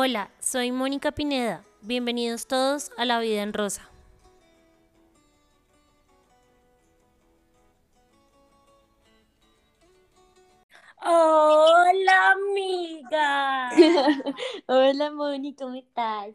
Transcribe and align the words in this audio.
Hola, 0.00 0.30
soy 0.38 0.70
Mónica 0.70 1.10
Pineda. 1.10 1.64
Bienvenidos 1.82 2.46
todos 2.46 2.92
a 2.96 3.04
La 3.04 3.18
Vida 3.18 3.42
en 3.42 3.52
Rosa. 3.52 3.90
Hola, 11.02 12.30
amiga. 12.30 13.70
Hola, 14.68 15.10
Moni, 15.10 15.56
¿cómo 15.56 15.74
estás? 15.74 16.32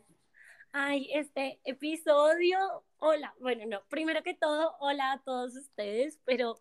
Ay, 0.74 1.10
este 1.14 1.62
episodio, 1.64 2.84
hola, 2.98 3.34
bueno, 3.40 3.64
no, 3.66 3.82
primero 3.88 4.24
que 4.24 4.34
todo, 4.34 4.76
hola 4.82 5.14
a 5.14 5.24
todos 5.24 5.56
ustedes, 5.56 6.20
pero, 6.26 6.60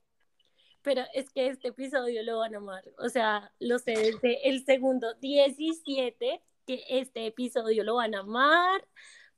pero 0.82 1.02
es 1.14 1.32
que 1.32 1.48
este 1.48 1.66
episodio 1.66 2.22
lo 2.22 2.38
van 2.38 2.54
a 2.54 2.58
amar, 2.58 2.84
o 2.98 3.08
sea, 3.08 3.52
lo 3.58 3.80
sé 3.80 3.90
desde 3.90 4.48
el 4.48 4.64
segundo 4.64 5.14
17 5.14 6.40
que 6.76 7.00
este 7.00 7.26
episodio 7.26 7.84
lo 7.84 7.96
van 7.96 8.14
a 8.14 8.20
amar, 8.20 8.86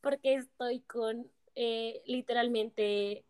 porque 0.00 0.34
estoy 0.34 0.80
con 0.80 1.30
eh, 1.54 2.02
literalmente 2.06 3.24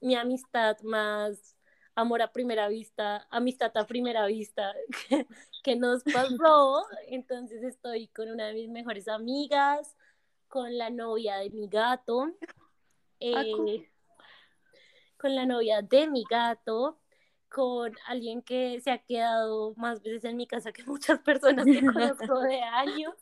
mi 0.00 0.14
amistad 0.14 0.78
más 0.82 1.56
amor 1.94 2.22
a 2.22 2.32
primera 2.32 2.68
vista, 2.68 3.26
amistad 3.30 3.70
a 3.76 3.86
primera 3.86 4.26
vista 4.26 4.72
que, 5.62 5.76
nos 5.76 6.02
pasó. 6.04 6.84
Entonces 7.08 7.62
estoy 7.62 8.08
con 8.08 8.30
una 8.30 8.46
de 8.46 8.54
mis 8.54 8.70
mejores 8.70 9.08
amigas, 9.08 9.96
con 10.48 10.78
la 10.78 10.90
novia 10.90 11.36
de 11.36 11.50
mi 11.50 11.68
gato, 11.68 12.34
Ah, 13.24 13.44
eh, 13.44 13.88
con 15.16 15.36
la 15.36 15.46
novia 15.46 15.80
de 15.80 16.08
mi 16.08 16.24
gato, 16.28 16.98
con 17.48 17.94
alguien 18.06 18.42
que 18.42 18.80
se 18.80 18.90
ha 18.90 18.98
quedado 18.98 19.74
más 19.76 20.02
veces 20.02 20.24
en 20.24 20.36
mi 20.36 20.46
casa 20.46 20.72
que 20.72 20.82
muchas 20.86 21.20
personas 21.20 21.64
que 21.66 21.80
conozco 21.86 22.40
de 22.40 22.60
años, 22.62 23.14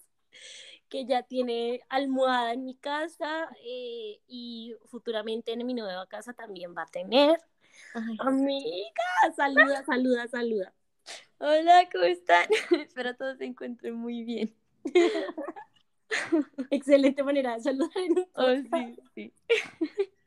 que 0.88 1.06
ya 1.06 1.22
tiene 1.22 1.80
almohada 1.88 2.52
en 2.52 2.64
mi 2.64 2.74
casa 2.76 3.48
eh, 3.64 4.20
y 4.26 4.74
futuramente 4.86 5.52
en 5.52 5.64
mi 5.66 5.74
nueva 5.74 6.06
casa 6.06 6.32
también 6.32 6.74
va 6.76 6.82
a 6.82 6.86
tener. 6.86 7.40
Ay, 7.94 8.16
Amiga, 8.18 9.34
saluda, 9.36 9.84
saluda, 9.84 10.28
saluda. 10.28 10.74
Hola, 11.38 11.88
¿cómo 11.92 12.04
están? 12.04 12.46
Espero 12.86 13.16
todos 13.16 13.38
se 13.38 13.44
encuentren 13.46 13.94
muy 13.94 14.24
bien. 14.24 14.54
Excelente 16.70 17.22
manera 17.22 17.54
de 17.56 17.62
saludar. 17.62 17.90
en 17.96 18.18
Oh, 18.18 18.24
podcast. 18.34 18.98
sí, 19.14 19.32
sí. 19.48 19.56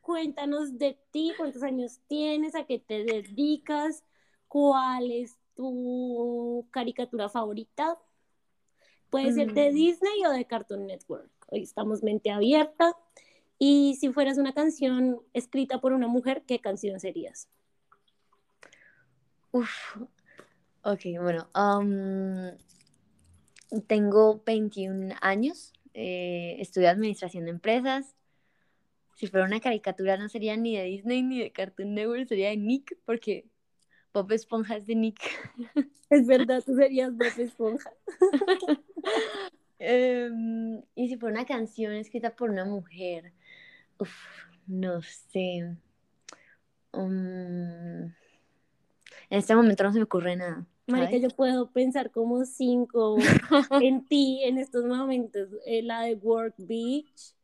Cuéntanos 0.00 0.78
de 0.78 0.98
ti, 1.10 1.32
cuántos 1.36 1.62
años 1.62 2.00
tienes, 2.08 2.54
a 2.54 2.64
qué 2.64 2.78
te 2.78 3.04
dedicas, 3.04 4.04
cuál 4.48 5.10
es 5.10 5.38
tu 5.54 6.66
caricatura 6.70 7.28
favorita. 7.28 7.98
Puede 9.14 9.32
ser 9.32 9.52
de. 9.52 9.70
Disney 9.70 10.26
o 10.26 10.32
de 10.32 10.44
Cartoon 10.44 10.88
Network. 10.88 11.30
Hoy 11.46 11.62
estamos 11.62 12.02
mente 12.02 12.32
abierta. 12.32 12.96
Y 13.60 13.94
si 14.00 14.12
fueras 14.12 14.38
una 14.38 14.54
canción 14.54 15.20
escrita 15.32 15.80
por 15.80 15.92
una 15.92 16.08
mujer, 16.08 16.42
¿qué 16.48 16.58
canción 16.58 16.98
serías? 16.98 17.48
Uf. 19.52 19.70
Ok, 20.82 21.02
bueno, 21.20 21.48
am, 21.54 22.56
tengo 23.86 24.42
21 24.44 25.14
años, 25.20 25.72
eh, 25.92 26.56
estudio 26.58 26.90
administración 26.90 27.44
de 27.44 27.52
empresas. 27.52 28.16
Si 29.14 29.28
fuera 29.28 29.46
una 29.46 29.60
caricatura 29.60 30.16
no 30.16 30.28
sería 30.28 30.56
ni 30.56 30.76
de 30.76 30.82
Disney 30.86 31.22
ni 31.22 31.38
de 31.38 31.52
Cartoon 31.52 31.94
Network, 31.94 32.26
sería 32.26 32.48
de 32.48 32.56
Nick, 32.56 32.98
porque 33.04 33.46
Bob 34.12 34.32
Esponja 34.32 34.78
es 34.78 34.86
de 34.86 34.96
Nick. 34.96 35.20
Es 36.10 36.26
verdad, 36.26 36.64
tú 36.66 36.74
serías 36.74 37.16
Bob 37.16 37.32
Esponja. 37.38 37.92
Em, 39.78 40.80
y 40.94 41.08
si 41.08 41.16
fuera 41.16 41.34
una 41.34 41.44
canción 41.44 41.92
escrita 41.92 42.34
por 42.34 42.48
una 42.48 42.64
mujer, 42.64 43.32
uf, 43.98 44.14
no 44.66 45.02
sé. 45.02 45.76
Mm, 46.92 48.04
en 48.04 49.38
este 49.38 49.54
momento 49.54 49.82
no 49.82 49.92
se 49.92 49.98
me 49.98 50.04
ocurre 50.04 50.36
nada. 50.36 50.64
Marica, 50.86 51.08
¿sabes? 51.08 51.22
yo 51.22 51.28
puedo 51.30 51.70
pensar 51.70 52.10
como 52.10 52.44
cinco 52.44 53.16
en 53.82 54.06
ti 54.06 54.42
en 54.44 54.58
estos 54.58 54.84
momentos. 54.84 55.48
Eh, 55.66 55.82
la 55.82 56.02
de 56.02 56.14
Work 56.14 56.54
Beach, 56.58 57.34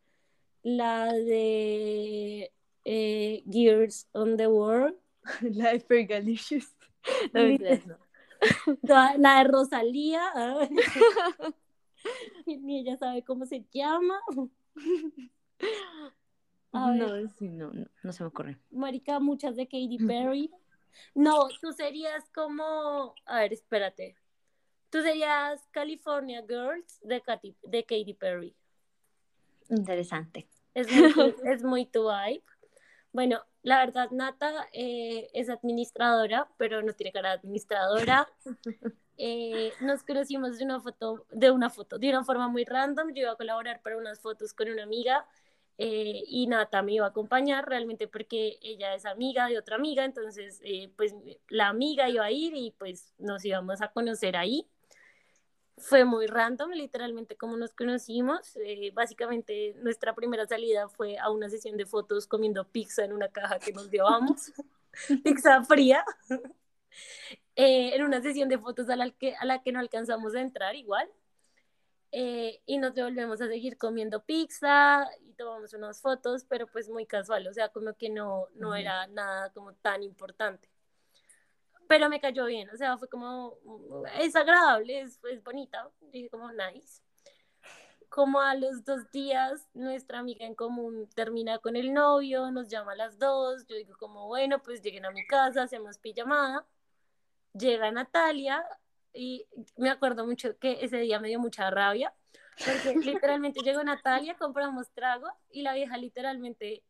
la 0.63 1.13
de 1.13 2.53
eh, 2.85 3.43
Gears 3.51 4.09
on 4.13 4.37
the 4.37 4.47
World, 4.47 4.97
La 5.43 5.73
de 5.73 5.81
Fergalicious. 5.81 6.75
No, 7.33 7.43
no. 7.43 8.10
la, 8.83 9.39
de 9.39 9.45
Rosalía, 9.45 10.23
que 12.45 12.57
ni 12.57 12.81
ella 12.81 12.97
sabe 12.97 13.23
cómo 13.23 13.47
se 13.47 13.65
llama. 13.73 14.21
A 16.73 16.91
ver. 16.91 17.01
No, 17.01 17.29
sí, 17.29 17.49
no, 17.49 17.71
no, 17.73 17.87
no 18.03 18.13
se 18.13 18.23
me 18.23 18.29
ocurre. 18.29 18.59
Marica, 18.71 19.19
muchas 19.21 19.57
de 19.57 19.67
Katy 19.67 19.99
Perry. 20.07 20.51
No, 21.15 21.49
tú 21.61 21.73
serías 21.73 22.29
como, 22.31 23.15
a 23.27 23.41
ver, 23.41 23.53
espérate. 23.53 24.17
Tú 24.91 25.03
serías 25.03 25.67
California 25.71 26.43
Girls 26.49 26.99
de 27.03 27.21
Katy, 27.21 27.57
de 27.63 27.85
Katy 27.85 28.15
Perry. 28.15 28.57
Interesante. 29.69 30.49
Es 30.75 30.91
muy, 30.91 31.35
es 31.45 31.63
muy 31.63 31.87
tu 31.87 32.09
vibe. 32.09 32.43
Bueno, 33.13 33.41
la 33.63 33.79
verdad, 33.79 34.11
Nata 34.11 34.69
eh, 34.73 35.29
es 35.35 35.49
administradora, 35.51 36.49
pero 36.57 36.83
no 36.83 36.93
tiene 36.93 37.13
cara 37.13 37.31
de 37.31 37.35
administradora. 37.37 38.29
Eh, 39.23 39.75
nos 39.83 40.03
conocimos 40.03 40.57
de 40.57 40.65
una 40.65 40.81
foto, 40.81 41.27
de 41.31 41.51
una 41.51 41.69
foto, 41.69 41.99
de 41.99 42.09
una 42.09 42.25
forma 42.25 42.49
muy 42.49 42.65
random. 42.65 43.09
Yo 43.09 43.25
iba 43.25 43.33
a 43.33 43.37
colaborar 43.37 43.83
para 43.83 43.99
unas 43.99 44.19
fotos 44.19 44.55
con 44.55 44.71
una 44.71 44.85
amiga 44.85 45.27
eh, 45.83 46.25
y 46.27 46.47
Nata 46.47 46.83
me 46.83 46.93
iba 46.93 47.07
a 47.07 47.09
acompañar 47.09 47.67
realmente 47.67 48.07
porque 48.07 48.59
ella 48.61 48.95
es 48.95 49.07
amiga 49.07 49.47
de 49.47 49.57
otra 49.57 49.77
amiga, 49.77 50.05
entonces 50.05 50.61
eh, 50.63 50.93
pues 50.95 51.15
la 51.49 51.69
amiga 51.69 52.07
iba 52.11 52.23
a 52.23 52.31
ir 52.31 52.55
y 52.55 52.73
pues 52.73 53.15
nos 53.17 53.43
íbamos 53.47 53.81
a 53.81 53.89
conocer 53.89 54.37
ahí. 54.37 54.69
Fue 55.81 56.05
muy 56.05 56.27
random, 56.27 56.71
literalmente 56.71 57.37
como 57.37 57.57
nos 57.57 57.73
conocimos. 57.73 58.57
Eh, 58.57 58.91
básicamente 58.93 59.75
nuestra 59.79 60.15
primera 60.15 60.47
salida 60.47 60.89
fue 60.89 61.19
a 61.19 61.31
una 61.31 61.49
sesión 61.49 61.77
de 61.77 61.87
fotos 61.87 62.27
comiendo 62.27 62.65
pizza 62.69 63.05
en 63.05 63.13
una 63.13 63.29
caja 63.29 63.59
que 63.59 63.73
nos 63.73 63.91
llevamos, 63.91 64.53
pizza 65.25 65.63
fría, 65.65 66.05
Eh, 67.57 67.95
en 67.95 68.05
una 68.05 68.23
sesión 68.23 68.49
de 68.49 68.57
fotos 68.59 68.89
a 68.89 68.97
la 68.97 69.11
que, 69.11 69.35
a 69.35 69.45
la 69.45 69.61
que 69.61 69.71
no 69.71 69.81
alcanzamos 69.81 70.35
a 70.35 70.41
entrar 70.41 70.77
igual. 70.77 71.07
Eh, 72.11 72.63
y 72.65 72.79
nos 72.79 72.95
devolvemos 72.95 73.43
a 73.43 73.49
seguir 73.49 73.77
comiendo 73.77 74.25
pizza 74.25 75.07
y 75.21 75.35
tomamos 75.35 75.75
unas 75.75 76.01
fotos, 76.01 76.45
pero 76.49 76.67
pues 76.69 76.89
muy 76.89 77.05
casual, 77.05 77.47
o 77.47 77.53
sea, 77.53 77.69
como 77.69 77.93
que 77.95 78.09
no, 78.09 78.47
no 78.55 78.75
era 78.75 79.07
nada 79.09 79.51
como 79.53 79.75
tan 79.75 80.03
importante. 80.03 80.70
Pero 81.91 82.09
me 82.09 82.21
cayó 82.21 82.45
bien, 82.45 82.71
o 82.71 82.77
sea, 82.77 82.97
fue 82.99 83.09
como, 83.09 83.57
es 84.21 84.37
agradable, 84.37 85.01
es, 85.01 85.19
es 85.25 85.43
bonita, 85.43 85.91
dije 86.13 86.31
como 86.31 86.49
nice. 86.53 87.03
Como 88.09 88.41
a 88.41 88.55
los 88.55 88.85
dos 88.85 89.11
días, 89.11 89.69
nuestra 89.75 90.21
amiga 90.21 90.47
en 90.47 90.55
común 90.55 91.09
termina 91.17 91.59
con 91.59 91.75
el 91.75 91.93
novio, 91.93 92.53
nos 92.53 92.69
llama 92.69 92.93
a 92.93 92.95
las 92.95 93.19
dos, 93.19 93.67
yo 93.67 93.75
digo 93.75 93.97
como, 93.99 94.29
bueno, 94.29 94.63
pues 94.63 94.83
lleguen 94.83 95.05
a 95.05 95.11
mi 95.11 95.27
casa, 95.27 95.65
hacemos 95.65 95.99
pijamada. 95.99 96.65
Llega 97.55 97.91
Natalia 97.91 98.65
y 99.13 99.49
me 99.77 99.91
acuerdo 99.91 100.25
mucho 100.25 100.57
que 100.61 100.85
ese 100.85 100.99
día 100.99 101.19
me 101.19 101.27
dio 101.27 101.41
mucha 101.41 101.73
rabia, 101.73 102.15
porque 102.55 102.95
literalmente 103.21 103.63
llegó 103.65 103.83
Natalia, 103.83 104.37
compramos 104.37 104.89
tragos 104.93 105.33
y 105.51 105.63
la 105.63 105.75
vieja 105.75 105.97
literalmente 105.97 106.85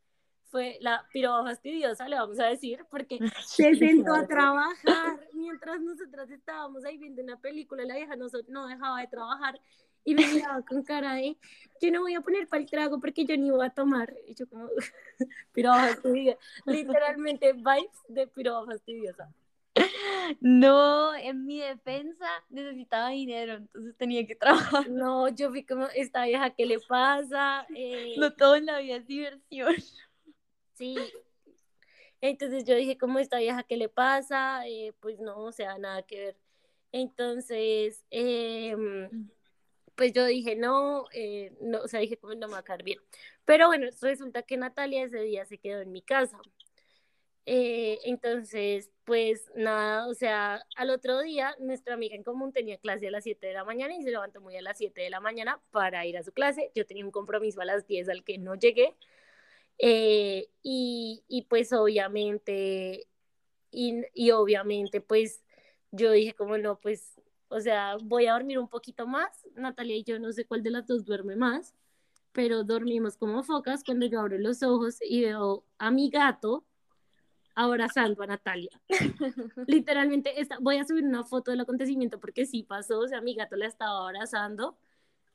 fue 0.51 0.79
la 0.81 1.07
piroba 1.13 1.45
fastidiosa, 1.45 2.09
le 2.09 2.17
vamos 2.17 2.39
a 2.41 2.47
decir, 2.47 2.85
porque 2.91 3.19
se 3.47 3.75
sentó 3.75 4.15
a 4.15 4.27
trabajar 4.27 5.21
mientras 5.33 5.81
nosotras 5.81 6.31
estábamos 6.31 6.85
ahí 6.85 6.99
viendo 6.99 7.23
una 7.23 7.39
película, 7.39 7.85
la 7.85 7.97
vieja 7.97 8.17
no, 8.17 8.27
no 8.49 8.67
dejaba 8.67 9.01
de 9.01 9.07
trabajar 9.07 9.61
y 10.05 10.15
me 10.15 10.27
miraba 10.27 10.63
con 10.63 10.83
cara 10.83 11.15
de, 11.15 11.37
yo 11.81 11.91
no 11.91 12.01
voy 12.01 12.15
a 12.15 12.21
poner 12.21 12.49
para 12.49 12.63
el 12.63 12.71
trago 12.71 13.01
porque 13.01 13.25
yo 13.25 13.37
ni 13.37 13.51
voy 13.51 13.67
a 13.67 13.71
tomar. 13.71 14.15
Y 14.27 14.35
yo 14.35 14.49
como, 14.49 14.69
piroba 15.53 15.89
fastidiosa, 15.89 16.39
literalmente 16.67 17.53
vibes 17.53 18.03
de 18.09 18.27
piroba 18.27 18.67
fastidiosa. 18.67 19.33
No, 20.41 21.15
en 21.15 21.45
mi 21.45 21.61
defensa 21.61 22.27
necesitaba 22.49 23.11
dinero, 23.11 23.55
entonces 23.55 23.97
tenía 23.97 24.27
que 24.27 24.35
trabajar. 24.35 24.89
No, 24.89 25.29
yo 25.29 25.51
vi 25.51 25.65
como, 25.65 25.87
esta 25.95 26.25
vieja, 26.25 26.51
¿qué 26.51 26.67
le 26.67 26.79
pasa? 26.81 27.67
Eh, 27.75 28.15
No 28.17 28.33
todo 28.33 28.57
en 28.57 28.67
la 28.67 28.79
vida 28.79 28.97
es 28.97 29.07
diversión. 29.07 29.75
Sí. 30.81 30.97
Entonces 32.23 32.65
yo 32.65 32.75
dije, 32.75 32.97
¿cómo 32.97 33.19
esta 33.19 33.39
vieja 33.39 33.65
qué 33.65 33.77
le 33.77 33.91
pasa? 33.91 34.67
Eh, 34.67 34.95
pues 35.01 35.21
no, 35.21 35.39
o 35.45 35.53
sea, 35.53 35.77
nada 35.79 36.03
que 36.03 36.19
ver. 36.19 36.37
Entonces, 36.93 38.03
em, 38.11 39.31
pues 39.95 40.13
yo 40.15 40.25
dije, 40.25 40.57
no, 40.57 41.05
eh, 41.13 41.53
no, 41.61 41.81
o 41.83 41.89
sea, 41.89 42.01
dije, 42.01 42.17
como 42.17 42.35
no 42.35 42.49
me 42.49 42.55
va 42.55 42.61
a 42.61 42.65
caer 42.65 42.83
bien. 42.83 42.99
Pero 43.45 43.67
bueno, 43.67 43.89
resulta 44.01 44.43
que 44.43 44.57
Natalia 44.57 45.05
ese 45.05 45.21
día 45.21 45.45
se 45.45 45.59
quedó 45.59 45.81
en 45.83 45.93
mi 45.93 46.03
casa. 46.03 46.39
Eh, 47.47 47.99
entonces, 48.05 48.91
pues 49.05 49.51
nada, 49.55 50.07
o 50.09 50.15
sea, 50.15 50.65
al 50.77 50.91
otro 50.91 51.21
día 51.21 51.57
nuestra 51.59 51.95
amiga 51.95 52.15
en 52.17 52.23
común 52.23 52.53
tenía 52.53 52.79
clase 52.79 53.09
a 53.09 53.11
las 53.11 53.25
7 53.25 53.49
de 53.49 53.55
la 53.55 53.65
mañana 53.65 53.95
y 53.95 54.03
se 54.03 54.11
levantó 54.11 54.41
muy 54.41 54.57
a 54.57 54.63
las 54.63 54.79
7 54.79 55.03
de 55.03 55.11
la 55.11 55.21
mañana 55.21 55.61
para 55.73 56.07
ir 56.07 56.17
a 56.17 56.23
su 56.23 56.33
clase. 56.33 56.71
Yo 56.75 56.87
tenía 56.87 57.05
un 57.05 57.11
compromiso 57.11 57.61
a 57.61 57.65
las 57.67 57.87
10 57.87 58.09
al 58.09 58.25
que 58.25 58.39
no 58.39 58.55
llegué. 58.55 58.97
Eh, 59.83 60.49
y, 60.63 61.25
y, 61.29 61.43
pues 61.43 61.73
obviamente, 61.73 63.09
y, 63.71 64.03
y 64.15 64.31
obviamente 64.33 65.01
pues 65.01 65.43
yo 65.91 66.13
dije 66.13 66.35
como 66.35 66.59
no, 66.59 66.79
pues, 66.81 67.21
o 67.49 67.61
sea, 67.61 67.97
voy 68.03 68.27
a 68.27 68.35
dormir 68.35 68.59
un 68.59 68.69
poquito 68.69 69.07
más. 69.07 69.47
Natalia 69.57 69.97
y 69.97 70.05
yo 70.05 70.19
no 70.19 70.33
sé 70.33 70.45
cuál 70.47 70.63
de 70.63 70.71
las 70.71 70.87
dos 70.87 71.05
duerme 71.05 71.37
más, 71.37 71.75
pero 72.33 72.65
dormimos 72.65 73.17
como 73.17 73.43
focas 73.43 73.83
cuando 73.85 74.07
yo 74.07 74.21
abro 74.21 74.39
los 74.39 74.63
ojos 74.63 74.99
y 75.03 75.23
veo 75.23 75.65
a 75.79 75.91
mi 75.91 76.11
gato 76.11 76.65
abrazando 77.55 78.23
a 78.23 78.27
Natalia. 78.27 78.81
Literalmente, 79.67 80.41
esta, 80.41 80.59
voy 80.61 80.77
a 80.77 80.85
subir 80.85 81.05
una 81.05 81.25
foto 81.25 81.51
del 81.51 81.61
acontecimiento 81.61 82.21
porque 82.21 82.47
sí 82.47 82.63
pasó, 82.63 83.01
o 83.01 83.09
sea, 83.09 83.21
mi 83.21 83.35
gato 83.35 83.57
la 83.57 83.67
estaba 83.67 84.07
abrazando 84.07 84.79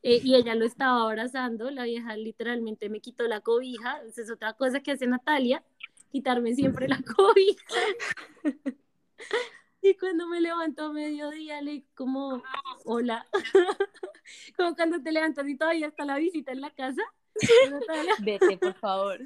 eh, 0.07 0.21
y 0.23 0.35
ella 0.35 0.53
lo 0.53 0.65
estaba 0.65 1.01
abrazando, 1.01 1.71
la 1.71 1.83
vieja 1.83 2.15
literalmente 2.15 2.89
me 2.89 3.01
quitó 3.01 3.27
la 3.27 3.41
cobija, 3.41 4.03
esa 4.07 4.21
es 4.21 4.29
otra 4.29 4.53
cosa 4.53 4.79
que 4.81 4.91
hace 4.91 5.07
Natalia, 5.07 5.63
quitarme 6.11 6.53
siempre 6.53 6.87
la 6.87 7.01
cobija. 7.17 7.81
Y 9.81 9.95
cuando 9.95 10.27
me 10.27 10.41
levanto 10.41 10.83
a 10.83 10.93
mediodía, 10.93 11.59
le 11.63 11.85
como, 11.95 12.43
hola, 12.83 13.25
como 14.55 14.75
cuando 14.75 15.01
te 15.01 15.11
levantas 15.11 15.47
y 15.47 15.57
todavía 15.57 15.87
está 15.87 16.05
la 16.05 16.17
visita 16.17 16.51
en 16.51 16.61
la 16.61 16.69
casa. 16.69 17.01
Vete, 18.23 18.57
por 18.57 18.75
favor. 18.75 19.19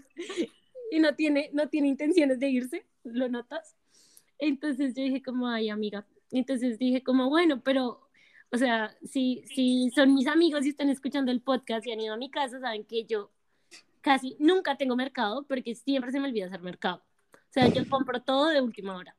Y 0.91 1.01
no 1.01 1.13
tiene, 1.13 1.49
no 1.51 1.67
tiene 1.67 1.89
intenciones 1.89 2.39
de 2.39 2.51
irse, 2.51 2.85
¿lo 3.03 3.27
notas? 3.27 3.75
Entonces 4.37 4.93
yo 4.95 5.03
dije 5.03 5.21
como, 5.21 5.49
ay, 5.49 5.67
amiga. 5.67 6.07
Entonces 6.31 6.79
dije 6.79 7.03
como, 7.03 7.27
bueno, 7.27 7.61
pero 7.63 8.08
o 8.51 8.57
sea, 8.57 8.95
si, 9.03 9.43
si 9.45 9.91
son 9.91 10.13
mis 10.13 10.27
amigos 10.27 10.65
y 10.65 10.69
están 10.69 10.89
escuchando 10.89 11.31
el 11.31 11.41
podcast 11.41 11.85
y 11.85 11.91
han 11.91 12.01
ido 12.01 12.13
a 12.13 12.17
mi 12.17 12.31
casa, 12.31 12.59
saben 12.59 12.83
que 12.83 13.05
yo 13.05 13.31
casi 14.01 14.35
nunca 14.39 14.77
tengo 14.77 14.95
mercado 14.95 15.43
porque 15.43 15.75
siempre 15.75 16.11
se 16.11 16.19
me 16.19 16.27
olvida 16.27 16.47
hacer 16.47 16.61
mercado. 16.61 17.03
O 17.33 17.51
sea, 17.51 17.67
yo 17.67 17.87
compro 17.89 18.21
todo 18.21 18.47
de 18.49 18.61
última 18.61 18.95
hora. 18.95 19.15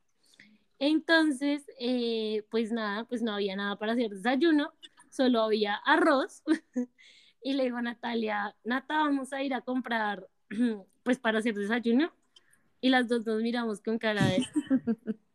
Entonces, 0.78 1.64
eh, 1.78 2.44
pues 2.50 2.72
nada, 2.72 3.04
pues 3.04 3.22
no 3.22 3.34
había 3.34 3.54
nada 3.54 3.76
para 3.76 3.92
hacer 3.92 4.10
desayuno, 4.10 4.72
solo 5.10 5.42
había 5.42 5.74
arroz. 5.74 6.42
y 7.42 7.52
le 7.52 7.64
digo 7.64 7.76
a 7.76 7.82
Natalia, 7.82 8.56
Nata, 8.64 8.98
vamos 8.98 9.32
a 9.32 9.42
ir 9.42 9.54
a 9.54 9.60
comprar, 9.60 10.26
pues 11.02 11.18
para 11.18 11.38
hacer 11.38 11.54
desayuno. 11.54 12.12
Y 12.80 12.88
las 12.88 13.08
dos 13.08 13.26
nos 13.26 13.42
miramos 13.42 13.82
con 13.82 13.98
cara 13.98 14.24
de, 14.24 14.42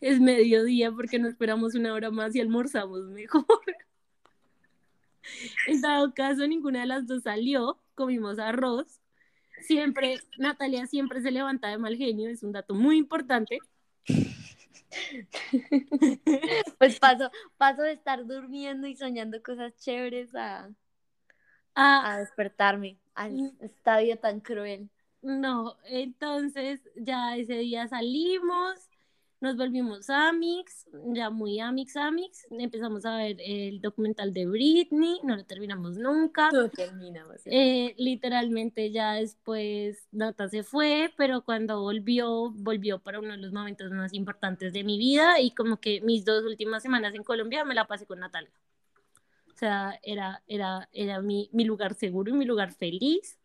es 0.00 0.20
mediodía 0.20 0.92
porque 0.92 1.18
no 1.18 1.28
esperamos 1.28 1.74
una 1.74 1.92
hora 1.92 2.10
más 2.10 2.34
y 2.34 2.40
almorzamos 2.40 3.02
mejor. 3.08 3.46
En 5.66 5.80
dado 5.80 6.14
caso, 6.14 6.46
ninguna 6.46 6.80
de 6.80 6.86
las 6.86 7.06
dos 7.08 7.24
salió, 7.24 7.80
comimos 7.96 8.38
arroz. 8.38 9.00
Siempre, 9.60 10.20
Natalia 10.38 10.86
siempre 10.86 11.20
se 11.20 11.32
levanta 11.32 11.66
de 11.68 11.78
mal 11.78 11.96
genio, 11.96 12.30
es 12.30 12.44
un 12.44 12.52
dato 12.52 12.74
muy 12.74 12.96
importante. 12.96 13.58
Pues 16.78 16.98
paso, 16.98 17.30
paso 17.58 17.82
de 17.82 17.92
estar 17.92 18.24
durmiendo 18.24 18.86
y 18.86 18.96
soñando 18.96 19.42
cosas 19.42 19.76
chéveres 19.76 20.34
a, 20.34 20.70
a, 21.74 22.12
a 22.12 22.18
despertarme 22.20 22.96
al 23.14 23.52
estadio 23.60 24.18
tan 24.18 24.40
cruel. 24.40 24.88
No, 25.22 25.76
entonces 25.84 26.80
ya 26.94 27.36
ese 27.36 27.54
día 27.54 27.88
salimos, 27.88 28.88
nos 29.40 29.56
volvimos 29.56 30.08
Amix, 30.08 30.86
ya 31.12 31.30
muy 31.30 31.60
Amix, 31.60 31.96
Amix. 31.96 32.46
Empezamos 32.50 33.04
a 33.04 33.16
ver 33.16 33.36
el 33.40 33.80
documental 33.80 34.32
de 34.32 34.46
Britney, 34.46 35.20
no 35.24 35.36
lo 35.36 35.44
terminamos 35.44 35.98
nunca. 35.98 36.50
No 36.50 36.70
terminamos. 36.70 37.42
Eh, 37.44 37.94
literalmente 37.98 38.90
ya 38.90 39.12
después 39.14 40.08
Nata 40.10 40.48
se 40.48 40.62
fue, 40.62 41.12
pero 41.16 41.42
cuando 41.42 41.82
volvió, 41.82 42.50
volvió 42.52 42.98
para 42.98 43.18
uno 43.18 43.32
de 43.32 43.38
los 43.38 43.52
momentos 43.52 43.90
más 43.92 44.14
importantes 44.14 44.72
de 44.72 44.84
mi 44.84 44.98
vida 44.98 45.38
y 45.40 45.50
como 45.50 45.78
que 45.78 46.00
mis 46.00 46.24
dos 46.24 46.44
últimas 46.44 46.82
semanas 46.82 47.14
en 47.14 47.22
Colombia 47.22 47.64
me 47.64 47.74
la 47.74 47.86
pasé 47.86 48.06
con 48.06 48.20
Natalia. 48.20 48.52
O 49.54 49.58
sea, 49.58 49.98
era, 50.02 50.42
era, 50.46 50.88
era 50.92 51.20
mi, 51.20 51.50
mi 51.52 51.64
lugar 51.64 51.94
seguro 51.94 52.30
y 52.30 52.38
mi 52.38 52.44
lugar 52.44 52.72
feliz. 52.72 53.38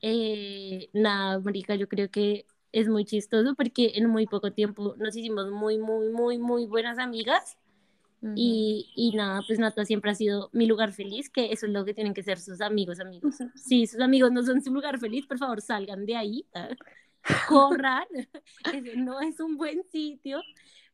Eh, 0.00 0.90
nada, 0.92 1.38
Marica, 1.38 1.74
yo 1.74 1.88
creo 1.88 2.10
que 2.10 2.46
es 2.72 2.88
muy 2.88 3.04
chistoso 3.04 3.54
porque 3.54 3.92
en 3.94 4.08
muy 4.08 4.26
poco 4.26 4.52
tiempo 4.52 4.94
nos 4.98 5.16
hicimos 5.16 5.50
muy, 5.50 5.78
muy, 5.78 6.08
muy, 6.08 6.38
muy 6.38 6.66
buenas 6.66 6.98
amigas. 6.98 7.56
y, 8.36 8.88
y, 8.94 9.16
nada, 9.16 9.42
pues 9.46 9.58
Nata 9.58 9.84
siempre 9.84 10.12
ha 10.12 10.14
sido 10.14 10.48
mi 10.52 10.66
lugar 10.66 10.92
feliz, 10.92 11.28
que 11.28 11.52
eso 11.52 11.66
es 11.66 11.72
lo 11.72 11.84
que 11.84 11.92
tienen 11.92 12.14
que 12.14 12.22
ser 12.22 12.38
sus 12.38 12.60
amigos, 12.60 13.00
amigos. 13.00 13.36
Si 13.56 13.86
sus 13.86 14.00
amigos 14.00 14.30
no 14.30 14.44
son 14.44 14.62
su 14.62 14.72
lugar 14.72 15.00
feliz, 15.00 15.26
por 15.26 15.38
favor 15.38 15.60
salgan 15.60 16.06
de 16.06 16.16
ahí, 16.16 16.46
corran, 17.48 18.06
no 18.96 19.20
es 19.20 19.40
un 19.40 19.56
buen 19.56 19.82
sitio. 19.90 20.40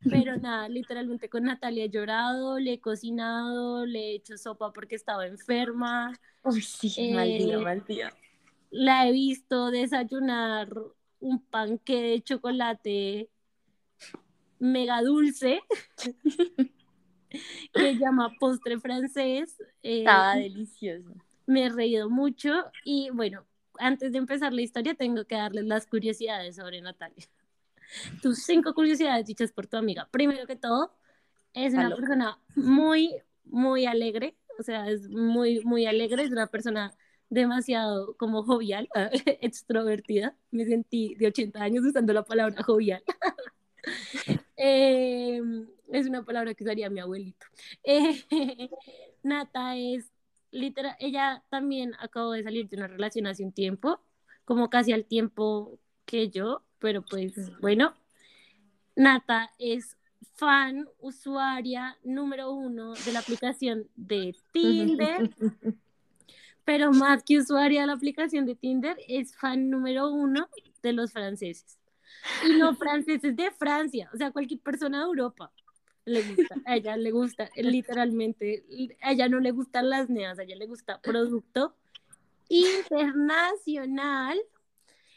Pero 0.09 0.37
nada, 0.41 0.69
literalmente 0.69 1.29
con 1.29 1.45
Natalia 1.45 1.85
he 1.85 1.91
llorado, 1.91 2.59
le 2.59 2.75
he 2.75 2.81
cocinado, 2.81 3.85
le 3.87 3.99
he 3.99 4.15
hecho 4.17 4.37
sopa 4.37 4.73
porque 4.73 4.95
estaba 4.95 5.27
enferma. 5.27 6.19
Uy, 6.45 6.63
sí, 6.63 6.95
eh, 6.97 7.15
mal 7.15 7.29
día, 7.29 7.59
mal 7.59 7.85
día. 7.85 8.13
La 8.71 9.09
he 9.09 9.13
visto 9.13 9.71
desayunar 9.71 10.69
un 11.21 11.41
panque 11.41 12.03
de 12.03 12.23
chocolate 12.23 13.31
mega 14.59 15.03
dulce 15.03 15.61
que 17.73 17.97
llama 17.97 18.35
postre 18.39 18.79
francés. 18.79 19.57
Eh, 19.83 20.01
Estaba 20.01 20.37
delicioso. 20.37 21.15
Me 21.47 21.67
he 21.67 21.69
reído 21.71 22.11
mucho 22.11 22.53
y 22.85 23.11
bueno, 23.11 23.47
antes 23.79 24.13
de 24.13 24.19
empezar 24.19 24.53
la 24.53 24.63
historia 24.63 24.95
tengo 24.95 25.25
que 25.25 25.37
darles 25.37 25.65
las 25.65 25.87
curiosidades 25.87 26.57
sobre 26.57 26.81
Natalia. 26.81 27.27
Tus 28.23 28.43
cinco 28.43 28.75
curiosidades 28.75 29.25
dichas 29.27 29.53
por 29.53 29.67
tu 29.67 29.77
amiga. 29.77 30.09
Primero 30.11 30.47
que 30.47 30.57
todo, 30.57 30.93
es 31.55 31.73
una 31.73 31.95
persona 31.95 32.39
muy, 32.55 33.15
muy 33.45 33.87
alegre, 33.87 34.37
o 34.59 34.63
sea, 34.63 34.91
es 34.91 35.09
muy, 35.09 35.65
muy 35.65 35.87
alegre, 35.87 36.23
es 36.23 36.31
una 36.31 36.49
persona 36.49 36.93
demasiado 37.31 38.17
como 38.17 38.43
jovial, 38.43 38.89
extrovertida. 39.41 40.37
Me 40.51 40.65
sentí 40.65 41.15
de 41.17 41.29
80 41.29 41.63
años 41.63 41.85
usando 41.85 42.13
la 42.13 42.25
palabra 42.25 42.63
jovial. 42.63 43.03
Em, 44.61 45.69
es 45.93 46.09
una 46.09 46.25
palabra 46.25 46.53
que 46.53 46.65
usaría 46.65 46.91
mi 46.91 46.99
abuelito. 46.99 47.47
Nata 49.23 49.77
es 49.77 50.11
literal, 50.51 50.97
ella 50.99 51.45
también 51.49 51.95
acabó 52.01 52.33
de 52.33 52.43
salir 52.43 52.69
de 52.69 52.77
una 52.77 52.89
relación 52.89 53.29
hace 53.29 53.45
un 53.45 53.53
tiempo, 53.53 54.01
como 54.45 54.69
casi 54.69 54.93
al 54.93 55.05
tiempo 55.05 55.79
que 56.05 56.29
yo, 56.29 56.65
pero 56.81 57.03
pues 57.03 57.35
bueno, 57.61 57.95
Nata 58.97 59.53
es 59.59 59.97
fan, 60.35 60.89
usuaria 60.99 61.97
número 62.03 62.53
uno 62.53 62.95
de 62.95 63.13
la 63.13 63.21
aplicación 63.21 63.89
de 63.95 64.35
Tinder. 64.53 65.31
Pero 66.69 66.93
más 66.93 67.25
que 67.25 67.39
usuaria 67.39 67.81
de 67.81 67.87
la 67.87 67.95
aplicación 67.95 68.45
de 68.45 68.55
Tinder, 68.55 68.99
es 69.09 69.35
fan 69.35 69.71
número 69.71 70.13
uno 70.13 70.51
de 70.83 70.93
los 70.93 71.13
franceses. 71.13 71.79
Y 72.47 72.59
no 72.59 72.75
franceses 72.77 73.35
de 73.35 73.51
Francia, 73.53 74.11
o 74.13 74.19
sea, 74.19 74.33
cualquier 74.33 74.61
persona 74.61 74.99
de 74.99 75.05
Europa 75.05 75.51
le 76.05 76.23
gusta, 76.25 76.57
a 76.67 76.77
ella 76.77 76.99
le 76.99 77.11
gusta, 77.11 77.49
literalmente, 77.57 78.67
a 79.01 79.13
ella 79.13 79.31
no 79.31 79.41
le 79.41 79.51
gustan 79.51 79.89
las 79.89 80.11
neas, 80.11 80.39
a 80.39 80.43
ella 80.43 80.57
le 80.57 80.67
gusta 80.67 81.01
producto 81.01 81.75
internacional. 82.51 84.39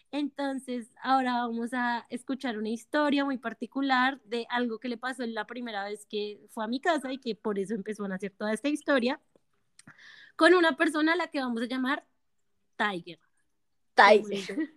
Entonces, 0.10 0.88
ahora 1.04 1.34
vamos 1.34 1.74
a 1.74 2.06
escuchar 2.10 2.58
una 2.58 2.70
historia 2.70 3.26
muy 3.26 3.40
particular 3.40 4.22
de 4.22 4.48
algo 4.50 4.80
que 4.80 4.88
le 4.88 4.96
pasó 4.96 5.26
la 5.26 5.46
primera 5.46 5.84
vez 5.84 6.06
que 6.06 6.40
fue 6.48 6.64
a 6.64 6.68
mi 6.68 6.80
casa 6.80 7.12
y 7.12 7.18
que 7.18 7.36
por 7.36 7.60
eso 7.60 7.74
empezó 7.74 8.06
a 8.06 8.08
nacer 8.08 8.32
toda 8.38 8.54
esta 8.54 8.70
historia 8.70 9.20
con 10.36 10.54
una 10.54 10.76
persona 10.78 11.14
a 11.14 11.16
la 11.16 11.28
que 11.28 11.40
vamos 11.40 11.62
a 11.62 11.68
llamar 11.68 12.06
Tiger. 12.76 13.20
Tiger. 13.94 14.70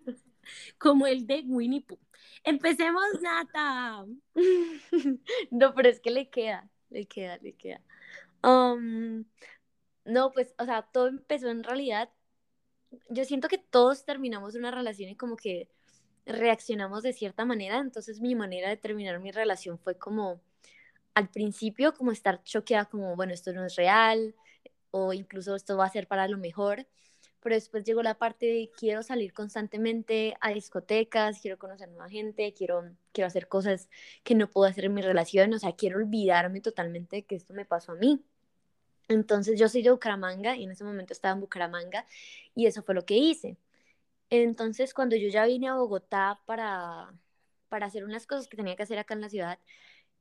Como 0.78 1.06
el 1.06 1.26
de, 1.26 1.42
Winnie 1.46 1.82
Pooh. 1.82 1.98
Empecemos, 2.42 3.04
Nata. 3.22 4.04
no, 5.50 5.74
pero 5.74 5.88
es 5.88 6.00
que 6.00 6.10
le 6.10 6.28
queda, 6.28 6.68
le 6.90 7.06
queda, 7.06 7.38
le 7.38 7.54
queda. 7.54 7.80
Um, 8.42 9.24
no, 10.04 10.32
pues, 10.32 10.54
o 10.58 10.64
sea, 10.64 10.82
todo 10.82 11.08
empezó 11.08 11.48
en 11.48 11.64
realidad. 11.64 12.10
Yo 13.08 13.24
siento 13.24 13.48
que 13.48 13.58
todos 13.58 14.04
terminamos 14.04 14.54
una 14.54 14.70
relación 14.70 15.10
y 15.10 15.16
como 15.16 15.36
que 15.36 15.68
reaccionamos 16.26 17.02
de 17.02 17.12
cierta 17.12 17.44
manera. 17.44 17.78
Entonces, 17.78 18.20
mi 18.20 18.34
manera 18.34 18.68
de 18.68 18.76
terminar 18.76 19.18
mi 19.20 19.32
relación 19.32 19.78
fue 19.78 19.96
como 19.98 20.40
al 21.14 21.28
principio, 21.30 21.94
como 21.94 22.12
estar 22.12 22.42
choqueada, 22.42 22.86
como, 22.86 23.16
bueno, 23.16 23.32
esto 23.32 23.52
no 23.52 23.64
es 23.64 23.76
real, 23.76 24.34
o 24.96 25.12
incluso 25.12 25.56
esto 25.56 25.76
va 25.76 25.86
a 25.86 25.90
ser 25.90 26.06
para 26.06 26.28
lo 26.28 26.38
mejor, 26.38 26.86
pero 27.42 27.56
después 27.56 27.82
llegó 27.84 28.02
la 28.02 28.14
parte 28.16 28.46
de 28.46 28.70
quiero 28.78 29.02
salir 29.02 29.32
constantemente 29.32 30.36
a 30.40 30.50
discotecas, 30.50 31.40
quiero 31.40 31.58
conocer 31.58 31.88
nueva 31.88 32.08
gente, 32.08 32.54
quiero, 32.54 32.84
quiero 33.12 33.26
hacer 33.26 33.48
cosas 33.48 33.88
que 34.22 34.36
no 34.36 34.48
puedo 34.48 34.68
hacer 34.70 34.84
en 34.84 34.94
mi 34.94 35.02
relación, 35.02 35.52
o 35.52 35.58
sea, 35.58 35.74
quiero 35.74 35.98
olvidarme 35.98 36.60
totalmente 36.60 37.16
de 37.16 37.22
que 37.24 37.34
esto 37.34 37.54
me 37.54 37.64
pasó 37.64 37.92
a 37.92 37.96
mí. 37.96 38.22
Entonces 39.08 39.58
yo 39.58 39.68
soy 39.68 39.82
de 39.82 39.90
Bucaramanga 39.90 40.56
y 40.56 40.64
en 40.64 40.70
ese 40.70 40.84
momento 40.84 41.12
estaba 41.12 41.34
en 41.34 41.40
Bucaramanga 41.40 42.06
y 42.54 42.66
eso 42.66 42.82
fue 42.84 42.94
lo 42.94 43.04
que 43.04 43.16
hice. 43.16 43.58
Entonces 44.30 44.94
cuando 44.94 45.16
yo 45.16 45.28
ya 45.28 45.46
vine 45.46 45.68
a 45.68 45.74
Bogotá 45.74 46.40
para, 46.46 47.12
para 47.68 47.86
hacer 47.86 48.04
unas 48.04 48.26
cosas 48.26 48.48
que 48.48 48.56
tenía 48.56 48.76
que 48.76 48.84
hacer 48.84 48.98
acá 48.98 49.14
en 49.14 49.22
la 49.22 49.28
ciudad, 49.30 49.58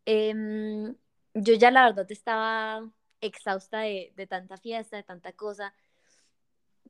em, 0.06 0.96
yo 1.36 1.54
ya 1.56 1.72
la 1.72 1.86
verdad 1.86 2.12
estaba 2.12 2.92
exhausta 3.26 3.80
de, 3.80 4.14
de, 4.16 4.28
tanta 4.28 4.58
fiesta, 4.58 4.98
de 4.98 5.04
tanta 5.04 5.32
cosa, 5.32 5.74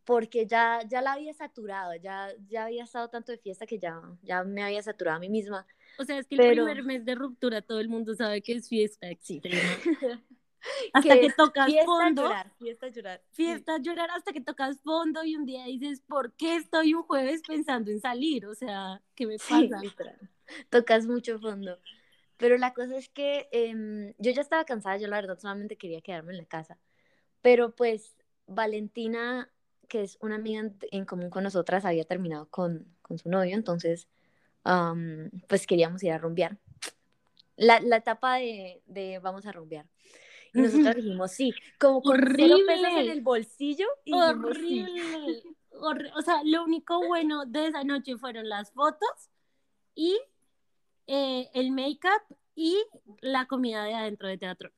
porque 0.03 0.45
ya, 0.45 0.81
ya 0.87 1.01
la 1.01 1.13
había 1.13 1.33
saturado, 1.33 1.95
ya, 1.95 2.29
ya 2.47 2.65
había 2.65 2.83
estado 2.83 3.09
tanto 3.09 3.31
de 3.31 3.37
fiesta 3.37 3.65
que 3.65 3.79
ya, 3.79 4.01
ya 4.21 4.43
me 4.43 4.63
había 4.63 4.81
saturado 4.83 5.17
a 5.17 5.19
mí 5.19 5.29
misma. 5.29 5.65
O 5.97 6.03
sea, 6.03 6.17
es 6.17 6.27
que 6.27 6.35
el 6.35 6.51
primer 6.53 6.83
mes 6.83 7.05
de 7.05 7.15
ruptura 7.15 7.61
todo 7.61 7.79
el 7.79 7.87
mundo 7.87 8.13
sabe 8.15 8.41
que 8.41 8.53
es 8.53 8.67
fiesta 8.67 9.09
extrema. 9.09 9.61
hasta 10.93 11.19
que, 11.19 11.29
tocas 11.31 11.65
fiesta 11.67 11.85
fondo. 11.85 12.23
Llorar, 12.23 12.51
fiesta 12.57 12.87
llorar. 12.87 13.21
Fiesta 13.31 13.77
llorar 13.77 14.11
hasta 14.11 14.33
que 14.33 14.41
tocas 14.41 14.79
fondo 14.81 15.23
y 15.23 15.35
un 15.35 15.45
día 15.45 15.65
dices, 15.65 16.01
¿por 16.01 16.33
qué 16.33 16.55
estoy 16.55 16.93
un 16.93 17.03
jueves 17.03 17.41
pensando 17.47 17.91
en 17.91 18.01
salir? 18.01 18.45
O 18.45 18.55
sea, 18.55 19.01
¿qué 19.15 19.27
me 19.27 19.37
pasa? 19.37 19.79
literal. 19.81 20.17
Tocas 20.69 21.05
mucho 21.05 21.39
fondo. 21.39 21.79
Pero 22.43 22.57
la 22.57 22.73
cosa 22.73 22.97
es 22.97 23.07
que 23.07 23.47
eh, 23.53 24.13
yo 24.17 24.31
ya 24.31 24.41
estaba 24.41 24.65
cansada, 24.65 24.97
yo 24.97 25.07
la 25.07 25.15
verdad 25.15 25.39
solamente 25.39 25.77
quería 25.77 26.01
quedarme 26.01 26.33
en 26.33 26.39
la 26.39 26.45
casa. 26.45 26.77
Pero 27.41 27.73
pues 27.73 28.17
Valentina, 28.47 29.49
que 29.87 30.03
es 30.03 30.17
una 30.19 30.35
amiga 30.35 30.69
en, 30.91 31.05
común 31.05 31.29
con 31.29 31.45
nosotras, 31.45 31.85
había 31.85 32.03
terminado 32.03 32.49
con, 32.49 32.85
con 33.01 33.17
su 33.17 33.29
novio, 33.29 33.55
entonces 33.55 34.09
um, 34.65 35.29
pues 35.47 35.65
queríamos 35.65 36.03
ir 36.03 36.11
a 36.11 36.17
rumbear. 36.17 36.57
La, 37.55 37.79
la 37.79 37.95
etapa 37.95 38.35
de, 38.35 38.81
de, 38.87 39.19
vamos 39.19 39.45
a 39.45 39.53
rumbear. 39.53 39.85
Y 40.53 40.59
nosotros 40.59 40.97
dijimos 40.97 41.31
sí, 41.31 41.53
como 41.79 42.01
con 42.01 42.19
cero 42.35 42.57
pesos 42.67 42.87
en 42.97 43.09
el 43.09 43.21
bolsillo. 43.21 43.87
Y 44.03 44.11
Horrible. 44.11 45.41
Sí. 45.41 45.43
o 46.13 46.21
sea, 46.21 46.41
lo 46.43 46.65
único 46.65 47.07
bueno 47.07 47.45
de 47.45 47.67
esa 47.67 47.85
noche 47.85 48.17
fueron 48.17 48.49
las 48.49 48.69
fotos 48.73 49.29
y 49.95 50.19
eh, 51.07 51.49
el 51.53 51.71
make-up 51.71 52.37
y 52.55 52.77
la 53.21 53.45
comida 53.45 53.83
de 53.83 53.93
adentro 53.93 54.27
de 54.27 54.37
teatro. 54.37 54.71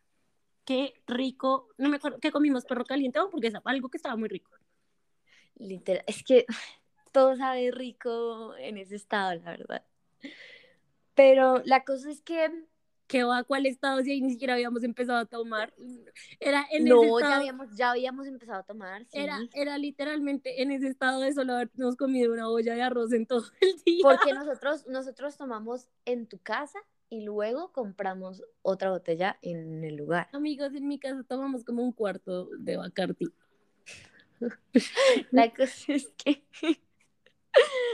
Qué 0.65 0.93
rico. 1.07 1.69
No 1.77 1.89
me 1.89 1.97
acuerdo, 1.97 2.19
¿qué 2.19 2.31
comimos? 2.31 2.65
Perro 2.65 2.85
caliente 2.85 3.19
o 3.19 3.29
es 3.41 3.53
algo 3.63 3.89
que 3.89 3.97
estaba 3.97 4.15
muy 4.15 4.29
rico. 4.29 4.51
Literal, 5.55 6.03
es 6.07 6.23
que 6.23 6.45
todo 7.11 7.35
sabe 7.35 7.71
rico 7.71 8.55
en 8.57 8.77
ese 8.77 8.95
estado, 8.95 9.35
la 9.35 9.51
verdad. 9.51 9.85
Pero 11.13 11.61
la 11.65 11.83
cosa 11.83 12.11
es 12.11 12.21
que 12.21 12.49
¿qué 13.07 13.23
va? 13.23 13.43
¿Cuál 13.43 13.65
estado? 13.65 14.01
Si 14.01 14.11
ahí 14.11 14.21
ni 14.21 14.31
siquiera 14.31 14.53
habíamos 14.53 14.83
empezado 14.83 15.19
a 15.19 15.25
tomar. 15.25 15.73
Era 16.39 16.65
en 16.71 16.85
no, 16.85 17.03
ese 17.03 17.07
estado, 17.07 17.29
ya, 17.29 17.37
habíamos, 17.37 17.75
ya 17.75 17.91
habíamos 17.91 18.27
empezado 18.27 18.59
a 18.59 18.63
tomar. 18.63 19.05
Sí. 19.05 19.19
Era, 19.19 19.39
era 19.53 19.77
literalmente 19.77 20.61
en 20.61 20.71
ese 20.71 20.87
estado 20.87 21.21
de 21.21 21.33
solo 21.33 21.53
habernos 21.53 21.95
comido 21.95 22.33
una 22.33 22.49
olla 22.49 22.75
de 22.75 22.81
arroz 22.81 23.13
en 23.13 23.25
todo 23.25 23.45
el 23.61 23.75
día. 23.85 24.03
Porque 24.03 24.33
nosotros, 24.33 24.87
nosotros 24.87 25.37
tomamos 25.37 25.87
en 26.05 26.27
tu 26.27 26.39
casa 26.39 26.79
y 27.09 27.21
luego 27.21 27.71
compramos 27.71 28.43
otra 28.61 28.89
botella 28.89 29.37
en 29.41 29.83
el 29.83 29.95
lugar. 29.95 30.27
Amigos, 30.33 30.73
en 30.73 30.87
mi 30.87 30.99
casa 30.99 31.23
tomamos 31.23 31.63
como 31.63 31.83
un 31.83 31.91
cuarto 31.91 32.49
de 32.57 32.77
Bacardi. 32.77 33.27
La 35.31 35.53
cosa 35.53 35.93
es 35.93 36.11
que 36.17 36.43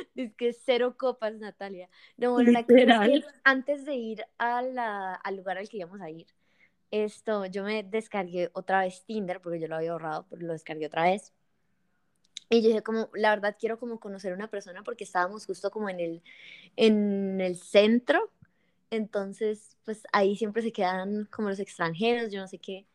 es 0.15 0.33
que 0.35 0.53
cero 0.53 0.95
copas, 0.97 1.35
Natalia. 1.35 1.89
No, 2.17 2.33
bueno, 2.33 2.51
la 2.51 2.63
que 2.63 3.23
antes 3.43 3.85
de 3.85 3.95
ir 3.95 4.25
a 4.37 4.61
la, 4.61 5.13
al 5.15 5.37
lugar 5.37 5.57
al 5.57 5.69
que 5.69 5.77
íbamos 5.77 6.01
a 6.01 6.09
ir, 6.09 6.27
esto, 6.91 7.45
yo 7.45 7.63
me 7.63 7.83
descargué 7.83 8.49
otra 8.53 8.81
vez 8.81 9.03
Tinder, 9.05 9.41
porque 9.41 9.59
yo 9.59 9.67
lo 9.67 9.77
había 9.77 9.91
ahorrado, 9.91 10.25
pero 10.29 10.45
lo 10.45 10.53
descargué 10.53 10.87
otra 10.87 11.03
vez. 11.03 11.33
Y 12.49 12.61
yo 12.61 12.67
dije, 12.67 12.83
como, 12.83 13.09
la 13.13 13.29
verdad 13.29 13.55
quiero 13.57 13.79
como 13.79 13.99
conocer 13.99 14.33
a 14.33 14.35
una 14.35 14.49
persona 14.49 14.83
porque 14.83 15.05
estábamos 15.05 15.45
justo 15.45 15.71
como 15.71 15.89
en 15.89 16.01
el, 16.01 16.21
en 16.75 17.39
el 17.39 17.55
centro. 17.55 18.29
Entonces, 18.89 19.77
pues 19.85 20.03
ahí 20.11 20.35
siempre 20.35 20.61
se 20.61 20.73
quedan 20.73 21.29
como 21.31 21.47
los 21.47 21.59
extranjeros, 21.59 22.29
yo 22.29 22.41
no 22.41 22.47
sé 22.49 22.57
qué. 22.57 22.85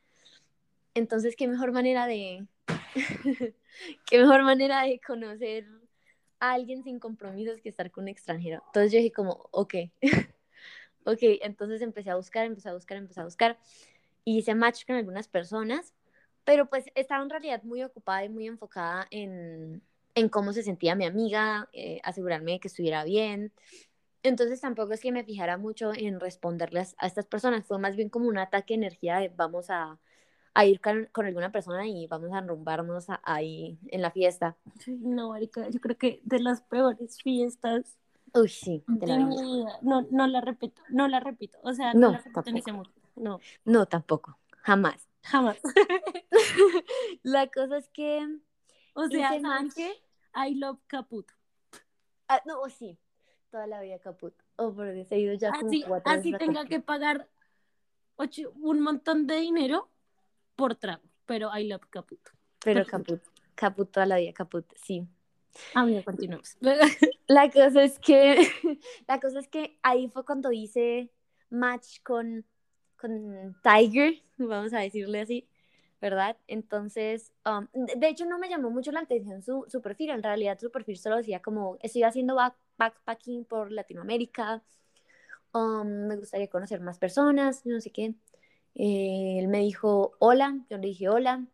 Entonces, 0.93 1.37
qué 1.37 1.49
mejor 1.49 1.73
manera 1.73 2.07
de, 2.07 2.47
qué 4.07 4.19
mejor 4.19 4.43
manera 4.43 4.83
de 4.83 5.01
conocer 5.01 5.67
alguien 6.41 6.83
sin 6.83 6.99
compromisos 6.99 7.61
que 7.61 7.69
estar 7.69 7.91
con 7.91 8.05
un 8.05 8.09
extranjero. 8.09 8.63
Entonces 8.67 8.93
yo 8.93 8.99
dije 8.99 9.13
como, 9.13 9.49
ok, 9.51 9.75
ok, 11.05 11.19
entonces 11.43 11.81
empecé 11.83 12.11
a 12.11 12.17
buscar, 12.17 12.47
empecé 12.47 12.69
a 12.69 12.75
buscar, 12.75 12.99
empecé 12.99 13.21
a 13.21 13.25
buscar 13.25 13.59
y 14.25 14.39
hice 14.39 14.55
match 14.55 14.87
con 14.87 14.97
algunas 14.97 15.29
personas, 15.29 15.95
pero 16.45 16.67
pues 16.69 16.87
estaba 16.95 17.23
en 17.23 17.31
realidad 17.31 17.63
muy 17.63 17.83
ocupada 17.83 18.25
y 18.25 18.29
muy 18.29 18.47
enfocada 18.47 19.07
en, 19.11 19.83
en 20.15 20.29
cómo 20.29 20.53
se 20.53 20.63
sentía 20.63 20.95
mi 20.95 21.07
amiga, 21.07 21.69
eh, 21.73 22.01
asegurarme 22.05 22.53
de 22.53 22.61
que 22.61 22.69
estuviera 22.69 23.05
bien. 23.05 23.53
Entonces 24.23 24.61
tampoco 24.61 24.93
es 24.93 25.01
que 25.01 25.13
me 25.13 25.25
fijara 25.25 25.59
mucho 25.59 25.93
en 25.95 26.19
responderles 26.21 26.97
a 26.99 27.07
estas 27.07 27.27
personas, 27.27 27.65
fue 27.65 27.79
más 27.79 27.97
bien 27.97 28.09
como 28.09 28.29
un 28.29 28.39
ataque 28.39 28.75
de 28.75 28.87
energía 28.87 29.19
de 29.19 29.29
vamos 29.29 29.71
a, 29.71 29.99
a 30.57 30.65
ir 30.65 30.81
con, 30.81 31.07
con, 31.13 31.27
alguna 31.27 31.53
persona 31.53 31.87
y 31.87 32.07
vamos 32.07 32.33
a 32.33 32.39
enrumbarnos 32.39 33.11
a, 33.11 33.21
ahí 33.25 33.79
en 33.89 34.01
la 34.01 34.11
fiesta. 34.11 34.57
No, 34.87 35.29
marica, 35.29 35.69
yo 35.69 35.81
creo 35.81 35.99
que 35.99 36.21
de 36.25 36.41
las 36.41 36.63
peores 36.63 37.19
fiestas. 37.23 37.99
Uy, 38.33 38.49
sí, 38.49 38.83
de 38.87 39.07
la 39.07 39.19
vida. 39.19 39.79
No, 39.83 40.07
no 40.11 40.27
la 40.27 40.41
repito, 40.41 40.81
no 40.89 41.09
la 41.09 41.21
repito. 41.21 41.59
O 41.63 41.75
sea, 41.75 41.93
no, 41.93 42.13
no 42.13 42.13
la 42.13 42.43
repito. 42.43 42.83
No. 43.17 43.39
No, 43.67 43.87
tampoco. 43.87 44.39
Jamás. 44.63 45.07
Jamás. 45.25 45.59
la 47.23 47.49
cosa 47.49 47.77
es 47.77 47.89
que. 47.91 48.27
O 48.95 49.09
sea, 49.09 49.39
que 49.75 49.93
I 50.35 50.55
love 50.55 50.79
Caputo. 50.87 51.35
Ah, 52.29 52.41
no, 52.47 52.67
sí. 52.71 52.99
Toda 53.51 53.67
la 53.67 53.83
vida 53.83 53.99
Caputo. 53.99 54.43
Oh, 54.57 54.73
porque 54.73 55.05
se 55.05 55.17
ha 55.17 55.19
ido 55.19 55.35
ya 55.35 55.51
así, 55.51 55.83
como 55.83 56.01
cuatro 56.01 56.13
Así 56.13 56.33
tenga 56.33 56.65
que 56.65 56.81
pagar 56.81 57.29
ocho, 58.17 58.53
un 58.57 58.81
montón 58.81 59.27
de 59.27 59.37
dinero 59.37 59.91
por 60.57 60.75
trago, 60.75 61.03
pero 61.27 61.57
I 61.57 61.69
love 61.69 61.87
Caputo. 61.91 62.33
Pero 62.65 62.85
Caputo, 62.85 63.31
Caputo 63.55 64.01
a 64.01 64.07
la 64.07 64.17
vida, 64.17 64.33
Caputo, 64.33 64.75
sí. 64.83 65.07
Ah, 65.75 65.85
bien, 65.85 66.03
continuamos. 66.03 66.57
La 67.29 67.51
cosa 67.51 67.83
es 67.83 67.99
que, 67.99 68.37
la 69.09 69.21
cosa 69.21 69.41
es 69.41 69.49
que 69.49 69.79
ahí 69.83 70.09
fue 70.09 70.25
cuando 70.25 70.53
hice 70.53 71.11
match 71.51 72.03
con, 72.03 72.45
con 72.97 73.57
Tiger, 73.63 74.23
vamos 74.39 74.73
a 74.73 74.81
decirle 74.81 75.21
así, 75.21 75.49
¿verdad? 76.01 76.37
Entonces, 76.47 77.33
um, 77.45 77.67
de 77.73 78.09
hecho 78.09 78.27
no 78.27 78.39
me 78.39 78.49
llamó 78.49 78.71
mucho 78.71 78.93
la 78.93 79.01
atención 79.01 79.43
su, 79.43 79.65
su, 79.69 79.83
perfil, 79.83 80.11
en 80.11 80.23
realidad 80.23 80.59
su 80.61 80.71
perfil 80.71 80.99
solo 80.99 81.17
decía 81.17 81.41
como, 81.41 81.79
estoy 81.83 82.05
haciendo 82.05 82.35
back, 82.35 82.55
backpacking 82.79 83.45
por 83.45 83.73
Latinoamérica, 83.73 84.63
um, 85.53 86.07
me 86.07 86.17
gustaría 86.17 86.49
conocer 86.49 86.81
más 86.81 86.99
personas, 86.99 87.65
no 87.67 87.81
sé 87.81 87.91
qué. 87.91 88.15
Eh, 88.77 89.39
él 89.39 89.49
me 89.49 89.61
dijo, 89.61 90.13
hola, 90.19 90.59
yo 90.71 90.79
le 90.79 90.89
dije, 90.89 91.09
hola. 91.09 91.47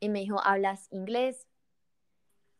Y 0.00 0.08
me 0.08 0.20
dijo, 0.20 0.40
¿hablas 0.44 0.88
inglés? 0.90 1.46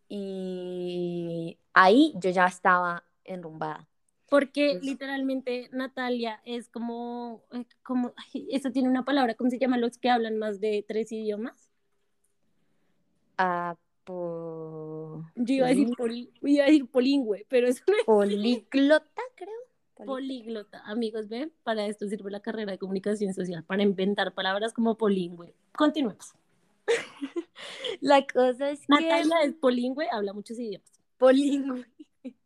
Y 0.09 1.59
ahí 1.75 2.15
yo 2.17 2.31
ya 2.31 2.47
estaba 2.47 3.05
enrumbada. 3.25 3.89
Porque 4.29 4.71
pues 4.73 4.85
literalmente 4.85 5.69
Natalia 5.73 6.41
es 6.45 6.69
como, 6.69 7.45
eh, 7.53 7.67
como, 7.83 8.15
eso 8.51 8.71
tiene 8.71 8.89
una 8.89 9.05
palabra, 9.05 9.35
¿cómo 9.35 9.51
se 9.51 9.59
llama 9.59 9.77
los 9.77 9.99
que 9.99 10.09
hablan 10.09 10.39
más 10.39 10.61
de 10.61 10.85
tres 10.87 11.13
idiomas? 11.13 11.71
Ah. 13.37 13.77
Yo 14.07 15.55
iba 15.55 15.67
a 15.67 15.71
decir, 15.71 15.89
poli, 15.97 16.33
iba 16.43 16.65
a 16.65 16.67
decir 16.67 16.87
polingüe, 16.91 17.47
pero 17.49 17.69
es 17.69 17.83
Políglota, 18.05 19.23
creo. 19.37 19.51
Políglota. 20.05 20.83
Amigos, 20.85 21.29
ven, 21.29 21.53
para 21.63 21.87
esto 21.87 22.07
sirve 22.09 22.31
la 22.31 22.41
carrera 22.41 22.73
de 22.73 22.79
comunicación 22.79 23.35
social, 23.35 23.65
para 23.65 23.83
inventar 23.83 24.33
palabras 24.35 24.73
como 24.73 24.97
polingüe. 24.97 25.55
Continuemos. 25.73 26.35
la 28.01 28.27
cosa 28.27 28.71
es 28.71 28.81
que... 28.81 28.87
Natalia 28.89 29.43
es 29.43 29.55
polingüe, 29.55 30.09
habla 30.11 30.33
muchos 30.33 30.59
idiomas. 30.59 30.91
Polingüe. 31.19 31.87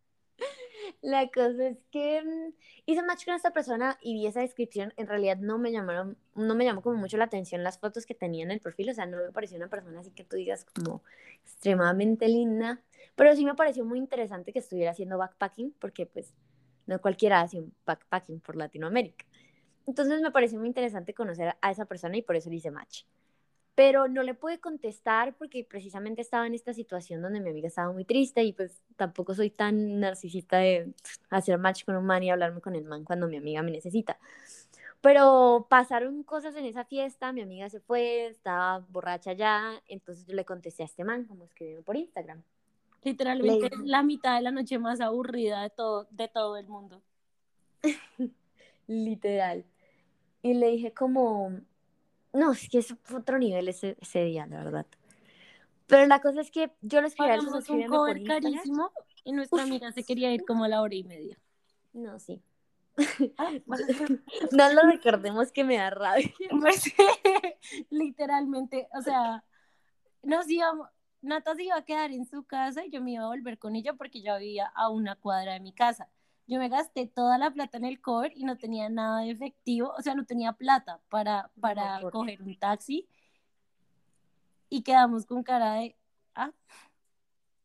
La 1.03 1.29
cosa 1.29 1.69
es 1.69 1.79
que 1.91 2.23
mm, 2.23 2.53
hice 2.87 3.03
match 3.03 3.25
con 3.25 3.35
esta 3.35 3.53
persona 3.53 3.99
y 4.01 4.15
vi 4.15 4.27
esa 4.27 4.41
descripción. 4.41 4.93
En 4.97 5.07
realidad 5.07 5.37
no 5.39 5.59
me 5.59 5.73
llamaron, 5.73 6.17
no 6.35 6.55
me 6.55 6.65
llamó 6.65 6.83
como 6.83 6.97
mucho 6.97 7.17
la 7.17 7.25
atención 7.25 7.63
las 7.63 7.79
fotos 7.79 8.07
que 8.07 8.15
tenía 8.15 8.45
en 8.45 8.51
el 8.51 8.61
perfil. 8.61 8.91
O 8.91 8.95
sea, 8.95 9.07
no 9.07 9.17
me 9.17 9.33
pareció 9.33 9.57
una 9.57 9.69
persona 9.69 10.01
así 10.01 10.11
que 10.11 10.25
tú 10.25 10.37
digas 10.37 10.65
como 10.65 11.03
extremadamente 11.43 12.29
linda. 12.29 12.81
Pero 13.15 13.35
sí 13.35 13.45
me 13.45 13.55
pareció 13.55 13.85
muy 13.85 13.99
interesante 13.99 14.53
que 14.53 14.59
estuviera 14.59 14.91
haciendo 14.91 15.19
backpacking 15.19 15.75
porque 15.79 16.07
pues 16.07 16.33
no 16.87 17.01
cualquiera 17.01 17.41
hace 17.43 17.59
un 17.61 17.75
backpacking 17.87 18.41
por 18.41 18.57
Latinoamérica. 18.57 19.25
Entonces 19.87 20.21
me 20.21 20.31
pareció 20.33 20.59
muy 20.59 20.69
interesante 20.69 21.15
conocer 21.15 21.57
a 21.61 21.71
esa 21.71 21.87
persona 21.87 22.17
y 22.17 22.23
por 22.23 22.37
eso 22.37 22.51
le 22.51 22.57
hice 22.57 22.71
match. 22.71 23.05
pero 23.75 24.09
no 24.09 24.23
le 24.23 24.35
pude 24.35 24.59
contestar 24.61 25.37
porque 25.37 25.65
precisamente 25.65 26.23
estaba 26.23 26.47
en 26.47 26.55
esta 26.55 26.73
situación 26.73 27.21
donde 27.23 27.41
mi 27.41 27.51
amiga 27.51 27.69
estaba 27.69 27.93
muy 27.93 28.05
triste 28.07 28.43
y 28.43 28.53
pues 28.55 28.83
tampoco 28.97 29.35
soy 29.35 29.51
tan 29.51 30.01
narcisista 30.01 30.59
de 30.59 30.95
hacer 31.31 31.59
match 31.59 31.85
con 31.85 31.97
un 31.97 32.07
man 32.07 32.23
y 32.23 32.31
hablarme 32.31 32.61
con 32.63 32.75
el 32.75 32.85
man 32.85 33.05
cuando 33.05 33.29
mi 33.29 33.37
amiga 33.37 33.63
me 33.63 33.73
necesita. 33.73 34.19
Pero 35.01 35.67
pasaron 35.71 36.23
cosas 36.25 36.57
en 36.57 36.65
esa 36.67 36.85
fiesta, 36.85 37.33
mi 37.33 37.43
amiga 37.43 37.69
se 37.71 37.81
fue, 37.81 38.27
estaba 38.29 38.81
borracha 38.91 39.33
ya, 39.35 39.83
entonces 39.89 40.27
yo 40.27 40.35
le 40.35 40.45
contesté 40.45 40.83
a 40.83 40.87
este 40.87 41.05
man, 41.05 41.27
como 41.27 41.45
escribiendo 41.45 41.85
por 41.85 41.97
Instagram. 41.97 42.43
Literalmente 43.03 43.71
la 43.85 44.03
mitad 44.03 44.37
de 44.37 44.43
la 44.43 44.51
noche 44.51 44.79
más 44.79 45.01
aburrida 45.01 45.63
de 45.63 45.71
todo, 45.71 46.07
de 46.11 46.29
todo 46.29 46.57
el 46.57 46.67
mundo. 46.69 47.03
Literal. 48.87 49.65
Y 50.43 50.55
le 50.55 50.69
dije 50.69 50.93
como, 50.93 51.53
no, 52.33 52.53
es 52.53 52.69
que 52.69 52.79
es 52.79 52.95
otro 53.15 53.39
nivel 53.39 53.69
ese, 53.69 53.97
ese 54.01 54.25
día, 54.25 54.47
la 54.47 54.59
verdad. 54.59 54.87
Pero 55.87 56.07
la 56.07 56.21
cosa 56.21 56.41
es 56.41 56.51
que 56.51 56.73
yo 56.83 57.01
le 57.01 57.09
escribí 57.09 57.31
Pagamos 57.31 57.69
un 57.69 57.87
cover 57.87 58.23
carísimo 58.25 58.91
y 59.25 59.33
nuestra 59.33 59.63
amiga 59.63 59.93
se 59.93 60.05
quería 60.05 60.33
ir 60.33 60.45
como 60.45 60.65
a 60.65 60.69
la 60.69 60.83
hora 60.83 60.95
y 60.95 61.05
media. 61.05 61.39
No, 61.93 62.19
sí. 62.19 62.43
Ah, 63.37 63.53
no 64.53 64.73
lo 64.73 64.83
recordemos 64.83 65.53
que 65.53 65.65
me 65.65 65.77
da 65.77 65.91
rabia. 65.91 66.31
Pues, 66.61 66.85
literalmente, 67.91 68.89
o 68.97 69.03
sea, 69.03 69.45
nos 70.23 70.49
íbamos, 70.49 70.89
Nata 71.23 71.55
se 71.55 71.65
iba 71.65 71.77
a 71.77 71.85
quedar 71.85 72.13
en 72.13 72.27
su 72.27 72.45
casa 72.45 72.85
y 72.85 72.91
yo 72.91 73.01
me 73.03 73.13
iba 73.13 73.25
a 73.25 73.29
volver 73.29 73.59
con 73.59 73.75
ella 73.75 73.95
porque 73.95 74.23
yo 74.23 74.39
vivía 74.39 74.67
a 74.75 74.89
una 74.91 75.17
cuadra 75.17 75.55
de 75.55 75.61
mi 75.61 75.73
casa. 75.73 76.09
Yo 76.47 76.59
me 76.61 76.69
gasté 76.69 77.07
toda 77.07 77.39
la 77.39 77.51
plata 77.51 77.77
en 77.77 77.85
el 77.85 78.01
cover 78.01 78.33
y 78.37 78.45
no 78.45 78.57
tenía 78.57 78.89
nada 78.89 79.23
de 79.23 79.31
efectivo, 79.31 79.93
o 79.99 80.03
sea, 80.03 80.15
no 80.15 80.25
tenía 80.25 80.53
plata 80.53 81.01
para, 81.09 81.51
para 81.61 82.01
coger 82.13 82.41
un 82.43 82.57
taxi. 82.57 83.09
Y 84.69 84.83
quedamos 84.83 85.27
con 85.27 85.43
cara 85.43 85.75
de, 85.75 85.97
ah. 86.35 86.53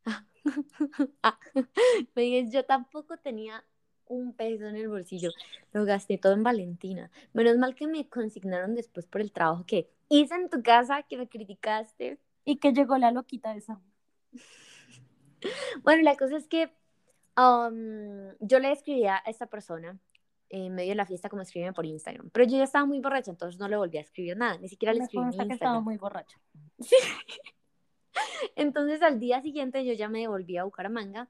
ah. 1.23 1.39
yo 2.51 2.65
tampoco 2.65 3.17
tenía 3.17 3.63
un 4.07 4.33
peso 4.33 4.65
en 4.65 4.75
el 4.75 4.89
bolsillo. 4.89 5.31
Lo 5.73 5.85
gasté 5.85 6.17
todo 6.17 6.33
en 6.33 6.43
Valentina. 6.43 7.09
Menos 7.33 7.57
mal 7.57 7.75
que 7.75 7.87
me 7.87 8.07
consignaron 8.09 8.75
después 8.75 9.05
por 9.05 9.21
el 9.21 9.31
trabajo 9.31 9.65
que 9.65 9.89
hice 10.09 10.35
en 10.35 10.49
tu 10.49 10.61
casa, 10.61 11.03
que 11.03 11.17
me 11.17 11.27
criticaste. 11.27 12.19
Y 12.45 12.57
que 12.57 12.73
llegó 12.73 12.97
la 12.97 13.11
loquita 13.11 13.55
esa. 13.55 13.81
bueno, 15.83 16.03
la 16.03 16.15
cosa 16.15 16.37
es 16.37 16.47
que 16.47 16.73
um, 17.37 18.35
yo 18.39 18.59
le 18.59 18.71
escribí 18.71 19.05
a 19.05 19.17
esta 19.25 19.47
persona 19.47 19.99
en 20.49 20.75
medio 20.75 20.89
de 20.89 20.95
la 20.95 21.05
fiesta 21.05 21.29
como 21.29 21.41
escribía 21.41 21.71
por 21.71 21.85
Instagram. 21.85 22.29
Pero 22.31 22.45
yo 22.45 22.57
ya 22.57 22.65
estaba 22.65 22.85
muy 22.85 22.99
borracha, 22.99 23.31
entonces 23.31 23.59
no 23.59 23.67
le 23.67 23.77
volví 23.77 23.97
a 23.97 24.01
escribir 24.01 24.35
nada, 24.35 24.57
ni 24.57 24.67
siquiera 24.67 24.93
le 24.93 25.03
escribí 25.03 25.23
en 25.23 25.27
Instagram. 25.29 25.51
estaba 25.53 25.79
muy 25.79 25.97
borracha. 25.97 26.37
Sí. 26.79 26.95
Entonces 28.55 29.01
al 29.01 29.19
día 29.19 29.41
siguiente 29.41 29.85
yo 29.85 29.93
ya 29.93 30.09
me 30.09 30.19
devolví 30.19 30.57
a 30.57 30.65
Bucaramanga 30.65 31.29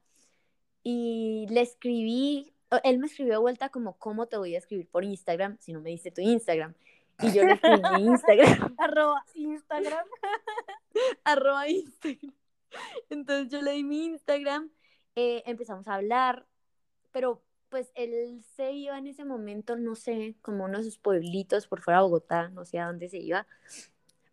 y 0.82 1.46
le 1.48 1.60
escribí, 1.60 2.52
él 2.82 2.98
me 2.98 3.06
escribió 3.06 3.34
de 3.34 3.38
vuelta 3.38 3.68
como, 3.68 3.96
¿cómo 3.98 4.26
te 4.26 4.36
voy 4.36 4.56
a 4.56 4.58
escribir 4.58 4.88
por 4.88 5.04
Instagram 5.04 5.56
si 5.60 5.72
no 5.72 5.80
me 5.80 5.90
diste 5.90 6.10
tu 6.10 6.22
Instagram? 6.22 6.74
Y 7.22 7.32
yo 7.32 7.44
le 7.44 7.52
escribí 7.52 8.02
Instagram. 8.02 8.74
Arroba 8.78 9.24
Instagram. 9.34 10.06
Arroba 11.24 11.68
Instagram. 11.68 12.32
Entonces 13.10 13.48
yo 13.48 13.62
le 13.62 13.72
di 13.72 13.84
mi 13.84 14.04
Instagram, 14.06 14.70
eh, 15.14 15.42
empezamos 15.46 15.86
a 15.88 15.94
hablar, 15.94 16.46
pero 17.10 17.42
pues 17.68 17.90
él 17.94 18.42
se 18.54 18.72
iba 18.72 18.98
en 18.98 19.06
ese 19.06 19.24
momento, 19.24 19.76
no 19.76 19.94
sé, 19.94 20.36
como 20.42 20.64
uno 20.64 20.78
de 20.78 20.84
sus 20.84 20.98
pueblitos 20.98 21.66
por 21.66 21.80
fuera 21.80 21.98
de 21.98 22.04
Bogotá, 22.04 22.48
no 22.48 22.64
sé 22.64 22.78
a 22.78 22.86
dónde 22.86 23.08
se 23.08 23.18
iba, 23.18 23.46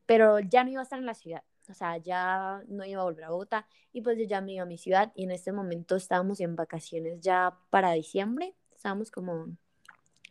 pero 0.05 0.39
ya 0.39 0.63
no 0.63 0.72
iba 0.72 0.81
a 0.81 0.84
estar 0.84 1.00
en 1.00 1.05
la 1.05 1.13
ciudad, 1.13 1.43
o 1.69 1.74
sea, 1.74 1.98
ya 1.98 2.63
no 2.67 2.86
iba 2.86 3.01
a 3.01 3.05
volver 3.05 3.25
a 3.25 3.29
Bogotá 3.29 3.67
y 3.93 4.01
pues 4.01 4.17
yo 4.17 4.25
ya 4.25 4.41
me 4.41 4.53
iba 4.53 4.63
a 4.63 4.65
mi 4.65 4.77
ciudad 4.77 5.13
y 5.15 5.24
en 5.24 5.31
este 5.31 5.51
momento 5.53 5.96
estábamos 5.96 6.41
en 6.41 6.55
vacaciones 6.55 7.22
ya 7.22 7.58
para 7.69 7.93
diciembre, 7.93 8.55
estábamos 8.75 9.10
como 9.10 9.48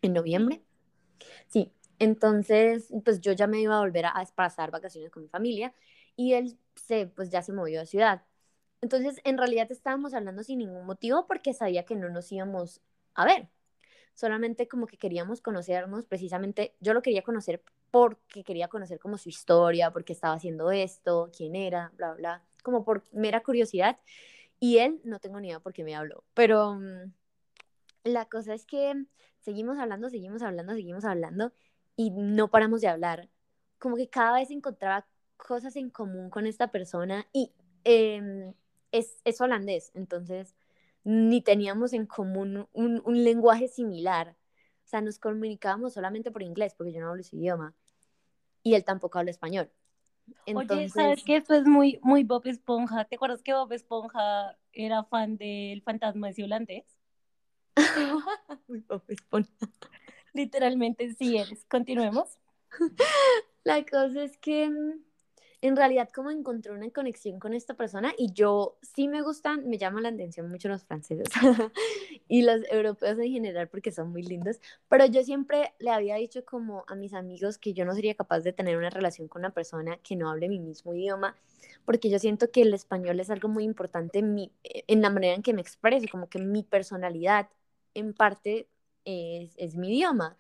en 0.03 0.13
noviembre, 0.13 0.63
sí, 1.47 1.73
entonces 1.99 2.93
pues 3.05 3.21
yo 3.21 3.33
ya 3.33 3.47
me 3.47 3.61
iba 3.61 3.77
a 3.77 3.81
volver 3.81 4.07
a, 4.07 4.15
pasar 4.35 4.71
vacaciones 4.71 5.11
con 5.11 5.23
mi 5.23 5.29
familia 5.29 5.73
y 6.17 6.35
él 6.35 6.59
se, 6.75 7.07
pues 7.07 7.31
ya 7.31 7.43
se 7.43 7.53
movió 7.53 7.81
a 7.81 7.87
ciudad. 7.87 8.23
Entonces, 8.81 9.21
en 9.25 9.39
realidad 9.39 9.71
estábamos 9.73 10.15
hablando 10.15 10.43
sin 10.43 10.59
ningún 10.59 10.87
motivo 10.87 11.27
porque 11.27 11.53
sabía 11.55 11.85
que 11.85 11.97
no 11.97 12.09
nos 12.09 12.31
íbamos 12.33 12.81
a 13.15 13.25
ver. 13.25 13.49
Solamente 14.15 14.69
como 14.69 14.87
que 14.87 14.99
queríamos 14.99 15.41
conocernos, 15.41 16.07
precisamente 16.07 16.75
yo 16.81 16.93
lo 16.95 17.03
quería 17.03 17.23
conocer 17.23 17.63
porque 17.91 18.45
quería 18.45 18.69
conocer 18.69 18.99
como 18.99 19.17
su 19.19 19.29
historia, 19.29 19.93
porque 19.93 20.13
estaba 20.13 20.35
haciendo 20.35 20.71
esto, 20.73 21.31
quién 21.37 21.55
era, 21.57 21.93
bla, 21.97 22.15
bla, 22.15 22.43
como 22.63 22.85
por 22.85 23.05
mera 23.13 23.43
curiosidad. 23.43 23.99
Y 24.61 24.79
él, 24.79 25.01
no 25.05 25.21
tengo 25.21 25.41
ni 25.41 25.49
idea 25.49 25.61
por 25.61 25.73
qué 25.73 25.85
me 25.85 25.95
habló, 25.95 26.25
pero 26.35 26.75
mm, 26.75 27.13
la 28.05 28.27
cosa 28.27 28.55
es 28.55 28.67
que 28.67 29.05
seguimos 29.39 29.79
hablando, 29.79 30.11
seguimos 30.11 30.43
hablando, 30.43 30.75
seguimos 30.75 31.05
hablando 31.05 31.53
y 31.99 32.11
no 32.11 32.49
paramos 32.49 32.81
de 32.81 32.87
hablar. 32.87 33.29
Como 33.79 33.97
que 33.97 34.09
cada 34.09 34.39
vez 34.39 34.53
encontraba 34.53 35.05
cosas 35.37 35.75
en 35.75 35.91
común 35.91 36.31
con 36.31 36.47
esta 36.47 36.69
persona 36.71 37.27
y 37.33 37.53
em, 37.83 38.55
es, 38.93 39.21
es 39.25 39.41
holandés, 39.41 39.91
entonces 39.95 40.55
ni 41.03 41.41
teníamos 41.43 41.93
en 41.93 42.07
común 42.07 42.69
un, 42.73 43.03
un, 43.05 43.25
lenguaje 43.25 43.67
similar. 43.67 44.37
O 44.85 44.89
sea, 44.89 45.01
nos 45.01 45.19
comunicábamos 45.19 45.95
solamente 45.95 46.31
por 46.31 46.43
inglés, 46.43 46.75
porque 46.77 46.93
yo 46.93 47.01
no 47.01 47.09
hablo 47.09 47.21
ese 47.21 47.37
idioma. 47.37 47.75
Y 48.63 48.75
él 48.75 48.85
tampoco 48.85 49.19
habla 49.19 49.33
español. 49.33 49.71
Entonces... 50.47 50.77
Oye, 50.77 50.89
¿sabes 50.91 51.25
qué? 51.25 51.37
Esto 51.37 51.55
es 51.55 51.65
muy, 51.65 51.99
muy 52.03 52.23
Bob 52.23 52.47
Esponja. 52.47 53.07
¿Te 53.07 53.17
acuerdas 53.17 53.43
que 53.43 53.55
Bob 53.55 53.73
Esponja 53.73 54.57
era 54.73 55.03
fan 55.05 55.37
del 55.37 55.83
fantasma 55.83 56.31
de 56.31 56.45
holandés? 56.45 56.85
muy 58.69 58.81
Bob 58.81 59.03
Esponja. 59.09 59.69
Literalmente 60.39 61.13
sí 61.15 61.37
eres. 61.37 61.65
Continuemos. 61.69 62.39
La 63.65 63.85
cosa 63.85 64.23
es 64.23 64.39
que 64.39 64.69
mm, 64.69 65.01
en 65.63 65.77
realidad 65.77 66.09
como 66.15 66.31
encontré 66.31 66.71
una 66.71 66.89
conexión 66.91 67.41
con 67.41 67.55
esta 67.55 67.75
persona 67.75 68.13
y 68.17 68.33
yo 68.33 68.79
sí 68.81 69.09
me 69.09 69.21
gustan, 69.21 69.69
me 69.69 69.79
llaman 69.79 70.05
la 70.05 70.11
atención 70.11 70.49
mucho 70.49 70.69
los 70.69 70.85
franceses 70.85 71.27
y 72.29 72.43
los 72.43 72.61
europeos 72.71 73.19
en 73.19 73.33
general 73.33 73.67
porque 73.69 73.91
son 73.91 74.13
muy 74.13 74.23
lindos, 74.23 74.61
pero 74.89 75.07
yo 75.07 75.25
siempre 75.25 75.75
le 75.81 75.91
había 75.91 76.15
dicho 76.15 76.45
como 76.45 76.85
a 76.87 76.95
mis 76.95 77.15
amigos 77.15 77.59
que 77.59 77.75
yo 77.75 77.85
no 77.85 77.93
sería 77.93 78.15
capaz 78.15 78.41
de 78.41 78.53
tener 78.53 78.77
una 78.77 78.91
relación 78.91 79.27
con 79.27 79.41
una 79.41 79.51
persona 79.51 79.99
que 80.05 80.15
no 80.15 80.31
hable 80.31 80.49
mi 80.49 80.61
mismo 80.61 80.95
idioma 80.95 81.35
porque 81.85 82.11
yo 82.11 82.21
siento 82.21 82.53
que 82.53 82.63
el 82.63 82.73
español 82.75 83.19
es 83.19 83.31
algo 83.31 83.49
muy 83.49 83.65
importante 83.65 84.21
en, 84.21 84.35
mi, 84.35 84.53
en 84.63 85.03
la 85.03 85.11
manera 85.11 85.35
en 85.35 85.43
que 85.43 85.53
me 85.53 85.63
expreso, 85.63 86.07
como 86.13 86.29
que 86.29 86.39
mi 86.39 86.63
personalidad 86.63 87.49
en 87.95 88.15
parte 88.15 88.69
es, 89.09 89.55
es 89.57 89.77
mi 89.77 89.89
idioma. 89.89 90.37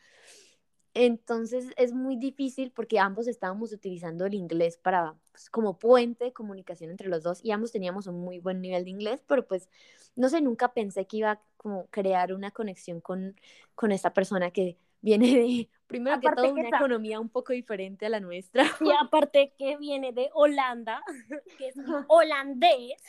Entonces 0.94 1.66
es 1.76 1.92
muy 1.92 2.16
difícil 2.16 2.72
porque 2.72 2.98
ambos 2.98 3.28
estábamos 3.28 3.72
utilizando 3.72 4.26
el 4.26 4.34
inglés 4.34 4.78
para 4.78 5.14
pues, 5.30 5.48
como 5.48 5.78
puente 5.78 6.24
de 6.24 6.32
comunicación 6.32 6.90
entre 6.90 7.08
los 7.08 7.22
dos 7.22 7.40
y 7.44 7.52
ambos 7.52 7.72
teníamos 7.72 8.06
un 8.06 8.20
muy 8.20 8.40
buen 8.40 8.60
nivel 8.60 8.84
de 8.84 8.90
inglés, 8.90 9.22
pero 9.26 9.46
pues 9.46 9.68
no 10.16 10.28
sé, 10.28 10.40
nunca 10.40 10.72
pensé 10.72 11.06
que 11.06 11.18
iba 11.18 11.30
a 11.32 11.40
como 11.56 11.86
crear 11.86 12.32
una 12.32 12.50
conexión 12.50 13.00
con, 13.00 13.36
con 13.74 13.92
esta 13.92 14.12
persona 14.12 14.50
que 14.50 14.76
viene 15.00 15.26
de, 15.28 15.70
primero 15.86 16.18
que 16.20 16.28
todo, 16.34 16.52
una 16.52 16.68
economía 16.68 17.20
un 17.20 17.28
poco 17.28 17.52
diferente 17.52 18.06
a 18.06 18.08
la 18.08 18.20
nuestra. 18.20 18.64
Y 18.80 18.90
aparte 19.00 19.54
que 19.56 19.76
viene 19.76 20.12
de 20.12 20.30
Holanda, 20.34 21.02
que 21.58 21.68
es 21.68 21.76
holandés, 22.08 23.02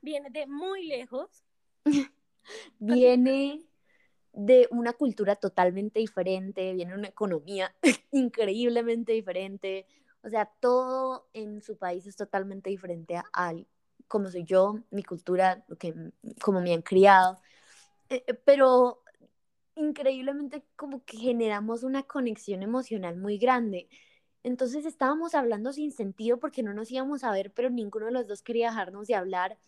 viene 0.00 0.30
de 0.30 0.46
muy 0.46 0.86
lejos. 0.86 1.44
viene 2.78 3.62
de 4.32 4.68
una 4.70 4.92
cultura 4.92 5.36
totalmente 5.36 6.00
diferente, 6.00 6.72
viene 6.72 6.94
una 6.94 7.08
economía 7.08 7.74
increíblemente 8.12 9.12
diferente, 9.12 9.86
o 10.22 10.28
sea, 10.28 10.46
todo 10.60 11.28
en 11.32 11.62
su 11.62 11.76
país 11.76 12.06
es 12.06 12.16
totalmente 12.16 12.70
diferente 12.70 13.16
a, 13.16 13.52
como 14.08 14.30
soy 14.30 14.44
yo, 14.44 14.80
mi 14.90 15.02
cultura, 15.02 15.64
que, 15.78 15.94
como 16.40 16.60
me 16.60 16.74
han 16.74 16.82
criado, 16.82 17.38
eh, 18.10 18.24
eh, 18.26 18.34
pero 18.34 19.02
increíblemente 19.76 20.64
como 20.76 21.04
que 21.04 21.18
generamos 21.18 21.82
una 21.82 22.02
conexión 22.02 22.62
emocional 22.62 23.16
muy 23.16 23.38
grande. 23.38 23.88
Entonces 24.42 24.86
estábamos 24.86 25.34
hablando 25.34 25.72
sin 25.72 25.92
sentido 25.92 26.38
porque 26.38 26.62
no 26.62 26.74
nos 26.74 26.90
íbamos 26.90 27.24
a 27.24 27.32
ver, 27.32 27.52
pero 27.52 27.70
ninguno 27.70 28.06
de 28.06 28.12
los 28.12 28.26
dos 28.26 28.42
quería 28.42 28.70
dejarnos 28.70 29.06
de 29.08 29.14
hablar. 29.14 29.58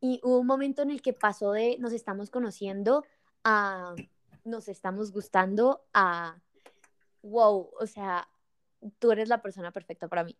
Y 0.00 0.20
hubo 0.22 0.38
un 0.38 0.46
momento 0.46 0.82
en 0.82 0.90
el 0.90 1.02
que 1.02 1.12
pasó 1.12 1.52
de 1.52 1.78
nos 1.78 1.92
estamos 1.92 2.30
conociendo 2.30 3.04
a 3.44 3.94
nos 4.44 4.68
estamos 4.68 5.12
gustando 5.12 5.82
a 5.92 6.40
wow, 7.22 7.70
o 7.78 7.86
sea, 7.86 8.28
tú 8.98 9.12
eres 9.12 9.28
la 9.28 9.42
persona 9.42 9.72
perfecta 9.72 10.08
para 10.08 10.24
mí. 10.24 10.36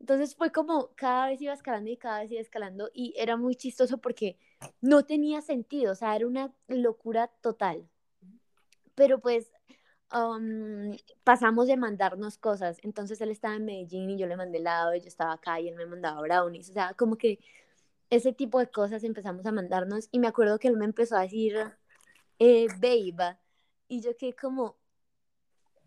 Entonces 0.00 0.34
fue 0.34 0.52
como 0.52 0.90
cada 0.96 1.28
vez 1.28 1.40
iba 1.40 1.52
escalando 1.52 1.90
y 1.90 1.96
cada 1.96 2.20
vez 2.20 2.32
iba 2.32 2.40
escalando 2.40 2.90
y 2.92 3.14
era 3.16 3.36
muy 3.36 3.54
chistoso 3.54 3.98
porque 3.98 4.38
no 4.80 5.04
tenía 5.04 5.40
sentido, 5.40 5.92
o 5.92 5.94
sea, 5.94 6.16
era 6.16 6.26
una 6.26 6.52
locura 6.68 7.28
total. 7.40 7.88
Pero 8.94 9.20
pues 9.20 9.52
um, 10.12 10.96
pasamos 11.24 11.66
de 11.66 11.76
mandarnos 11.76 12.38
cosas. 12.38 12.78
Entonces 12.82 13.20
él 13.20 13.30
estaba 13.30 13.56
en 13.56 13.64
Medellín 13.64 14.10
y 14.10 14.18
yo 14.18 14.26
le 14.26 14.36
mandé 14.36 14.58
helado, 14.58 14.94
y 14.94 15.00
yo 15.00 15.08
estaba 15.08 15.32
acá 15.34 15.60
y 15.60 15.68
él 15.68 15.76
me 15.76 15.86
mandaba 15.86 16.20
brownies. 16.22 16.70
O 16.70 16.72
sea, 16.72 16.94
como 16.94 17.16
que 17.16 17.38
ese 18.10 18.32
tipo 18.32 18.58
de 18.58 18.68
cosas 18.68 19.04
empezamos 19.04 19.46
a 19.46 19.52
mandarnos. 19.52 20.08
Y 20.12 20.18
me 20.18 20.28
acuerdo 20.28 20.58
que 20.58 20.68
él 20.68 20.76
me 20.76 20.84
empezó 20.84 21.16
a 21.16 21.22
decir, 21.22 21.56
eh, 22.38 22.66
babe. 22.80 23.38
Y 23.88 24.00
yo 24.00 24.16
que 24.16 24.34
como, 24.34 24.76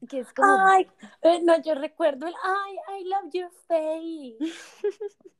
que 0.07 0.19
es 0.19 0.33
como... 0.33 0.65
Ay, 0.65 0.87
eh, 1.21 1.39
no, 1.43 1.61
yo 1.61 1.75
recuerdo 1.75 2.27
el, 2.27 2.35
ay, 2.43 2.75
I 2.99 3.03
love 3.05 3.31
your 3.33 3.51
face. 3.67 4.37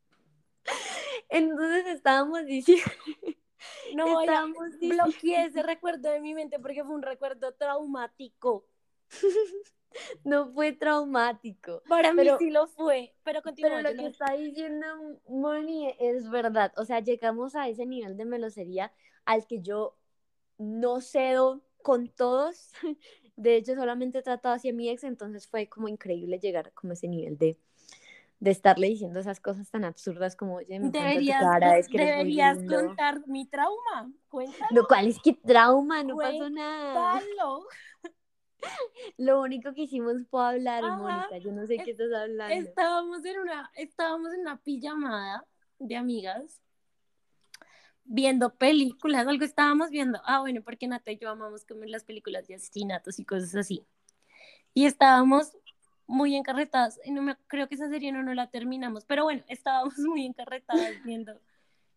Entonces 1.29 1.87
estábamos 1.87 2.45
diciendo... 2.45 2.91
No, 3.95 4.21
estábamos 4.21 4.69
ya 4.79 4.89
bloqueé 4.95 5.45
ese 5.45 5.63
recuerdo 5.63 6.11
de 6.11 6.19
mi 6.19 6.35
mente 6.35 6.59
porque 6.59 6.83
fue 6.83 6.93
un 6.93 7.01
recuerdo 7.01 7.53
traumático. 7.53 8.67
no 10.23 10.51
fue 10.53 10.73
traumático. 10.73 11.81
Para 11.87 12.13
mí 12.13 12.23
sí 12.37 12.51
lo 12.51 12.67
fue, 12.67 13.15
pero 13.23 13.41
Pero 13.43 13.81
lo 13.81 13.93
que 13.95 14.05
está 14.05 14.33
diciendo 14.33 14.85
Moni 15.27 15.91
es 15.99 16.29
verdad. 16.29 16.71
O 16.77 16.85
sea, 16.85 16.99
llegamos 16.99 17.55
a 17.55 17.67
ese 17.67 17.85
nivel 17.85 18.15
de 18.15 18.25
melosería 18.25 18.93
al 19.25 19.47
que 19.47 19.61
yo 19.61 19.97
no 20.57 21.01
cedo 21.01 21.61
con 21.81 22.09
todos. 22.09 22.71
De 23.35 23.55
hecho, 23.55 23.75
solamente 23.75 24.17
he 24.17 24.23
tratado 24.23 24.55
hacia 24.55 24.73
mi 24.73 24.89
ex, 24.89 25.03
entonces 25.03 25.47
fue 25.47 25.69
como 25.69 25.87
increíble 25.87 26.39
llegar 26.39 26.73
como 26.73 26.91
a 26.91 26.93
ese 26.95 27.07
nivel 27.07 27.37
de, 27.37 27.59
de 28.39 28.51
estarle 28.51 28.87
diciendo 28.87 29.19
esas 29.19 29.39
cosas 29.39 29.69
tan 29.69 29.85
absurdas 29.85 30.35
como, 30.35 30.55
oye, 30.55 30.79
me 30.79 30.89
deberías, 30.89 31.39
tu 31.39 31.45
cara, 31.45 31.77
es 31.77 31.87
que 31.87 31.99
deberías 31.99 32.57
contar 32.67 33.27
mi 33.27 33.45
trauma, 33.45 34.11
cuéntalo. 34.27 34.67
Lo 34.71 34.87
cual 34.87 35.07
es 35.07 35.19
que 35.23 35.33
trauma, 35.33 36.03
no 36.03 36.17
pasó 36.17 36.49
nada. 36.49 37.21
Lo 39.17 39.41
único 39.41 39.71
que 39.75 39.83
hicimos 39.83 40.15
fue 40.31 40.43
hablar, 40.43 40.83
Mónica, 40.83 41.37
yo 41.37 41.51
no 41.51 41.67
sé 41.67 41.77
qué 41.77 41.91
estás 41.91 42.11
hablando. 42.11 42.55
Estábamos 42.55 43.23
en 43.23 43.39
una, 43.39 43.71
estábamos 43.75 44.33
en 44.33 44.41
una 44.41 44.57
pijamada 44.57 45.45
de 45.77 45.95
amigas 45.95 46.59
viendo 48.07 48.55
películas, 48.55 49.27
algo 49.27 49.45
estábamos 49.45 49.89
viendo. 49.89 50.19
Ah, 50.25 50.39
bueno, 50.39 50.61
porque 50.63 50.87
Nata 50.87 51.11
y 51.11 51.17
yo 51.17 51.29
amamos 51.29 51.65
comer 51.65 51.89
las 51.89 52.03
películas 52.03 52.47
de 52.47 52.55
asesinatos 52.55 53.19
y 53.19 53.25
cosas 53.25 53.55
así. 53.55 53.85
Y 54.73 54.85
estábamos 54.85 55.57
muy 56.07 56.35
encarretadas. 56.35 56.99
No 57.07 57.21
me, 57.21 57.37
creo 57.47 57.67
que 57.67 57.75
esa 57.75 57.89
serie 57.89 58.11
no, 58.11 58.23
no 58.23 58.33
la 58.33 58.49
terminamos, 58.49 59.05
pero 59.05 59.23
bueno, 59.23 59.43
estábamos 59.49 59.97
muy 59.99 60.25
encarretadas 60.25 61.03
viendo, 61.03 61.39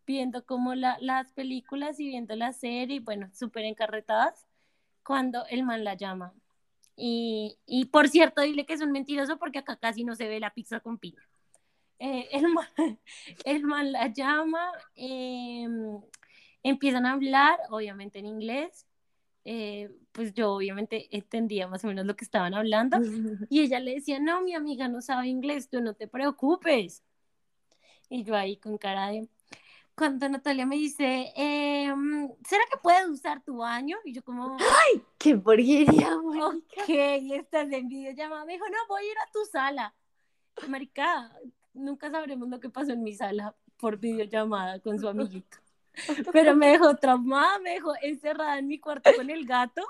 viendo 0.07 0.45
como 0.45 0.75
la, 0.75 0.99
las 1.01 1.33
películas 1.33 2.01
y 2.01 2.09
viendo 2.09 2.35
la 2.37 2.53
serie, 2.53 2.97
y 2.97 3.01
bueno, 3.01 3.31
súper 3.33 3.65
encarretadas, 3.65 4.47
cuando 5.05 5.47
el 5.47 5.63
man 5.63 5.85
la 5.85 5.95
llama. 5.95 6.35
Y, 6.97 7.57
y, 7.65 7.87
por 7.87 8.09
cierto, 8.09 8.43
dile 8.43 8.67
que 8.67 8.75
es 8.75 8.83
un 8.83 8.93
mentiroso 8.93 9.39
porque 9.39 9.61
acá 9.61 9.77
casi 9.77 10.05
no 10.05 10.15
se 10.17 10.29
ve 10.29 10.39
la 10.39 10.53
pizza 10.53 10.81
con 10.81 10.99
piña. 10.99 11.23
Eh, 12.03 12.29
el, 12.33 12.49
man, 12.49 12.67
el, 13.45 13.63
man, 13.63 13.93
la 13.93 14.07
llama, 14.09 14.73
em, 14.97 16.01
empiezan 16.63 17.05
a 17.05 17.13
hablar, 17.13 17.59
obviamente 17.69 18.19
en 18.19 18.27
inglés, 18.27 18.87
eh, 19.45 19.91
pues 20.13 20.33
yo 20.33 20.55
obviamente 20.55 21.15
entendía 21.15 21.69
más 21.69 21.85
o 21.85 21.89
menos 21.89 22.07
lo 22.07 22.17
que 22.17 22.25
estaban 22.25 22.55
hablando 22.55 22.97
y 23.51 23.61
ella 23.61 23.81
le 23.81 23.97
decía, 23.97 24.19
no, 24.19 24.41
mi 24.41 24.55
amiga 24.55 24.89
no 24.89 25.03
sabe 25.03 25.29
inglés, 25.29 25.69
tú 25.69 25.83
no 25.83 25.95
te 25.95 26.09
preocupes. 26.09 27.03
Y 28.09 28.25
yo 28.25 28.35
ahí 28.35 28.57
con 28.57 28.79
cara 28.79 29.09
de, 29.09 29.29
cuando 29.95 30.27
Natalia 30.27 30.65
me 30.65 30.77
dice, 30.77 31.31
em, 31.37 32.31
¿será 32.49 32.65
que 32.71 32.79
puedes 32.83 33.07
usar 33.11 33.43
tu 33.45 33.59
baño? 33.59 33.99
Y 34.07 34.15
yo 34.15 34.25
como, 34.25 34.57
¡ay, 34.59 35.03
qué 35.19 35.37
porquería, 35.37 36.17
Ok, 36.17 36.89
estás 36.89 37.71
en 37.71 37.89
videollamada. 37.89 38.47
Me 38.47 38.55
dijo, 38.55 38.65
no, 38.71 38.79
voy 38.89 39.03
a 39.03 39.11
ir 39.11 39.19
a 39.19 39.31
tu 39.31 39.45
sala. 39.45 39.95
Marica, 40.67 41.31
nunca 41.73 42.11
sabremos 42.11 42.49
lo 42.49 42.61
que 42.61 42.71
pasó 42.71 42.93
en 42.93 43.03
mi 43.03 43.15
sala 43.15 43.55
por 43.77 43.99
videollamada 43.99 44.81
con 44.81 44.99
su 44.99 45.09
amiguito. 45.09 45.59
Pero 46.33 46.55
me 46.55 46.69
dejó 46.69 46.97
traumada, 46.97 47.59
me 47.59 47.71
dejó 47.71 47.95
encerrada 48.03 48.59
en 48.59 48.69
mi 48.69 48.79
cuarto 48.79 49.11
con 49.17 49.29
el 49.31 49.47
gato. 49.47 49.83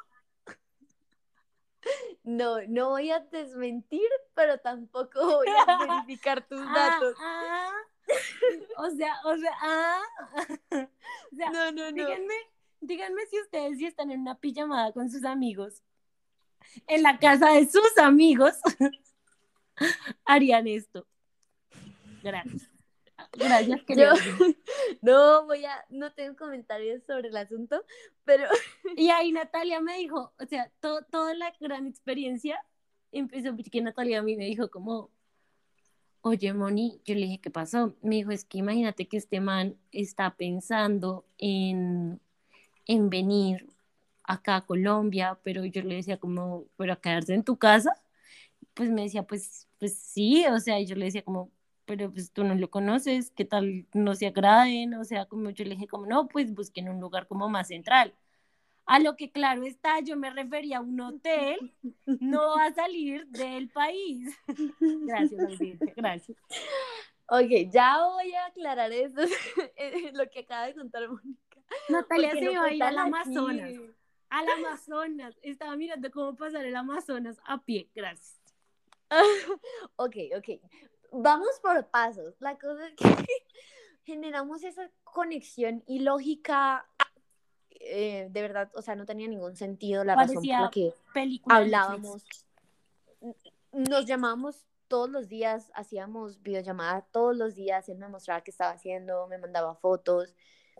No, 2.22 2.56
no 2.68 2.90
voy 2.90 3.10
a 3.10 3.20
desmentir, 3.20 4.08
pero 4.34 4.58
tampoco 4.58 5.24
voy 5.24 5.46
a 5.66 5.78
verificar 5.78 6.46
tus 6.46 6.60
ah, 6.66 6.72
datos. 6.74 7.16
Ah, 7.18 7.72
o 8.76 8.90
sea, 8.90 9.14
o 9.24 9.36
sea, 9.36 9.52
ah, 9.62 10.02
o 11.32 11.36
sea, 11.36 11.50
no, 11.50 11.72
no, 11.72 11.90
no. 11.90 11.92
Díganme, 11.92 12.34
díganme 12.80 13.26
si 13.26 13.40
ustedes 13.40 13.78
si 13.78 13.86
están 13.86 14.10
en 14.10 14.20
una 14.20 14.38
pijamada 14.38 14.92
con 14.92 15.10
sus 15.10 15.24
amigos, 15.24 15.82
en 16.86 17.02
la 17.02 17.18
casa 17.18 17.52
de 17.52 17.66
sus 17.66 17.96
amigos, 17.98 18.58
harían 20.26 20.66
esto. 20.66 21.06
Gracias. 22.22 22.70
Gracias, 23.33 23.80
Yo, 23.88 24.12
no 25.02 25.46
voy 25.46 25.64
a, 25.64 25.85
no 25.90 26.12
tengo 26.12 26.37
comentarios 26.37 27.02
sobre 27.06 27.28
el 27.28 27.37
asunto, 27.37 27.85
pero... 28.24 28.44
Y 28.96 29.11
ahí 29.11 29.33
Natalia 29.33 29.80
me 29.80 29.98
dijo, 29.98 30.33
o 30.38 30.46
sea, 30.46 30.70
toda 30.80 31.35
la 31.35 31.52
gran 31.61 31.87
experiencia 31.87 32.64
empezó 33.12 33.54
porque 33.54 33.80
Natalia 33.80 34.20
a 34.20 34.22
mí 34.22 34.37
me 34.37 34.46
dijo 34.46 34.70
como, 34.70 35.11
oye, 36.22 36.52
Moni, 36.52 37.00
yo 37.04 37.14
le 37.14 37.22
dije, 37.22 37.40
¿qué 37.40 37.50
pasó? 37.50 37.94
Me 38.02 38.16
dijo, 38.16 38.30
es 38.30 38.44
que 38.44 38.59
imagínate 38.59 39.06
que 39.06 39.16
este 39.16 39.40
man 39.40 39.76
está 39.92 40.37
pensando 40.37 41.24
en, 41.38 42.20
en 42.87 43.11
venir 43.11 43.66
acá 44.24 44.56
a 44.56 44.66
Colombia, 44.66 45.38
pero 45.42 45.64
yo 45.64 45.83
le 45.83 45.96
decía 45.96 46.18
como, 46.18 46.66
pero 46.76 46.92
a 46.92 47.00
quedarse 47.00 47.35
en 47.35 47.44
tu 47.44 47.56
casa, 47.56 47.94
pues 48.74 48.90
me 48.90 49.02
decía, 49.02 49.24
pues, 49.24 49.68
pues 49.78 49.96
sí, 49.96 50.44
o 50.46 50.59
sea, 50.61 50.78
y 50.80 50.87
yo 50.87 50.94
le 50.94 51.06
decía 51.06 51.22
como, 51.22 51.50
pero 51.90 52.09
pues 52.09 52.31
tú 52.31 52.44
no 52.44 52.55
lo 52.55 52.70
conoces, 52.70 53.33
¿qué 53.33 53.44
tal 53.44 53.85
no 53.92 54.14
se 54.14 54.29
agraden? 54.29 54.94
O 54.94 55.03
sea, 55.03 55.26
como 55.26 55.50
yo 55.50 55.64
le 55.64 55.70
dije, 55.70 55.88
como 55.88 56.07
no, 56.07 56.29
pues 56.29 56.55
busquen 56.55 56.88
un 56.88 57.00
lugar 57.00 57.26
como 57.26 57.48
más 57.48 57.66
central. 57.66 58.14
A 58.87 59.00
lo 59.00 59.16
que 59.16 59.33
claro 59.33 59.64
está, 59.64 59.98
yo 59.98 60.16
me 60.16 60.31
refería 60.31 60.79
a 60.79 60.83
un 60.83 61.00
hotel, 61.00 61.74
no 62.07 62.55
a 62.55 62.72
salir 62.72 63.26
del 63.26 63.70
país. 63.70 64.38
Gracias, 64.81 65.59
gracias. 65.96 66.38
Ok, 67.26 67.72
ya 67.72 68.07
voy 68.07 68.35
a 68.35 68.46
aclarar 68.46 68.92
eso, 68.92 69.20
eh, 69.76 70.12
lo 70.12 70.31
que 70.31 70.40
acaba 70.40 70.66
de 70.66 70.74
contar 70.74 71.09
Mónica. 71.09 71.61
Natalia 71.88 72.31
se 72.31 72.53
iba 72.53 72.64
a 72.66 72.72
ir 72.72 72.83
al 72.85 72.98
Amazonas. 72.98 73.72
Al 74.29 74.48
Amazonas. 74.48 75.37
Estaba 75.42 75.74
mirando 75.74 76.09
cómo 76.12 76.37
pasar 76.37 76.64
el 76.64 76.76
Amazonas 76.76 77.40
a 77.44 77.61
pie. 77.61 77.88
Gracias. 77.96 78.40
ok, 79.96 80.16
ok 80.37 80.61
vamos 81.12 81.61
por 81.62 81.87
pasos. 81.88 82.35
La 82.40 82.59
cosa 82.59 82.87
es 82.87 82.94
que 82.94 83.05
generamos 84.05 84.62
esa 84.64 84.90
conexión 85.05 85.83
ilógica, 85.87 86.87
eh, 87.70 88.29
de 88.31 88.42
verdad, 88.42 88.70
o 88.75 88.83
sea, 88.83 88.94
no 88.94 89.07
tenía 89.07 89.29
ningún 89.29 89.57
sentido 89.57 90.05
la 90.05 90.14
razón 90.14 90.37
por 90.37 90.46
la 90.46 90.70
que 90.70 90.92
hablábamos. 91.49 92.25
Nos 93.73 94.07
llamábamos 94.07 94.66
todos 94.88 95.09
los 95.09 95.29
días, 95.29 95.70
hacíamos 95.75 96.42
videollamadas 96.42 97.05
todos 97.12 97.37
los 97.37 97.55
días, 97.55 97.88
él 97.88 97.99
me 97.99 98.09
mostraba 98.09 98.40
qué 98.40 98.51
estaba 98.51 98.73
haciendo, 98.73 99.29
me 99.29 99.38
mandaba 99.38 99.77
fotos, 99.77 100.35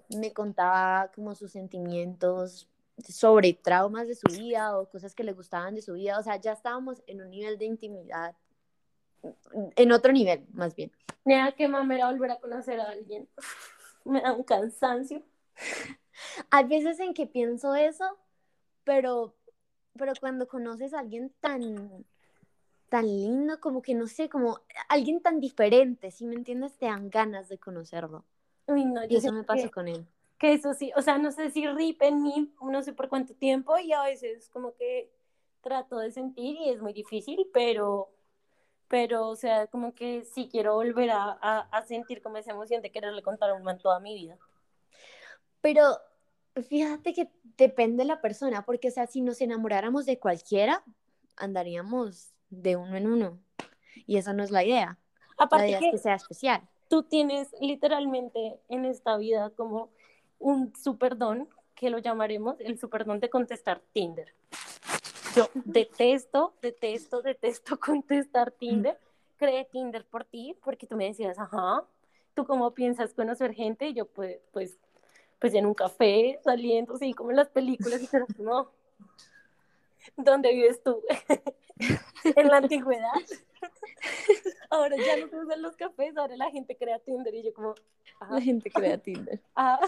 me 0.09 0.33
contaba 0.33 1.13
como 1.15 1.37
sus 1.37 1.53
sentimientos 1.53 2.69
sobre 3.09 3.55
traumas 3.55 4.09
de 4.09 4.17
su 4.17 4.27
vida 4.29 4.77
o 4.77 4.91
cosas 4.91 5.15
que 5.15 5.23
le 5.23 5.33
gustaban 5.33 5.77
de 5.77 5.83
su 5.83 5.93
vida, 5.93 6.19
o 6.19 6.23
sea, 6.23 6.37
ya 6.37 6.53
estábamos 6.53 7.03
en 7.07 7.23
un 7.23 7.31
nivel 7.31 7.57
de 7.57 7.67
intimidad 7.67 8.35
en 9.77 9.93
otro 9.93 10.13
nivel, 10.13 10.47
más 10.53 10.75
bien. 10.75 10.93
Mira 11.25 11.53
qué 11.53 11.69
mamera 11.69 12.11
volver 12.11 12.33
a 12.33 12.41
conocer 12.41 12.81
a 12.81 12.91
alguien. 12.91 13.29
Me 14.05 14.21
da 14.21 14.33
un 14.33 14.45
cansancio. 14.45 15.23
Hay 16.51 16.65
veces 16.65 16.99
en 17.01 17.15
que 17.15 17.27
pienso 17.27 17.75
eso, 17.75 18.05
pero, 18.85 19.35
pero 19.97 20.13
cuando 20.19 20.49
conoces 20.49 20.95
a 20.95 21.01
alguien 21.01 21.33
tan, 21.41 22.05
tan 22.89 23.07
lindo, 23.07 23.61
como 23.61 23.83
que 23.83 23.95
no 23.95 24.07
sé, 24.07 24.29
como 24.29 24.61
alguien 24.89 25.21
tan 25.21 25.41
diferente, 25.41 26.11
si 26.11 26.25
me 26.25 26.35
entiendes, 26.35 26.77
te 26.77 26.87
dan 26.87 27.11
ganas 27.11 27.49
de 27.49 27.59
conocerlo. 27.59 28.25
y 29.09 29.17
eso 29.17 29.33
me 29.33 29.45
pasa 29.45 29.69
con 29.69 29.89
él. 29.89 30.07
Que 30.39 30.55
eso 30.55 30.73
sí, 30.73 30.91
o 30.97 31.03
sea, 31.03 31.19
no 31.19 31.33
sé 31.33 31.51
si 31.51 31.67
rip 31.69 32.01
en 32.03 32.23
mí, 32.23 32.55
no 32.63 32.83
sé 32.83 32.95
por 32.95 33.11
cuánto 33.11 33.35
tiempo, 33.35 33.79
y 33.79 33.93
a 33.93 34.03
veces 34.03 34.49
como 34.49 34.75
que 34.75 35.13
trato 35.61 35.99
de 35.99 36.11
sentir 36.11 36.57
y 36.57 36.71
es 36.71 36.81
muy 36.81 36.95
difícil, 36.95 37.47
pero 37.53 38.11
pero, 38.91 39.29
o 39.29 39.37
sea, 39.37 39.69
como 39.69 39.95
que 39.95 40.25
sí 40.25 40.49
quiero 40.51 40.75
volver 40.75 41.11
a, 41.13 41.31
a, 41.31 41.83
sentir 41.85 42.21
como 42.21 42.39
esa 42.39 42.51
emoción 42.51 42.83
de 42.83 42.91
quererle 42.91 43.23
contar 43.23 43.51
a 43.51 43.55
un 43.55 43.63
man 43.63 43.79
toda 43.79 44.01
mi 44.01 44.17
vida. 44.17 44.37
Pero 45.61 45.85
fíjate 46.69 47.15
que 47.15 47.31
depende 47.57 48.03
de 48.03 48.09
la 48.09 48.21
persona, 48.21 48.67
porque, 48.67 48.89
o 48.89 48.91
sea, 48.91 49.07
si 49.07 49.21
nos 49.21 49.41
enamoráramos 49.41 50.07
de 50.07 50.19
cualquiera, 50.19 50.83
andaríamos 51.37 52.35
de 52.49 52.75
uno 52.75 52.97
en 52.97 53.07
uno. 53.07 53.39
Y 54.09 54.17
esa 54.17 54.33
no 54.33 54.43
es 54.43 54.51
la 54.51 54.65
idea. 54.65 54.99
Aparte 55.39 55.67
la 55.67 55.79
idea 55.79 55.89
es 55.89 55.93
que 55.93 55.99
sea 55.99 56.17
especial. 56.17 56.69
Tú 56.89 57.05
tienes 57.05 57.55
literalmente 57.61 58.59
en 58.69 58.87
esta 58.87 59.17
vida 59.19 59.51
como 59.51 59.91
un 60.41 60.75
super 60.75 61.17
don, 61.17 61.49
que 61.77 61.91
lo 61.91 61.99
llamaremos 61.99 62.57
el 62.59 62.77
super 62.77 63.05
don 63.05 63.21
de 63.21 63.31
contestar 63.31 63.83
Tinder. 63.93 64.35
Yo 65.35 65.49
detesto, 65.55 66.55
detesto, 66.61 67.23
detesto 67.23 67.79
contestar 67.81 68.51
Tinder. 68.53 68.99
Creé 69.37 69.65
Tinder 69.65 70.05
por 70.05 70.25
ti 70.25 70.57
porque 70.63 70.87
tú 70.87 70.97
me 70.97 71.07
decías, 71.07 71.39
ajá, 71.39 71.85
¿tú 72.35 72.45
cómo 72.45 72.73
piensas 72.73 73.15
conocer 73.15 73.55
gente? 73.55 73.89
Y 73.89 73.95
yo, 73.95 74.07
pues, 74.07 74.39
pues, 74.53 74.79
pues 75.39 75.55
en 75.55 75.65
un 75.65 75.75
café, 75.75 76.39
saliendo, 76.45 76.95
así 76.95 77.15
como 77.15 77.31
en 77.31 77.37
las 77.37 77.49
películas, 77.49 78.03
y 78.03 78.07
pero 78.07 78.27
no. 78.39 78.71
¿Dónde 80.17 80.53
vives 80.53 80.83
tú? 80.83 81.03
en 82.37 82.49
la 82.49 82.59
antigüedad. 82.59 83.13
ahora 84.69 84.97
ya 84.97 85.17
no 85.17 85.29
se 85.29 85.39
usan 85.39 85.63
los 85.63 85.77
cafés, 85.77 86.17
ahora 86.19 86.37
la 86.37 86.51
gente 86.51 86.77
crea 86.77 86.99
Tinder 86.99 87.35
y 87.35 87.43
yo 87.43 87.55
como... 87.55 87.75
La 88.31 88.41
gente 88.43 88.71
crea 88.71 88.99
Tinder. 88.99 89.41
Ah. 89.57 89.81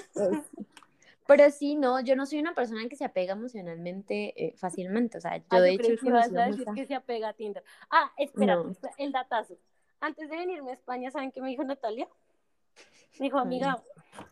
Pero 1.26 1.50
sí, 1.50 1.76
no, 1.76 2.00
yo 2.00 2.16
no 2.16 2.26
soy 2.26 2.40
una 2.40 2.54
persona 2.54 2.88
que 2.88 2.96
se 2.96 3.04
apega 3.04 3.34
emocionalmente 3.34 4.32
eh, 4.36 4.54
fácilmente. 4.56 5.18
O 5.18 5.20
sea, 5.20 5.36
yo 5.36 5.44
Ah, 5.50 5.60
de 5.60 5.70
hecho 5.70 5.96
que 6.00 6.06
ibas 6.06 6.32
a 6.32 6.46
decir 6.46 6.66
que 6.74 6.86
se 6.86 6.94
apega 6.94 7.28
a 7.28 7.32
Tinder. 7.32 7.62
Ah, 7.90 8.12
espera, 8.18 8.56
No. 8.56 8.74
el 8.98 9.12
datazo. 9.12 9.56
Antes 10.00 10.28
de 10.28 10.36
venirme 10.36 10.70
a 10.72 10.74
España, 10.74 11.10
¿saben 11.10 11.30
qué 11.30 11.40
me 11.40 11.48
dijo 11.48 11.62
Natalia? 11.62 12.08
Me 13.20 13.26
dijo, 13.26 13.38
amiga, 13.38 13.82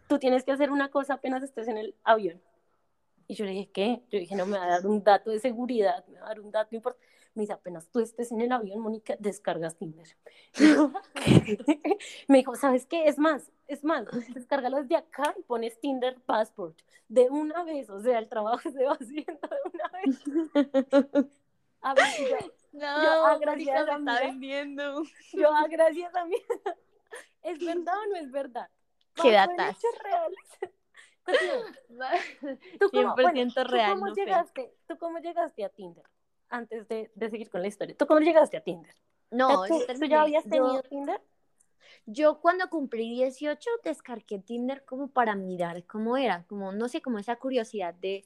tú 0.08 0.18
tienes 0.18 0.42
que 0.42 0.52
hacer 0.52 0.70
una 0.70 0.90
cosa 0.90 1.14
apenas 1.14 1.42
estés 1.42 1.68
en 1.68 1.78
el 1.78 1.94
avión. 2.02 2.40
Y 3.28 3.34
yo 3.34 3.44
le 3.44 3.52
dije, 3.52 3.70
¿qué? 3.72 4.02
Yo 4.10 4.18
dije, 4.18 4.34
no, 4.34 4.46
me 4.46 4.58
va 4.58 4.64
a 4.64 4.68
dar 4.68 4.86
un 4.86 5.04
dato 5.04 5.30
de 5.30 5.38
seguridad, 5.38 6.04
me 6.08 6.18
va 6.18 6.26
a 6.26 6.28
dar 6.30 6.40
un 6.40 6.50
dato 6.50 6.74
importante. 6.74 7.06
Me 7.40 7.44
dice, 7.44 7.54
apenas 7.54 7.88
tú 7.88 8.00
estés 8.00 8.30
en 8.32 8.42
el 8.42 8.52
avión, 8.52 8.80
Mónica, 8.80 9.16
descargas 9.18 9.74
Tinder. 9.74 10.06
Me 12.28 12.36
dijo, 12.36 12.54
¿sabes 12.54 12.84
qué? 12.84 13.08
Es 13.08 13.16
más, 13.16 13.50
es 13.66 13.82
más, 13.82 14.04
descárgalo 14.34 14.76
desde 14.76 14.96
acá 14.96 15.34
y 15.38 15.42
pones 15.44 15.80
Tinder 15.80 16.20
Passport. 16.20 16.78
De 17.08 17.30
una 17.30 17.64
vez, 17.64 17.88
o 17.88 17.98
sea, 17.98 18.18
el 18.18 18.28
trabajo 18.28 18.60
se 18.70 18.84
va 18.84 18.92
haciendo 18.92 19.48
de 19.48 19.56
una 19.72 19.88
vez. 19.88 21.26
A 21.80 21.94
ver, 21.94 22.04
yo, 22.18 22.36
No, 22.72 23.02
Yo, 23.02 23.26
ah, 23.26 23.38
marica, 23.42 23.72
gracias, 23.72 23.98
está 24.00 24.20
vendiendo. 24.20 25.02
Yo, 25.32 25.48
ah, 25.50 25.66
gracias 25.66 26.14
a 26.14 26.26
mí. 26.26 26.36
¿Es 27.42 27.58
verdad 27.58 27.94
o 28.00 28.06
no 28.06 28.16
es 28.16 28.30
verdad? 28.30 28.68
Qué 29.14 29.32
datas. 29.32 29.78
reales. 30.04 30.58
¿Tú 32.78 32.90
cómo, 32.90 33.14
100% 33.14 33.14
bueno, 33.14 33.52
¿tú 33.54 33.64
real, 33.64 33.92
cómo 33.94 34.06
no 34.08 34.14
fake. 34.14 34.26
llegaste, 34.26 34.74
¿Tú 34.86 34.98
cómo 34.98 35.18
llegaste 35.20 35.64
a 35.64 35.70
Tinder? 35.70 36.04
Antes 36.50 36.86
de, 36.88 37.10
de 37.14 37.30
seguir 37.30 37.48
con 37.48 37.62
la 37.62 37.68
historia. 37.68 37.96
¿Tú 37.96 38.06
cómo 38.06 38.20
llegaste 38.20 38.56
a 38.56 38.60
Tinder? 38.62 38.94
No, 39.30 39.64
¿Tú, 39.64 39.80
tú 39.98 40.04
ya 40.06 40.22
habías 40.22 40.44
yo- 40.44 40.50
tenido 40.50 40.82
Tinder? 40.82 41.20
Yo 42.06 42.40
cuando 42.40 42.68
cumplí 42.68 43.10
18 43.14 43.70
descargué 43.84 44.38
Tinder 44.40 44.84
como 44.84 45.08
para 45.08 45.34
mirar 45.34 45.84
cómo 45.86 46.16
era, 46.16 46.44
como 46.48 46.72
no 46.72 46.88
sé, 46.88 47.00
como 47.00 47.18
esa 47.18 47.36
curiosidad 47.36 47.94
de 47.94 48.24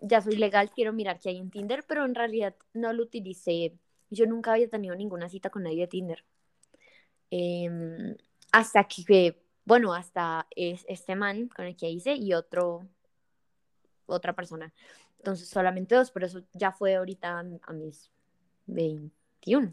ya 0.00 0.20
soy 0.20 0.36
legal, 0.36 0.70
quiero 0.70 0.92
mirar 0.92 1.20
qué 1.20 1.30
hay 1.30 1.38
en 1.38 1.50
Tinder, 1.50 1.84
pero 1.86 2.04
en 2.04 2.14
realidad 2.14 2.54
no 2.72 2.92
lo 2.92 3.02
utilicé. 3.04 3.74
Yo 4.10 4.26
nunca 4.26 4.52
había 4.52 4.68
tenido 4.68 4.94
ninguna 4.94 5.28
cita 5.28 5.50
con 5.50 5.64
nadie 5.64 5.82
de 5.82 5.86
Tinder. 5.88 6.24
Em, 7.30 8.16
hasta 8.52 8.84
que, 8.84 9.40
bueno, 9.64 9.92
hasta 9.94 10.46
es, 10.56 10.84
este 10.88 11.14
man 11.14 11.48
con 11.48 11.66
el 11.66 11.76
que 11.76 11.90
hice 11.90 12.14
y 12.14 12.32
otro, 12.34 12.86
otra 14.06 14.32
persona. 14.34 14.72
Entonces 15.18 15.48
solamente 15.48 15.94
dos, 15.94 16.10
pero 16.10 16.26
eso 16.26 16.42
ya 16.52 16.72
fue 16.72 16.96
ahorita 16.96 17.38
a 17.38 17.72
mis 17.72 18.10
21. 18.66 19.72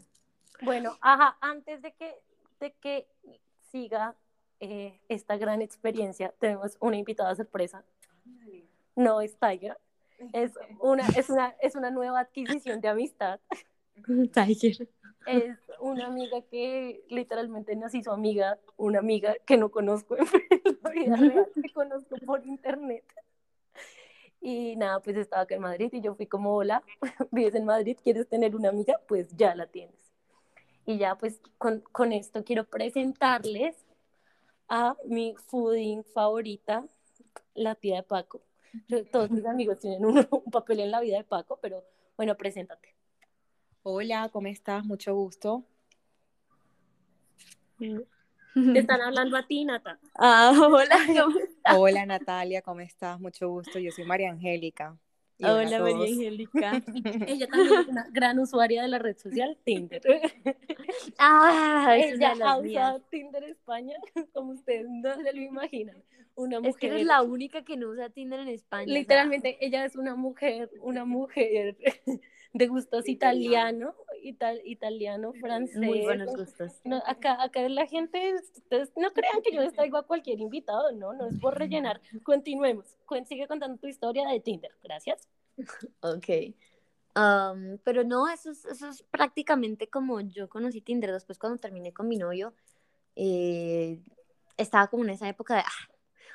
Bueno, 0.62 0.96
ajá, 1.00 1.36
antes 1.40 1.82
de 1.82 1.92
que, 1.92 2.14
de 2.60 2.72
que 2.72 3.06
siga 3.70 4.14
eh, 4.60 5.00
esta 5.08 5.36
gran 5.36 5.62
experiencia, 5.62 6.34
tenemos 6.38 6.76
una 6.80 6.96
invitada 6.96 7.34
sorpresa. 7.34 7.84
No 8.94 9.20
es 9.20 9.36
Tiger, 9.38 9.76
es 10.32 10.52
una, 10.80 11.06
es 11.08 11.28
una, 11.28 11.54
es 11.60 11.74
una 11.74 11.90
nueva 11.90 12.20
adquisición 12.20 12.80
de 12.80 12.88
amistad. 12.88 13.40
Tiger. 14.32 14.88
Es 15.26 15.58
una 15.80 16.06
amiga 16.06 16.40
que 16.42 17.04
literalmente 17.08 17.74
nos 17.76 17.94
hizo 17.94 18.12
amiga, 18.12 18.58
una 18.76 19.00
amiga 19.00 19.34
que 19.44 19.56
no 19.56 19.70
conozco 19.70 20.16
en 20.16 20.24
la 20.82 20.90
vida 20.90 21.16
real, 21.16 21.48
que 21.54 21.72
conozco 21.72 22.16
por 22.24 22.46
internet. 22.46 23.04
Y 24.40 24.76
nada, 24.76 25.00
pues 25.00 25.16
estaba 25.16 25.42
acá 25.42 25.54
en 25.54 25.62
Madrid 25.62 25.90
y 25.92 26.00
yo 26.00 26.14
fui 26.14 26.26
como, 26.26 26.54
hola, 26.54 26.82
vives 27.30 27.54
en 27.54 27.64
Madrid, 27.64 27.98
¿quieres 28.02 28.28
tener 28.28 28.54
una 28.54 28.68
amiga? 28.68 29.00
Pues 29.08 29.28
ya 29.36 29.54
la 29.54 29.66
tienes. 29.66 29.96
Y 30.84 30.98
ya 30.98 31.16
pues 31.16 31.40
con, 31.58 31.80
con 31.92 32.12
esto 32.12 32.44
quiero 32.44 32.64
presentarles 32.64 33.76
a 34.68 34.96
mi 35.04 35.34
fooding 35.46 36.04
favorita, 36.04 36.84
la 37.54 37.74
tía 37.74 37.96
de 37.96 38.02
Paco. 38.02 38.42
Todos 39.10 39.30
mis 39.30 39.46
amigos 39.46 39.80
tienen 39.80 40.04
un, 40.04 40.16
un 40.30 40.50
papel 40.50 40.80
en 40.80 40.90
la 40.90 41.00
vida 41.00 41.16
de 41.16 41.24
Paco, 41.24 41.58
pero 41.60 41.82
bueno, 42.16 42.36
preséntate. 42.36 42.94
Hola, 43.82 44.28
¿cómo 44.32 44.48
estás? 44.48 44.84
Mucho 44.84 45.14
gusto. 45.14 45.64
Te 48.72 48.78
están 48.78 49.00
hablando 49.02 49.36
a 49.36 49.46
ti, 49.46 49.64
Nata. 49.64 49.98
Ah, 50.14 50.52
hola, 50.70 50.96
¿cómo 51.06 51.36
Hola 51.78 52.06
Natalia, 52.06 52.62
¿cómo 52.62 52.80
estás? 52.80 53.20
Mucho 53.20 53.48
gusto. 53.50 53.78
Yo 53.78 53.90
soy 53.92 54.04
María 54.04 54.30
Angélica. 54.30 54.96
Y 55.38 55.44
hola 55.44 55.80
María. 55.80 55.96
Angélica. 56.06 56.82
Ella 57.26 57.46
también 57.48 57.80
es 57.80 57.88
una 57.88 58.08
gran 58.10 58.38
usuaria 58.38 58.80
de 58.82 58.88
la 58.88 58.98
red 58.98 59.18
social 59.18 59.58
Tinder. 59.64 60.00
Ah, 61.18 61.94
Ella 61.98 62.32
ha 62.42 62.56
usado. 62.58 63.00
Tinder 63.10 63.44
España, 63.44 63.96
como 64.32 64.52
ustedes 64.52 64.86
no 64.88 65.14
se 65.16 65.32
lo 65.34 65.42
imaginan. 65.42 66.02
Una 66.34 66.56
Es 66.56 66.62
que 66.76 66.86
mujer, 66.86 66.92
eres 66.92 67.06
la 67.06 67.22
única 67.22 67.64
que 67.64 67.76
no 67.76 67.88
usa 67.90 68.08
Tinder 68.10 68.40
en 68.40 68.48
España. 68.48 68.92
literalmente, 68.92 69.58
ella 69.60 69.84
es 69.84 69.96
una 69.96 70.14
mujer, 70.14 70.70
una 70.80 71.04
mujer 71.04 71.76
de 72.52 72.66
gustos 72.68 73.08
italiano, 73.08 73.94
ital- 74.22 74.62
italiano, 74.64 75.32
francés. 75.34 75.76
muy 75.76 76.02
buenos 76.02 76.34
gustos. 76.34 76.80
No, 76.84 77.02
acá, 77.06 77.42
acá 77.42 77.68
la 77.68 77.86
gente, 77.86 78.34
ustedes 78.34 78.92
no 78.96 79.12
crean 79.12 79.42
que 79.42 79.52
yo 79.52 79.60
les 79.60 79.72
traigo 79.74 79.96
a 79.98 80.06
cualquier 80.06 80.40
invitado, 80.40 80.92
no, 80.92 81.12
no 81.12 81.26
es 81.26 81.38
por 81.38 81.58
rellenar. 81.58 82.00
Continuemos. 82.22 82.86
Sigue 83.26 83.46
contando 83.46 83.78
tu 83.78 83.86
historia 83.86 84.28
de 84.28 84.40
Tinder. 84.40 84.72
Gracias. 84.82 85.28
Ok. 86.00 86.54
Am, 87.14 87.78
pero 87.82 88.04
no, 88.04 88.28
eso 88.28 88.50
es, 88.50 88.66
eso 88.66 88.88
es 88.88 89.02
prácticamente 89.04 89.88
como 89.88 90.20
yo 90.20 90.48
conocí 90.50 90.82
Tinder. 90.82 91.12
Después, 91.12 91.38
cuando 91.38 91.58
terminé 91.58 91.92
con 91.92 92.08
mi 92.08 92.16
novio, 92.18 92.52
eh, 93.14 93.98
estaba 94.58 94.88
como 94.88 95.04
en 95.04 95.10
esa 95.10 95.28
época 95.28 95.54
de. 95.56 95.60
ah, 95.60 95.92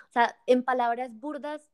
o 0.10 0.12
sea, 0.12 0.36
en 0.48 0.64
palabras 0.64 1.12
burdas, 1.14 1.71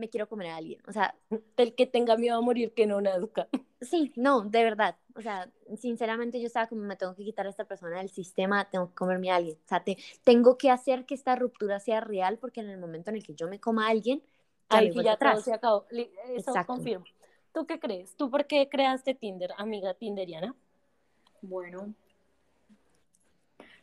me 0.00 0.08
quiero 0.08 0.28
comer 0.28 0.48
a 0.48 0.56
alguien. 0.56 0.80
O 0.88 0.92
sea, 0.92 1.14
El 1.56 1.74
que 1.76 1.86
tenga 1.86 2.16
miedo 2.16 2.36
a 2.36 2.40
morir, 2.40 2.72
que 2.74 2.86
no 2.86 3.00
nazca. 3.00 3.48
Sí, 3.82 4.12
no, 4.14 4.42
de 4.42 4.62
verdad. 4.62 4.96
O 5.14 5.22
sea, 5.22 5.50
sinceramente 5.78 6.38
yo 6.38 6.46
estaba 6.48 6.66
como, 6.66 6.82
me 6.82 6.96
tengo 6.96 7.14
que 7.14 7.24
quitar 7.24 7.46
a 7.46 7.48
esta 7.50 7.64
persona 7.64 7.96
del 7.96 8.10
sistema, 8.10 8.68
tengo 8.68 8.88
que 8.90 8.94
comerme 8.94 9.30
a 9.30 9.36
alguien. 9.36 9.56
O 9.64 9.68
sea, 9.68 9.82
te- 9.82 9.96
tengo 10.22 10.58
que 10.58 10.68
hacer 10.70 11.06
que 11.06 11.14
esta 11.14 11.34
ruptura 11.34 11.80
sea 11.80 12.02
real 12.02 12.36
porque 12.36 12.60
en 12.60 12.68
el 12.68 12.76
momento 12.78 13.08
en 13.08 13.16
el 13.16 13.22
que 13.22 13.34
yo 13.34 13.48
me 13.48 13.58
coma 13.58 13.86
a 13.86 13.90
alguien, 13.90 14.22
Ahí 14.68 14.88
ya 14.92 15.02
todo 15.02 15.10
atrás. 15.12 15.44
se 15.44 15.54
acabó. 15.54 15.86
Eso 15.90 16.06
Exacto. 16.36 16.74
confirmo. 16.74 17.06
¿Tú 17.54 17.66
qué 17.66 17.80
crees? 17.80 18.14
¿Tú 18.16 18.30
por 18.30 18.46
qué 18.46 18.68
creaste 18.68 19.14
Tinder, 19.14 19.52
amiga 19.56 19.94
tinderiana? 19.94 20.54
Bueno, 21.40 21.94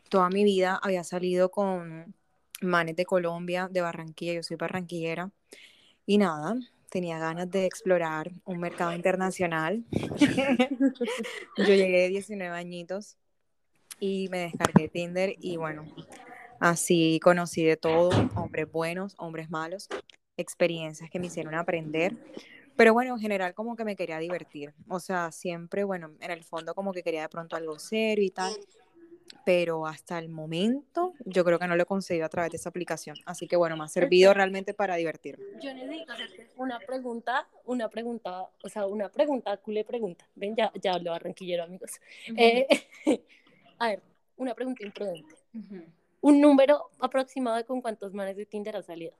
toda 0.09 0.29
mi 0.29 0.43
vida 0.43 0.79
había 0.81 1.03
salido 1.03 1.49
con 1.49 2.13
manes 2.61 2.95
de 2.95 3.05
Colombia, 3.05 3.67
de 3.69 3.81
Barranquilla. 3.81 4.33
Yo 4.33 4.43
soy 4.43 4.57
barranquillera. 4.57 5.31
Y 6.09 6.17
nada, 6.17 6.55
tenía 6.89 7.19
ganas 7.19 7.51
de 7.51 7.65
explorar 7.65 8.31
un 8.45 8.61
mercado 8.61 8.93
internacional. 8.93 9.83
Yo 11.57 11.65
llegué 11.65 12.03
de 12.03 12.07
19 12.07 12.55
añitos 12.55 13.17
y 13.99 14.29
me 14.29 14.37
descargué 14.39 14.87
Tinder 14.87 15.35
y 15.37 15.57
bueno, 15.57 15.83
así 16.61 17.19
conocí 17.21 17.65
de 17.65 17.75
todo, 17.75 18.11
hombres 18.35 18.71
buenos, 18.71 19.15
hombres 19.17 19.49
malos, 19.49 19.89
experiencias 20.37 21.09
que 21.09 21.19
me 21.19 21.27
hicieron 21.27 21.55
aprender. 21.55 22.15
Pero 22.77 22.93
bueno, 22.93 23.15
en 23.15 23.19
general 23.19 23.53
como 23.53 23.75
que 23.75 23.83
me 23.83 23.97
quería 23.97 24.19
divertir. 24.19 24.73
O 24.87 25.01
sea, 25.01 25.33
siempre, 25.33 25.83
bueno, 25.83 26.13
en 26.21 26.31
el 26.31 26.45
fondo 26.45 26.73
como 26.73 26.93
que 26.93 27.03
quería 27.03 27.23
de 27.23 27.29
pronto 27.29 27.57
algo 27.57 27.79
serio 27.79 28.23
y 28.23 28.29
tal. 28.29 28.53
Pero 29.45 29.85
hasta 29.85 30.19
el 30.19 30.29
momento 30.29 31.13
yo 31.25 31.43
creo 31.45 31.59
que 31.59 31.67
no 31.67 31.75
lo 31.75 31.83
he 31.83 31.85
conseguido 31.85 32.25
a 32.25 32.29
través 32.29 32.51
de 32.51 32.57
esa 32.57 32.69
aplicación. 32.69 33.17
Así 33.25 33.47
que 33.47 33.55
bueno, 33.55 33.77
me 33.77 33.83
ha 33.83 33.87
servido 33.87 34.33
realmente 34.33 34.73
para 34.73 34.95
divertirme. 34.95 35.45
Yo 35.61 35.73
necesito 35.73 36.13
hacerte 36.13 36.49
una 36.57 36.79
pregunta, 36.79 37.47
una 37.65 37.89
pregunta, 37.89 38.47
o 38.63 38.69
sea, 38.69 38.85
una 38.85 39.09
pregunta, 39.09 39.55
culé 39.57 39.83
pregunta. 39.83 40.27
Ven, 40.35 40.55
ya, 40.55 40.71
ya 40.81 40.93
hablo 40.93 41.11
barranquillero, 41.11 41.63
amigos. 41.63 41.91
Eh, 42.35 42.67
a 43.79 43.87
ver, 43.87 44.01
una 44.35 44.53
pregunta 44.53 44.85
imprudente. 44.85 45.35
Un 46.21 46.41
número 46.41 46.89
aproximado 46.99 47.57
de 47.57 47.63
con 47.63 47.81
cuántos 47.81 48.13
manes 48.13 48.35
de 48.35 48.45
Tinder 48.45 48.75
has 48.75 48.85
salido. 48.85 49.13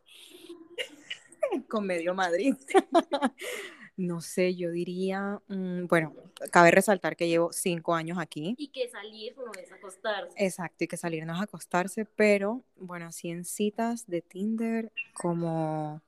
con 1.69 1.85
medio 1.85 2.13
Madrid. 2.13 2.55
no 3.97 4.21
sé, 4.21 4.55
yo 4.55 4.69
diría, 4.69 5.41
mm, 5.47 5.87
bueno, 5.87 6.13
cabe 6.51 6.69
resaltar 6.69 7.15
que 7.15 7.27
llevo 7.27 7.51
cinco 7.51 7.95
años 7.95 8.19
aquí. 8.19 8.55
Y 8.57 8.67
que 8.67 8.87
salir 8.87 9.35
no 9.35 9.51
es 9.59 9.71
acostarse. 9.71 10.33
Exacto, 10.37 10.83
y 10.83 10.87
que 10.87 10.97
salirnos 10.97 11.39
a 11.39 11.43
acostarse, 11.43 12.05
pero 12.05 12.63
bueno, 12.75 13.07
así 13.07 13.29
en 13.29 13.43
citas 13.43 14.05
de 14.05 14.21
Tinder, 14.21 14.91
como, 15.13 16.01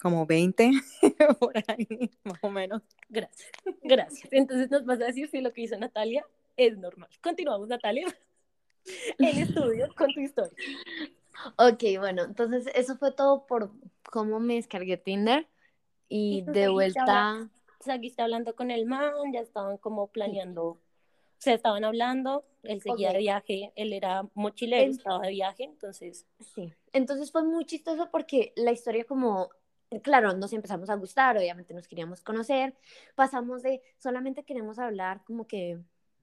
como 0.00 0.24
20 0.24 0.70
por 1.40 1.56
ahí, 1.66 2.12
más 2.22 2.38
o 2.40 2.50
menos. 2.50 2.82
Gracias, 3.08 3.50
gracias. 3.82 4.28
Entonces 4.30 4.70
nos 4.70 4.84
vas 4.84 5.00
a 5.00 5.06
decir 5.06 5.28
si 5.28 5.40
lo 5.40 5.52
que 5.52 5.62
hizo 5.62 5.76
Natalia 5.76 6.24
es 6.56 6.78
normal. 6.78 7.10
Continuamos, 7.20 7.68
Natalia. 7.68 8.06
El 9.18 9.38
estudio 9.38 9.92
con 9.96 10.14
tu 10.14 10.20
historia. 10.20 10.56
Ok, 11.56 11.82
bueno, 11.98 12.22
entonces 12.22 12.68
eso 12.72 12.96
fue 12.96 13.10
todo 13.10 13.48
por 13.48 13.72
cómo 14.10 14.38
me 14.38 14.54
descargué 14.54 14.96
Tinder 14.96 15.48
y, 16.08 16.42
de 16.42 16.68
vuelta... 16.68 17.48
Seguiste 17.80 18.22
hablando 18.22 18.56
con 18.56 18.70
el 18.70 18.86
man, 18.86 19.12
ya 19.32 19.40
estaban 19.40 19.76
como 19.76 20.08
planeando, 20.08 20.64
o 20.64 20.80
sea, 21.38 21.54
estaban 21.54 21.84
hablando, 21.84 22.44
él 22.64 22.80
seguía 22.80 23.12
de 23.12 23.18
viaje, 23.18 23.72
él 23.76 23.92
era 23.92 24.26
mochilero, 24.34 24.90
estaba 24.90 25.20
de 25.20 25.30
viaje, 25.30 25.64
entonces... 25.64 26.26
Sí, 26.40 26.72
entonces 26.92 27.30
fue 27.30 27.44
muy 27.44 27.64
chistoso 27.64 28.08
porque 28.10 28.52
la 28.56 28.72
historia 28.72 29.04
como 29.04 29.50
claro, 30.02 30.34
nos 30.34 30.52
empezamos 30.52 30.90
a 30.90 30.96
gustar, 30.96 31.36
obviamente 31.36 31.74
nos 31.74 31.86
queríamos 31.86 32.20
conocer, 32.20 32.74
pasamos 33.14 33.62
de 33.62 33.82
solamente 33.98 34.44
queremos 34.44 34.78
hablar 34.78 35.22
como 35.24 35.46
que 35.46 35.78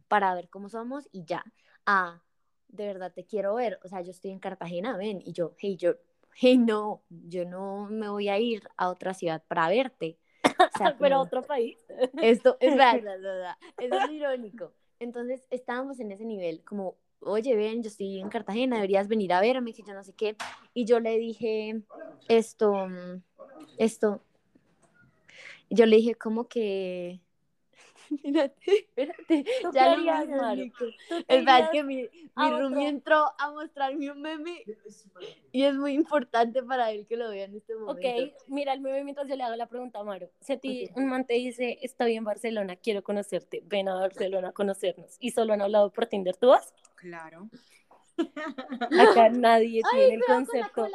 para 0.08 0.34
ver 0.36 0.50
cómo 0.50 0.70
somos 0.70 1.08
y 1.12 1.24
ya, 1.24 1.44
a 1.86 2.22
de 2.68 2.88
verdad 2.88 3.14
te 3.14 3.26
quiero 3.26 3.56
ver, 3.56 3.80
o 3.84 3.88
sea, 3.88 4.02
yo 4.02 4.12
estoy 4.12 4.32
en 4.32 4.40
Cartagena, 4.40 4.98
ven, 4.98 5.22
y 5.24 5.32
yo, 5.32 5.54
hey, 5.60 5.78
yo, 5.78 5.94
hey, 6.36 6.58
no, 6.58 7.04
yo 7.10 7.46
no 7.46 7.88
me 7.90 8.10
voy 8.10 8.30
a 8.30 8.40
ir 8.40 8.68
a 8.78 8.90
otra 8.90 9.14
ciudad 9.14 9.44
para 9.48 9.70
verte. 9.70 10.18
O 10.44 10.78
sea, 10.78 10.96
Pero 11.00 11.16
a 11.16 11.22
otro 11.22 11.42
país. 11.42 11.78
Esto 12.22 12.58
es 12.60 12.76
verdad, 12.76 13.58
eso 13.78 13.96
es 13.96 14.12
irónico. 14.12 14.72
Entonces 15.00 15.46
estábamos 15.50 16.00
en 16.00 16.12
ese 16.12 16.26
nivel, 16.26 16.64
como, 16.64 16.96
oye, 17.20 17.56
ven, 17.56 17.84
yo 17.84 17.90
estoy 17.90 18.20
en 18.20 18.30
Cartagena, 18.30 18.78
deberías 18.78 19.08
venir 19.08 19.34
a 19.34 19.42
verme, 19.42 19.74
que 19.74 19.84
yo 19.84 19.94
no 19.94 20.04
sé 20.04 20.14
qué. 20.14 20.36
Y 20.74 20.86
yo 20.86 21.00
le 21.00 21.18
dije, 21.18 21.82
esto, 22.28 22.88
esto, 23.78 24.22
yo 25.70 25.86
le 25.86 25.98
dije 25.98 26.16
como 26.16 26.48
que, 26.48 27.20
espérate, 28.24 28.56
espérate, 28.68 29.46
ya 29.74 29.96
lo 29.96 30.64
Es 31.28 31.46
verdad 31.46 31.72
que 31.72 31.84
mi, 31.84 32.08
mi 32.36 32.50
roomie 32.50 32.88
entró 32.88 33.32
a 33.38 33.52
mostrarme 33.52 34.12
un 34.12 34.22
meme 34.22 34.64
y 35.52 35.64
es 35.64 35.74
muy 35.76 35.94
importante 35.94 36.64
para 36.64 36.92
él 36.92 37.06
que 37.08 37.18
lo 37.18 37.30
vea 37.30 37.46
en 37.46 37.56
este 37.56 37.76
momento. 37.76 38.08
Ok, 38.08 38.34
mira 38.48 38.74
el 38.74 38.82
meme 38.82 39.04
mientras 39.04 39.28
yo 39.28 39.36
le 39.36 39.44
hago 39.44 39.56
la 39.56 39.68
pregunta 39.68 40.00
a 40.00 40.04
Maro. 40.04 40.30
Si 40.42 40.54
a 40.54 40.58
ti 40.60 40.90
un 40.96 41.08
man 41.08 41.26
te 41.26 41.36
dice, 41.36 41.80
estoy 41.82 42.16
en 42.16 42.24
Barcelona, 42.24 42.76
quiero 42.76 43.04
conocerte, 43.04 43.62
ven 43.66 43.90
a 43.90 43.96
Barcelona 43.96 44.50
a 44.50 44.52
conocernos, 44.54 45.18
y 45.20 45.32
solo 45.32 45.54
han 45.54 45.62
hablado 45.62 45.92
por 45.92 46.08
Tinder, 46.08 46.36
¿tú 46.36 46.48
vas? 46.48 46.74
Claro. 46.96 47.50
Acá 49.00 49.30
nadie 49.30 49.82
tiene 49.92 50.16
el 50.16 50.24
concepto 50.24 50.88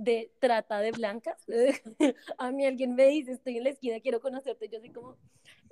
de 0.00 0.32
trata 0.38 0.80
de 0.80 0.92
blancas. 0.92 1.44
a 2.38 2.50
mí 2.50 2.66
alguien 2.66 2.94
me 2.94 3.06
dice, 3.06 3.32
estoy 3.32 3.58
en 3.58 3.64
la 3.64 3.70
esquina, 3.70 4.00
quiero 4.00 4.20
conocerte. 4.20 4.68
Yo 4.68 4.80
soy 4.80 4.90
como, 4.90 5.16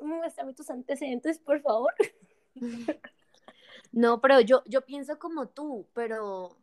muéstrame 0.00 0.52
tus 0.54 0.70
antecedentes, 0.70 1.38
por 1.38 1.60
favor. 1.62 1.92
No, 3.92 4.20
pero 4.20 4.40
yo, 4.40 4.62
yo 4.66 4.84
pienso 4.84 5.18
como 5.18 5.48
tú, 5.48 5.88
pero, 5.94 6.58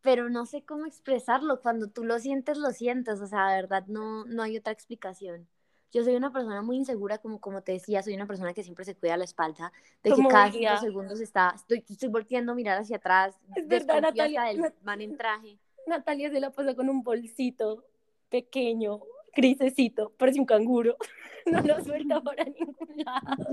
pero 0.00 0.30
no 0.30 0.46
sé 0.46 0.64
cómo 0.64 0.86
expresarlo. 0.86 1.60
Cuando 1.60 1.88
tú 1.88 2.04
lo 2.04 2.20
sientes, 2.20 2.56
lo 2.56 2.70
sientes. 2.70 3.20
O 3.20 3.26
sea, 3.26 3.48
de 3.48 3.62
verdad, 3.62 3.84
no, 3.88 4.24
no 4.26 4.42
hay 4.44 4.56
otra 4.56 4.72
explicación. 4.72 5.48
Yo 5.92 6.04
soy 6.04 6.14
una 6.14 6.32
persona 6.32 6.62
muy 6.62 6.76
insegura, 6.76 7.18
como, 7.18 7.40
como 7.40 7.62
te 7.62 7.72
decía, 7.72 8.02
soy 8.02 8.14
una 8.14 8.26
persona 8.26 8.54
que 8.54 8.62
siempre 8.62 8.84
se 8.84 8.94
cuida 8.94 9.16
la 9.16 9.24
espalda, 9.24 9.72
de 10.02 10.12
que 10.12 10.22
cada 10.28 10.52
cinco 10.52 10.76
segundos 10.78 11.20
está, 11.20 11.52
estoy, 11.54 11.84
estoy 11.88 12.08
volteando 12.08 12.52
a 12.52 12.54
mirar 12.54 12.78
hacia 12.78 12.96
atrás, 12.96 13.38
es 13.54 13.66
verdad, 13.66 14.02
Natalia, 14.02 14.42
del 14.44 14.74
man 14.82 15.00
en 15.00 15.16
traje. 15.16 15.58
Natalia 15.86 16.30
se 16.30 16.40
la 16.40 16.50
pasa 16.50 16.74
con 16.74 16.88
un 16.88 17.02
bolsito 17.02 17.84
pequeño, 18.28 19.00
grisecito, 19.34 20.12
parece 20.16 20.40
un 20.40 20.46
canguro. 20.46 20.96
No 21.46 21.60
lo 21.60 21.80
suelta 21.84 22.20
para 22.20 22.42
ningún 22.42 23.04
lado. 23.04 23.46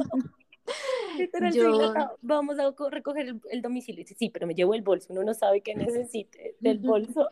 Yo... 1.53 1.93
vamos 2.23 2.57
a 2.57 2.73
recoger 2.89 3.35
el, 3.51 3.61
domicilio. 3.61 3.99
Dice, 3.99 4.15
sí, 4.17 4.31
pero 4.31 4.47
me 4.47 4.55
llevo 4.55 4.73
el 4.73 4.81
bolso. 4.81 5.13
Uno 5.13 5.23
no 5.23 5.35
sabe 5.35 5.61
qué 5.61 5.75
necesite 5.75 6.55
del 6.59 6.79
bolso. 6.79 7.29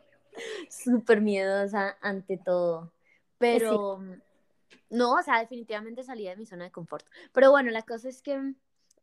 Súper 0.70 1.20
miedosa 1.20 1.98
ante 2.00 2.38
todo. 2.38 2.94
Pero 3.40 4.04
no, 4.92 5.14
o 5.14 5.24
sea, 5.24 5.40
definitivamente 5.40 6.04
salí 6.04 6.26
de 6.26 6.36
mi 6.36 6.46
zona 6.46 6.66
de 6.66 6.72
confort. 6.72 7.08
Pero 7.34 7.50
bueno, 7.50 7.72
la 7.72 7.82
cosa 7.82 8.10
es 8.10 8.22
que 8.22 8.54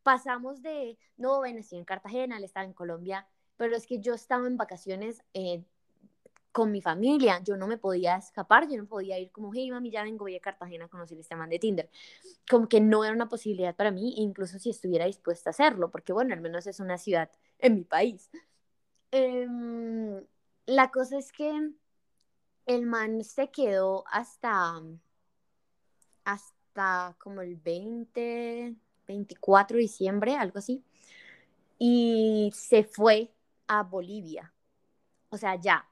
pasamos 0.03 0.63
de, 0.63 0.99
no, 1.17 1.39
bueno, 1.39 1.59
estoy 1.59 1.79
en 1.79 1.85
Cartagena, 1.85 2.37
él 2.37 2.45
estaba 2.45 2.65
en 2.65 2.73
Colombia, 2.73 3.27
pero 3.57 3.75
es 3.75 3.87
que 3.87 3.99
yo 3.99 4.15
estaba 4.15 4.47
en 4.47 4.57
vacaciones 4.57 5.23
eh, 5.35 5.65
con 6.59 6.73
mi 6.73 6.83
familia, 6.83 7.41
yo 7.45 7.57
no 7.57 7.69
me 7.69 7.79
podía 7.79 8.17
escapar, 8.17 8.69
yo 8.69 8.77
no 8.79 8.85
podía 8.85 9.17
ir 9.17 9.31
como, 9.31 9.53
hey 9.55 9.71
mami, 9.71 9.93
ya 9.93 10.03
vengo, 10.03 10.25
voy 10.25 10.35
a 10.35 10.41
Cartagena 10.41 10.87
a 10.87 10.89
conocer 10.89 11.17
este 11.17 11.37
man 11.37 11.49
de 11.49 11.61
Tinder. 11.61 11.89
Como 12.51 12.69
que 12.69 12.81
no 12.81 13.05
era 13.05 13.15
una 13.15 13.29
posibilidad 13.29 13.77
para 13.77 13.93
mí, 13.93 14.15
incluso 14.17 14.59
si 14.59 14.71
estuviera 14.71 15.05
dispuesta 15.05 15.51
a 15.51 15.53
hacerlo, 15.53 15.89
porque 15.93 16.13
bueno, 16.13 16.35
al 16.35 16.41
menos 16.41 16.67
es 16.67 16.81
una 16.81 16.99
ciudad 16.99 17.31
en 17.61 17.77
mi 17.77 17.85
país. 17.85 18.29
Em, 19.13 20.21
la 20.67 20.91
cosa 20.91 21.19
es 21.19 21.31
que 21.31 21.71
el 22.67 22.87
man 22.87 23.23
se 23.23 23.53
quedó 23.53 24.03
hasta, 24.11 24.83
hasta 26.25 27.15
como 27.21 27.41
el 27.41 27.55
20, 27.55 28.75
24 29.07 29.77
de 29.77 29.83
diciembre, 29.83 30.35
algo 30.35 30.59
así, 30.59 30.83
y 31.79 32.51
se 32.53 32.83
fue 32.83 33.33
a 33.69 33.85
Bolivia. 33.85 34.53
O 35.31 35.37
sea, 35.37 35.55
ya, 35.55 35.89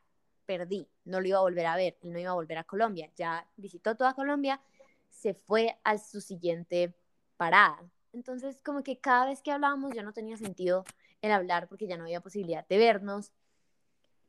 perdí, 0.47 0.89
no 1.05 1.21
lo 1.21 1.29
iba 1.29 1.39
a 1.39 1.43
volver 1.43 1.67
a 1.67 1.77
ver, 1.77 1.99
él 2.03 2.13
no 2.13 2.19
iba 2.19 2.31
a 2.31 2.35
volver 2.35 2.59
a 2.59 2.65
Colombia, 2.65 3.11
ya 3.17 3.47
visitó 3.57 3.97
toda 3.97 4.15
Colombia, 4.15 4.61
se 5.09 5.35
fue 5.35 5.79
a 5.85 5.99
su 5.99 6.21
siguiente 6.21 6.95
parada. 7.37 7.79
Entonces, 8.13 8.63
como 8.63 8.83
que 8.83 8.99
cada 8.99 9.27
vez 9.27 9.43
que 9.43 9.53
hablábamos 9.53 9.93
ya 9.95 10.03
no 10.03 10.13
tenía 10.13 10.37
sentido 10.37 10.85
el 11.21 11.33
hablar 11.33 11.69
porque 11.69 11.87
ya 11.87 11.97
no 11.97 12.05
había 12.05 12.21
posibilidad 12.21 12.67
de 12.67 12.79
vernos. 12.79 13.33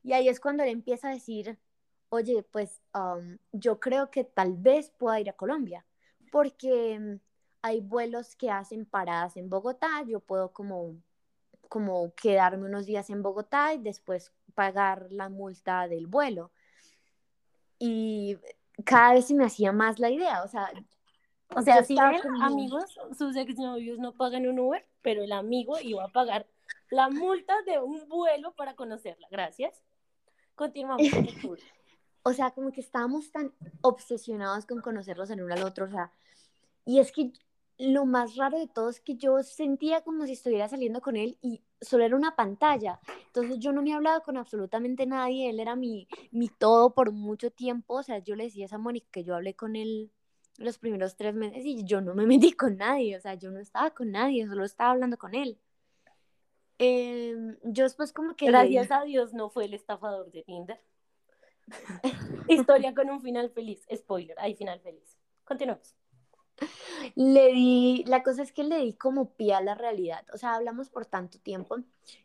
Y 0.03 0.13
ahí 0.13 0.27
es 0.29 0.39
cuando 0.39 0.63
él 0.63 0.69
empieza 0.69 1.09
a 1.09 1.13
decir, 1.13 1.57
oye, 2.09 2.43
pues 2.43 2.81
um, 2.93 3.37
yo 3.51 3.79
creo 3.79 4.11
que 4.11 4.23
tal 4.23 4.53
vez 4.53 4.91
pueda 4.91 5.19
ir 5.19 5.29
a 5.29 5.33
Colombia, 5.33 5.85
porque 6.31 6.99
mm, 6.99 7.19
hay 7.61 7.81
vuelos 7.81 8.35
que 8.35 8.49
hacen 8.49 8.85
paradas 8.85 9.37
en 9.37 9.49
Bogotá, 9.49 10.03
yo 10.07 10.19
puedo 10.19 10.53
como, 10.53 10.95
como 11.69 12.13
quedarme 12.15 12.65
unos 12.65 12.85
días 12.85 13.09
en 13.09 13.21
Bogotá 13.21 13.73
y 13.73 13.79
después 13.79 14.31
pagar 14.55 15.07
la 15.11 15.29
multa 15.29 15.87
del 15.87 16.07
vuelo. 16.07 16.51
Y 17.79 18.37
cada 18.85 19.13
vez 19.13 19.27
se 19.27 19.35
me 19.35 19.45
hacía 19.45 19.71
más 19.71 19.99
la 19.99 20.09
idea, 20.09 20.43
o 20.43 20.47
sea... 20.47 20.71
O 21.55 21.61
sea, 21.61 21.81
si 21.81 21.95
amigos, 21.97 22.99
sus 23.17 23.37
exnovios 23.37 23.99
no 23.99 24.11
pagan 24.11 24.45
un 24.47 24.59
Uber, 24.59 24.85
pero 25.01 25.23
el 25.23 25.31
amigo 25.31 25.79
iba 25.79 26.03
a 26.03 26.09
pagar 26.09 26.45
la 26.89 27.09
multa 27.09 27.53
de 27.65 27.79
un 27.79 28.07
vuelo 28.09 28.53
para 28.53 28.75
conocerla. 28.75 29.29
Gracias. 29.31 29.81
Continuamos. 30.55 31.07
o 32.23 32.33
sea, 32.33 32.51
como 32.51 32.73
que 32.73 32.81
estábamos 32.81 33.31
tan 33.31 33.53
obsesionados 33.81 34.65
con 34.65 34.81
conocerlos 34.81 35.29
en 35.29 35.41
uno 35.41 35.53
al 35.53 35.63
otro, 35.63 35.85
o 35.85 35.89
sea, 35.89 36.11
y 36.83 36.99
es 36.99 37.11
que 37.11 37.31
lo 37.77 38.05
más 38.05 38.35
raro 38.35 38.57
de 38.57 38.67
todo 38.67 38.89
es 38.89 38.99
que 38.99 39.15
yo 39.15 39.43
sentía 39.43 40.01
como 40.01 40.25
si 40.25 40.33
estuviera 40.33 40.67
saliendo 40.67 41.01
con 41.01 41.15
él 41.15 41.37
y 41.41 41.61
solo 41.79 42.03
era 42.03 42.15
una 42.15 42.35
pantalla. 42.35 42.99
Entonces 43.27 43.59
yo 43.59 43.71
no 43.71 43.81
me 43.81 43.93
hablado 43.93 44.23
con 44.23 44.37
absolutamente 44.37 45.05
nadie, 45.05 45.49
él 45.49 45.59
era 45.59 45.75
mi, 45.75 46.07
mi 46.31 46.49
todo 46.49 46.93
por 46.93 47.11
mucho 47.11 47.51
tiempo. 47.51 47.95
O 47.95 48.03
sea, 48.03 48.19
yo 48.19 48.35
le 48.35 48.45
decía 48.45 48.65
a 48.65 48.67
esa 48.67 48.77
Mónica 48.77 49.07
que 49.11 49.23
yo 49.23 49.35
hablé 49.35 49.55
con 49.55 49.75
él 49.75 50.11
los 50.57 50.79
primeros 50.79 51.15
tres 51.15 51.35
meses 51.35 51.63
y 51.65 51.83
yo 51.83 52.01
no 52.01 52.15
me 52.15 52.25
metí 52.27 52.51
con 52.53 52.77
nadie, 52.77 53.15
o 53.15 53.21
sea, 53.21 53.35
yo 53.35 53.51
no 53.51 53.59
estaba 53.59 53.91
con 53.91 54.11
nadie, 54.11 54.47
solo 54.47 54.65
estaba 54.65 54.91
hablando 54.91 55.17
con 55.17 55.35
él. 55.35 55.59
Em, 56.79 57.57
yo 57.63 57.83
después 57.83 58.11
como 58.11 58.35
que... 58.35 58.47
Gracias 58.47 58.91
a 58.91 59.03
Dios 59.03 59.33
no 59.33 59.49
fue 59.49 59.65
el 59.65 59.73
estafador 59.73 60.31
de 60.31 60.43
Tinder. 60.43 60.81
Historia 62.47 62.93
con 62.93 63.09
un 63.09 63.21
final 63.21 63.49
feliz. 63.51 63.85
Spoiler, 63.93 64.37
hay 64.39 64.55
final 64.55 64.79
feliz. 64.79 65.17
Continuamos 65.43 65.95
le 67.15 67.53
di, 67.53 68.03
la 68.07 68.23
cosa 68.23 68.43
es 68.43 68.51
que 68.51 68.63
le 68.63 68.79
di 68.79 68.93
como 68.93 69.33
pie 69.33 69.53
a 69.53 69.61
la 69.61 69.75
realidad, 69.75 70.25
o 70.33 70.37
sea, 70.37 70.55
hablamos 70.55 70.89
por 70.89 71.05
tanto 71.05 71.39
tiempo 71.39 71.77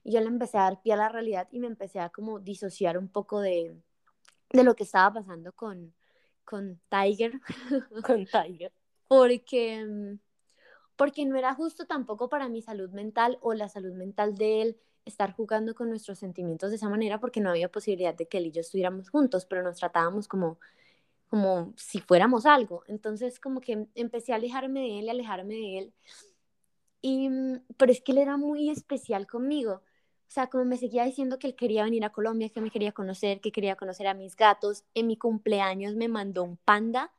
y 0.05 0.13
yo 0.13 0.21
le 0.21 0.27
empecé 0.27 0.59
a 0.59 0.63
dar 0.63 0.83
pie 0.83 0.95
a 0.95 0.97
la 0.97 1.09
realidad 1.09 1.49
y 1.51 1.59
me 1.59 1.67
empecé 1.67 2.01
a 2.01 2.11
como 2.11 2.41
disociar 2.41 2.99
un 2.99 3.09
poco 3.09 3.41
de, 3.41 3.77
de 4.51 4.65
lo 4.65 4.75
que 4.75 4.85
estaba 4.85 5.15
pasando 5.15 5.53
con, 5.53 5.95
con 6.45 6.81
Tiger. 6.89 7.41
con 8.07 8.27
Tiger. 8.27 8.73
porque, 9.09 10.19
porque 10.97 11.25
no 11.25 11.37
era 11.37 11.55
justo 11.55 11.87
tampoco 11.87 12.29
para 12.29 12.49
mi 12.49 12.63
salud 12.63 12.91
mental 12.91 13.39
o 13.41 13.55
la 13.55 13.69
salud 13.69 13.95
mental 13.95 14.37
de 14.37 14.63
él 14.63 14.81
estar 15.05 15.33
jugando 15.35 15.75
con 15.75 15.89
nuestros 15.89 16.19
sentimientos 16.19 16.71
de 16.71 16.77
esa 16.77 16.89
manera 16.89 17.19
porque 17.19 17.41
no 17.41 17.51
había 17.51 17.71
posibilidad 17.71 18.15
de 18.15 18.29
que 18.29 18.39
él 18.39 18.47
y 18.47 18.53
yo 18.53 18.61
estuviéramos 18.61 19.11
juntos, 19.11 19.47
pero 19.47 19.63
nos 19.63 19.79
tratábamos 19.79 20.29
como 20.29 20.59
como 21.33 21.73
si 21.79 21.99
fuéramos 21.99 22.45
algo. 22.45 22.85
Entonces 22.89 23.41
como 23.41 23.63
que 23.63 23.87
empecé 23.95 24.35
a 24.35 24.37
alejarme 24.37 24.81
de 24.81 24.99
él 24.99 25.05
y 25.07 25.09
alejarme 25.09 25.55
de 25.55 25.79
él. 25.79 25.95
Y, 27.01 27.31
mm, 27.31 27.63
pero 27.79 27.91
es 27.91 28.03
que 28.03 28.13
él 28.13 28.19
era 28.19 28.37
muy 28.37 28.69
especial 28.69 29.27
conmigo. 29.27 29.77
O 30.29 30.31
sea, 30.35 30.49
como 30.49 30.67
me 30.67 30.77
seguía 30.77 31.05
diciendo 31.05 31.39
que 31.39 31.47
él 31.47 31.57
quería 31.57 31.85
venir 31.85 32.05
a 32.05 32.11
Colombia, 32.11 32.51
que 32.51 32.61
me 32.61 32.71
quería 32.71 32.93
conocer, 32.93 33.41
que 33.41 33.51
quería 33.51 33.77
conocer 33.77 34.09
a 34.09 34.15
mis 34.15 34.37
gatos. 34.37 34.85
En 34.93 35.07
mi 35.07 35.17
cumpleaños 35.17 35.95
me 35.95 36.07
mandó 36.07 36.45
un 36.45 36.59
panda 36.59 37.11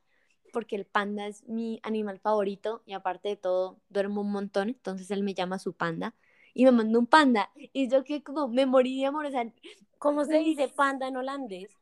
porque 0.52 0.76
el 0.76 0.84
panda 0.86 1.26
es 1.26 1.42
mi 1.48 1.80
animal 1.82 2.20
favorito 2.20 2.84
y 2.86 2.92
aparte 2.92 3.30
de 3.30 3.36
todo 3.36 3.80
duermo 3.88 4.20
un 4.20 4.30
montón, 4.30 4.68
entonces 4.68 5.10
él 5.10 5.24
me 5.24 5.34
llama 5.34 5.58
su 5.58 5.72
panda 5.72 6.14
y 6.54 6.64
me 6.64 6.70
mandó 6.70 7.00
un 7.00 7.08
panda 7.08 7.50
y 7.56 7.88
yo 7.88 8.04
que 8.04 8.22
como 8.22 8.46
me 8.46 8.64
morí 8.64 9.00
de 9.00 9.06
amor, 9.06 9.26
o 9.26 9.30
sea, 9.32 9.52
¿Cómo 9.98 10.24
se 10.26 10.38
dice 10.38 10.68
panda 10.68 11.08
en 11.08 11.16
holandés? 11.16 11.76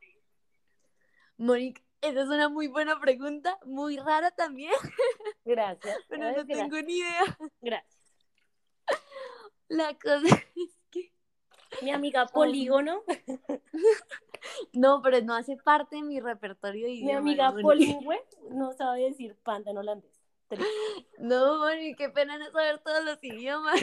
Mónica, 1.37 1.83
esa 2.03 2.23
es 2.23 2.29
una 2.29 2.49
muy 2.49 2.67
buena 2.67 3.01
pregunta, 3.01 3.59
muy 3.65 3.97
rara 3.97 4.31
también, 4.33 4.73
Gracias. 5.45 5.99
pero 6.09 6.25
no 6.25 6.33
Gracias. 6.35 6.59
tengo 6.59 6.83
ni 6.83 6.99
idea. 6.99 7.39
Gracias. 7.61 8.03
La 9.69 9.95
cosa 9.95 10.27
es 10.57 10.79
que 10.91 11.13
Mi 11.81 11.93
amiga 11.93 12.27
Polígono, 12.27 13.03
no, 14.73 15.01
pero 15.03 15.21
no 15.23 15.35
hace 15.35 15.57
parte 15.57 15.97
de 15.97 16.03
mi 16.03 16.21
repertorio 16.21 16.87
de 16.87 17.03
mi 17.03 17.13
amiga. 17.13 17.53
Polingüe, 17.53 18.21
no 18.51 18.73
sabe 18.73 19.05
decir 19.05 19.37
panda 19.43 19.71
en 19.71 19.79
holandés. 19.79 20.21
No, 21.19 21.61
Mari, 21.61 21.95
qué 21.95 22.11
pena 22.11 22.37
no 22.37 22.51
saber 22.51 22.81
todos 22.81 23.03
los 23.05 23.25
idiomas. 23.25 23.81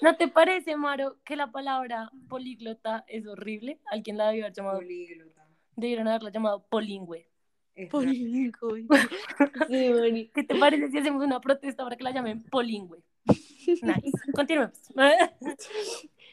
¿No 0.00 0.16
te 0.16 0.28
parece, 0.28 0.76
Maro, 0.76 1.18
que 1.24 1.36
la 1.36 1.52
palabra 1.52 2.10
políglota 2.30 3.04
es 3.06 3.26
horrible? 3.26 3.78
Alguien 3.90 4.16
la 4.16 4.28
debió 4.28 4.44
haber 4.44 4.54
llamado, 4.54 4.78
Políglota. 4.78 5.39
Debieron 5.80 6.08
haberla 6.08 6.30
llamado 6.30 6.64
polingüe. 6.68 7.28
Polingüe. 7.90 8.86
Sí. 9.68 10.30
¿Qué 10.34 10.44
te 10.44 10.54
parece 10.56 10.90
si 10.90 10.98
hacemos 10.98 11.24
una 11.24 11.40
protesta 11.40 11.84
para 11.84 11.96
que 11.96 12.04
la 12.04 12.12
llamen 12.12 12.42
polingüe? 12.44 13.02
Nice. 13.26 14.10
Continuemos. 14.34 14.78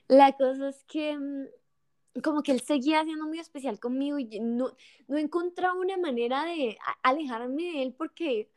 La 0.08 0.32
cosa 0.34 0.70
es 0.70 0.84
que 0.86 1.18
mm, 1.18 2.22
como 2.22 2.42
que 2.42 2.52
él 2.52 2.62
seguía 2.62 3.04
siendo 3.04 3.28
muy 3.28 3.40
especial 3.40 3.80
conmigo 3.80 4.18
y 4.18 4.40
no, 4.40 4.72
no 5.08 5.18
encontraba 5.18 5.74
una 5.74 5.98
manera 5.98 6.46
de 6.46 6.78
alejarme 7.04 7.64
de 7.64 7.84
él 7.84 7.94
porque, 7.94 8.50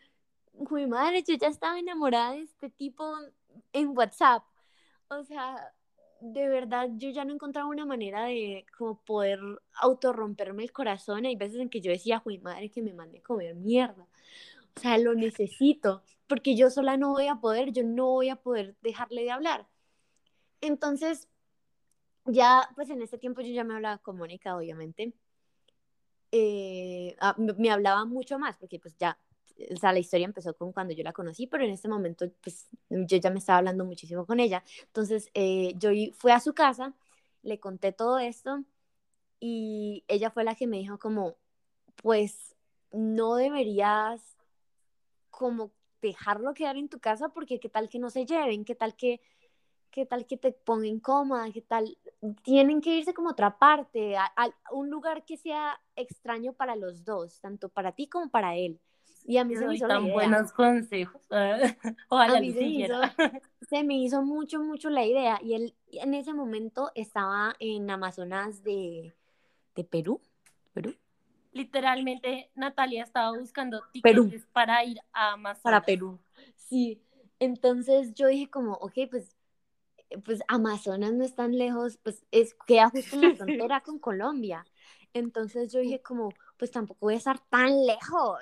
mi 0.70 0.86
madre, 0.86 1.22
yo 1.26 1.34
ya 1.34 1.48
estaba 1.48 1.78
enamorada 1.78 2.32
de 2.32 2.42
este 2.42 2.70
tipo 2.70 3.04
en 3.72 3.96
WhatsApp. 3.96 4.44
O 5.08 5.24
sea, 5.24 5.74
de 6.20 6.48
verdad, 6.48 6.88
yo 6.96 7.10
ya 7.10 7.24
no 7.24 7.34
encontraba 7.34 7.68
una 7.68 7.86
manera 7.86 8.24
de 8.24 8.66
como 8.76 9.00
poder 9.00 9.40
autorromperme 9.74 10.62
el 10.62 10.72
corazón. 10.72 11.26
Hay 11.26 11.36
veces 11.36 11.60
en 11.60 11.70
que 11.70 11.80
yo 11.80 11.90
decía, 11.90 12.22
mi 12.26 12.38
madre, 12.38 12.70
que 12.70 12.82
me 12.82 12.92
mande 12.92 13.18
a 13.18 13.22
comer 13.22 13.54
mierda. 13.54 14.06
O 14.76 14.80
sea, 14.80 14.98
lo 14.98 15.14
necesito, 15.14 16.02
porque 16.26 16.56
yo 16.56 16.70
sola 16.70 16.96
no 16.96 17.10
voy 17.10 17.26
a 17.26 17.36
poder, 17.36 17.72
yo 17.72 17.82
no 17.84 18.06
voy 18.06 18.28
a 18.28 18.36
poder 18.36 18.76
dejarle 18.82 19.24
de 19.24 19.30
hablar. 19.30 19.66
Entonces, 20.60 21.28
ya, 22.26 22.68
pues 22.76 22.90
en 22.90 23.02
ese 23.02 23.18
tiempo 23.18 23.40
yo 23.40 23.52
ya 23.52 23.64
me 23.64 23.74
hablaba 23.74 23.98
con 23.98 24.16
Mónica, 24.16 24.56
obviamente. 24.56 25.12
Eh, 26.32 27.16
ah, 27.20 27.34
me 27.38 27.70
hablaba 27.70 28.04
mucho 28.04 28.38
más, 28.38 28.56
porque 28.56 28.78
pues 28.78 28.96
ya, 28.98 29.18
o 29.72 29.76
sea, 29.76 29.92
la 29.92 29.98
historia 29.98 30.26
empezó 30.26 30.54
con 30.54 30.72
cuando 30.72 30.94
yo 30.94 31.02
la 31.04 31.12
conocí, 31.12 31.46
pero 31.46 31.64
en 31.64 31.70
este 31.70 31.88
momento, 31.88 32.26
pues 32.42 32.68
yo 32.88 33.16
ya 33.18 33.30
me 33.30 33.38
estaba 33.38 33.58
hablando 33.58 33.84
muchísimo 33.84 34.26
con 34.26 34.40
ella. 34.40 34.64
Entonces, 34.86 35.30
eh, 35.34 35.74
yo 35.76 35.90
fui 36.14 36.32
a 36.32 36.40
su 36.40 36.54
casa, 36.54 36.94
le 37.42 37.60
conté 37.60 37.92
todo 37.92 38.18
esto 38.18 38.64
y 39.40 40.04
ella 40.08 40.30
fue 40.30 40.44
la 40.44 40.54
que 40.54 40.66
me 40.66 40.78
dijo 40.78 40.98
como, 40.98 41.36
pues 41.96 42.56
no 42.92 43.36
deberías 43.36 44.36
como 45.30 45.72
dejarlo 46.02 46.54
quedar 46.54 46.76
en 46.76 46.88
tu 46.88 46.98
casa 47.00 47.28
porque 47.30 47.60
qué 47.60 47.68
tal 47.68 47.88
que 47.88 47.98
no 47.98 48.10
se 48.10 48.26
lleven, 48.26 48.64
qué 48.64 48.74
tal 48.74 48.96
que 48.96 49.20
qué 49.90 50.06
tal 50.06 50.26
que 50.26 50.36
te 50.36 50.52
ponga 50.52 50.86
incómoda, 50.86 51.50
qué 51.52 51.62
tal 51.62 51.98
tienen 52.42 52.80
que 52.80 52.96
irse 52.96 53.14
como 53.14 53.28
a 53.28 53.32
otra 53.32 53.58
parte, 53.58 54.16
a 54.16 54.32
un 54.70 54.88
lugar 54.88 55.24
que 55.24 55.36
sea 55.36 55.80
extraño 55.96 56.52
para 56.52 56.76
los 56.76 57.04
dos, 57.04 57.40
tanto 57.40 57.68
para 57.68 57.92
ti 57.92 58.08
como 58.08 58.30
para 58.30 58.56
él. 58.56 58.80
Y 59.24 59.36
a 59.38 59.44
mí 59.44 59.56
se 59.56 59.66
me 59.66 59.76
hizo 59.76 59.86
la 59.86 59.94
tan 59.94 60.04
idea. 60.04 60.14
buenos 60.14 60.52
consejos. 60.52 61.22
Ojalá 62.08 62.38
A 62.38 62.40
mí 62.40 62.52
lo 62.52 62.54
se 62.54 62.60
me, 62.60 62.68
hizo, 62.68 63.00
se 63.68 63.84
me 63.84 63.94
hizo 63.98 64.22
mucho, 64.22 64.60
mucho 64.60 64.90
la 64.90 65.04
idea. 65.04 65.38
Y 65.42 65.54
él 65.54 65.74
en 65.92 66.14
ese 66.14 66.32
momento 66.32 66.90
estaba 66.94 67.54
en 67.58 67.90
Amazonas 67.90 68.62
de, 68.62 69.14
de 69.74 69.84
Perú. 69.84 70.20
¿Perú? 70.72 70.94
Literalmente, 71.52 72.50
Natalia 72.54 73.02
estaba 73.02 73.36
buscando 73.36 73.82
tickets 73.92 74.46
para 74.52 74.84
ir 74.84 75.00
a 75.12 75.32
Amazonas. 75.32 75.62
Para 75.62 75.82
Perú. 75.82 76.18
Sí. 76.56 77.02
Entonces 77.38 78.14
yo 78.14 78.28
dije 78.28 78.48
como, 78.48 78.74
ok, 78.74 78.94
pues, 79.10 79.36
pues 80.24 80.42
Amazonas 80.48 81.12
no 81.12 81.24
es 81.24 81.34
tan 81.34 81.56
lejos, 81.56 81.98
pues 82.02 82.24
es, 82.30 82.54
queda 82.66 82.90
justo 82.90 83.16
en 83.16 83.22
la 83.22 83.34
frontera 83.36 83.80
con 83.80 83.98
Colombia. 83.98 84.64
Entonces 85.12 85.72
yo 85.72 85.80
dije 85.80 86.00
como, 86.02 86.30
pues 86.60 86.70
tampoco 86.70 87.06
voy 87.06 87.14
a 87.14 87.16
estar 87.16 87.38
tan 87.48 87.86
lejos. 87.86 88.38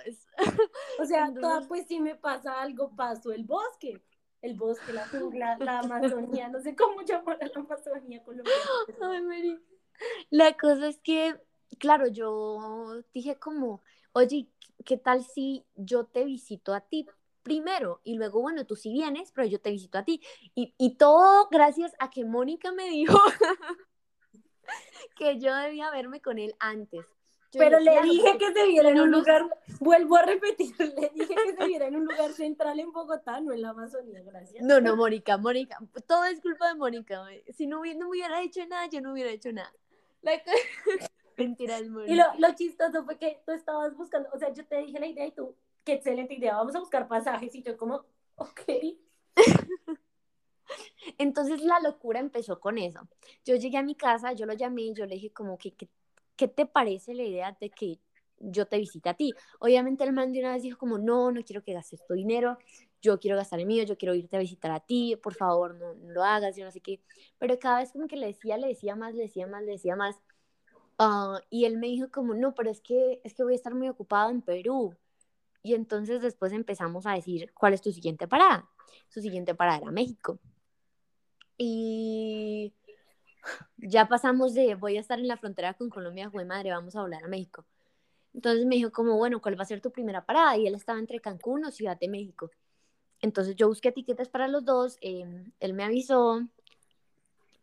O 0.98 1.04
sea, 1.06 1.26
Entonces- 1.28 1.40
toda, 1.40 1.68
pues 1.68 1.86
si 1.86 2.00
me 2.00 2.16
pasa 2.16 2.60
algo, 2.60 2.90
paso 2.94 3.32
el 3.32 3.44
bosque. 3.44 4.02
El 4.42 4.54
bosque, 4.54 4.92
la 4.92 5.06
jungla, 5.06 5.56
la 5.58 5.78
Amazonía, 5.80 6.48
no 6.48 6.60
sé 6.60 6.74
cómo 6.76 7.02
llamar 7.02 7.38
a 7.40 7.46
la 7.46 7.60
Amazonía 7.60 8.22
colombiana. 8.24 8.60
Ay, 9.00 9.22
Mari. 9.22 9.58
La 10.30 10.56
cosa 10.56 10.88
es 10.88 10.98
que, 10.98 11.40
claro, 11.78 12.08
yo 12.08 13.02
dije 13.14 13.38
como, 13.38 13.82
oye, 14.12 14.48
¿qué 14.84 14.96
tal 14.96 15.24
si 15.24 15.64
yo 15.76 16.04
te 16.04 16.24
visito 16.24 16.74
a 16.74 16.80
ti 16.80 17.06
primero? 17.44 18.00
Y 18.02 18.14
luego, 18.16 18.40
bueno, 18.40 18.66
tú 18.66 18.74
sí 18.74 18.92
vienes, 18.92 19.30
pero 19.32 19.46
yo 19.46 19.60
te 19.60 19.70
visito 19.70 19.96
a 19.98 20.04
ti. 20.04 20.20
Y, 20.56 20.74
y 20.76 20.96
todo 20.96 21.48
gracias 21.50 21.94
a 22.00 22.10
que 22.10 22.24
Mónica 22.24 22.72
me 22.72 22.88
dijo 22.90 23.16
que 25.16 25.38
yo 25.38 25.54
debía 25.54 25.90
verme 25.90 26.20
con 26.20 26.38
él 26.38 26.54
antes. 26.58 27.06
Yo 27.50 27.60
Pero 27.60 27.78
le 27.78 27.90
"Claro, 27.92 28.02
dije 28.10 28.36
que 28.38 28.52
se 28.52 28.66
viera 28.66 28.90
en 28.90 29.00
un 29.00 29.10
lugar, 29.10 29.42
vuelvo 29.80 30.16
a 30.16 30.22
repetir, 30.22 30.74
le 30.78 31.08
dije 31.14 31.34
que 31.34 31.56
se 31.56 31.66
viera 31.66 31.86
en 31.86 31.96
un 31.96 32.04
lugar 32.04 32.30
central 32.32 32.78
en 32.78 32.92
Bogotá, 32.92 33.40
no 33.40 33.52
en 33.54 33.62
la 33.62 33.70
Amazonía, 33.70 34.22
gracias. 34.22 34.62
No, 34.62 34.80
no, 34.82 34.96
Mónica, 34.96 35.38
Mónica, 35.38 35.78
todo 36.06 36.24
es 36.26 36.40
culpa 36.42 36.68
de 36.68 36.74
Mónica. 36.74 37.20
güey. 37.20 37.42
Si 37.54 37.66
no, 37.66 37.80
hubiera- 37.80 37.98
no 37.98 38.04
me 38.06 38.10
hubiera 38.10 38.42
hecho 38.42 38.66
nada, 38.66 38.86
yo 38.88 39.00
no 39.00 39.12
hubiera 39.12 39.30
hecho 39.30 39.50
nada. 39.52 39.72
Mentiras, 41.38 41.88
Mónica. 41.88 42.12
Y 42.12 42.16
lo, 42.16 42.24
lo 42.48 42.54
chistoso 42.54 43.04
fue 43.04 43.16
que 43.16 43.40
tú 43.46 43.52
estabas 43.52 43.96
buscando, 43.96 44.28
o 44.34 44.38
sea, 44.38 44.52
yo 44.52 44.66
te 44.66 44.76
dije 44.78 44.98
la 45.00 45.06
idea 45.06 45.24
y 45.26 45.32
tú, 45.32 45.54
qué 45.84 45.94
excelente 45.94 46.34
idea, 46.34 46.54
vamos 46.56 46.74
a 46.74 46.80
buscar 46.80 47.08
pasajes 47.08 47.54
y 47.54 47.62
yo 47.62 47.78
como, 47.78 48.04
ok. 48.36 48.60
Entonces 51.16 51.62
la 51.62 51.80
locura 51.80 52.20
empezó 52.20 52.60
con 52.60 52.76
eso. 52.78 53.08
Yo 53.44 53.56
llegué 53.56 53.78
a 53.78 53.82
mi 53.82 53.94
casa, 53.94 54.32
yo 54.32 54.44
lo 54.46 54.52
llamé 54.52 54.82
y 54.82 54.92
yo 54.94 55.06
le 55.06 55.14
dije 55.14 55.30
como 55.32 55.56
que, 55.56 55.72
que- 55.72 55.88
¿qué 56.38 56.48
te 56.48 56.64
parece 56.64 57.12
la 57.12 57.24
idea 57.24 57.56
de 57.60 57.68
que 57.68 57.98
yo 58.38 58.66
te 58.66 58.78
visite 58.78 59.08
a 59.10 59.14
ti? 59.14 59.34
Obviamente 59.58 60.04
el 60.04 60.12
man 60.12 60.32
de 60.32 60.38
una 60.38 60.54
vez 60.54 60.62
dijo 60.62 60.78
como, 60.78 60.96
no, 60.96 61.32
no 61.32 61.42
quiero 61.42 61.62
que 61.62 61.74
gastes 61.74 62.06
tu 62.06 62.14
dinero, 62.14 62.56
yo 63.02 63.18
quiero 63.18 63.36
gastar 63.36 63.60
el 63.60 63.66
mío, 63.66 63.82
yo 63.84 63.98
quiero 63.98 64.14
irte 64.14 64.36
a 64.36 64.40
visitar 64.40 64.70
a 64.70 64.80
ti, 64.80 65.16
por 65.16 65.34
favor, 65.34 65.74
no, 65.74 65.94
no 65.94 66.12
lo 66.12 66.24
hagas, 66.24 66.56
yo 66.56 66.64
no 66.64 66.70
sé 66.70 66.80
qué. 66.80 67.02
Pero 67.38 67.58
cada 67.58 67.80
vez 67.80 67.92
como 67.92 68.06
que 68.06 68.16
le 68.16 68.28
decía, 68.28 68.56
le 68.56 68.68
decía 68.68 68.96
más, 68.96 69.14
le 69.14 69.24
decía 69.24 69.46
más, 69.46 69.62
le 69.64 69.72
decía 69.72 69.96
más. 69.96 70.16
Ah, 70.98 71.40
y 71.50 71.64
él 71.64 71.76
me 71.76 71.88
dijo 71.88 72.10
como, 72.10 72.34
no, 72.34 72.54
pero 72.54 72.70
es 72.70 72.80
que, 72.80 73.20
es 73.24 73.34
que 73.34 73.42
voy 73.42 73.52
a 73.54 73.56
estar 73.56 73.74
muy 73.74 73.88
ocupado 73.88 74.30
en 74.30 74.40
Perú. 74.40 74.96
Y 75.62 75.74
entonces 75.74 76.22
después 76.22 76.52
empezamos 76.52 77.04
a 77.06 77.12
decir, 77.12 77.52
¿cuál 77.52 77.74
es 77.74 77.82
tu 77.82 77.92
siguiente 77.92 78.28
parada? 78.28 78.68
Su 79.08 79.20
siguiente 79.20 79.54
parada 79.54 79.78
era 79.78 79.90
México. 79.90 80.38
Y 81.56 82.72
ya 83.76 84.08
pasamos 84.08 84.54
de 84.54 84.74
voy 84.74 84.96
a 84.96 85.00
estar 85.00 85.18
en 85.18 85.28
la 85.28 85.36
frontera 85.36 85.74
con 85.74 85.90
Colombia, 85.90 86.28
güey 86.28 86.46
madre, 86.46 86.70
vamos 86.70 86.96
a 86.96 87.02
volar 87.02 87.24
a 87.24 87.28
México. 87.28 87.64
Entonces 88.34 88.66
me 88.66 88.76
dijo 88.76 88.92
como, 88.92 89.16
bueno, 89.16 89.40
¿cuál 89.40 89.58
va 89.58 89.62
a 89.62 89.66
ser 89.66 89.80
tu 89.80 89.90
primera 89.90 90.24
parada? 90.24 90.56
Y 90.56 90.66
él 90.66 90.74
estaba 90.74 90.98
entre 90.98 91.20
Cancún 91.20 91.64
o 91.64 91.70
Ciudad 91.70 91.98
de 91.98 92.08
México. 92.08 92.50
Entonces 93.20 93.56
yo 93.56 93.68
busqué 93.68 93.88
etiquetas 93.88 94.28
para 94.28 94.48
los 94.48 94.64
dos, 94.64 94.96
eh, 95.00 95.24
él 95.60 95.74
me 95.74 95.84
avisó, 95.84 96.46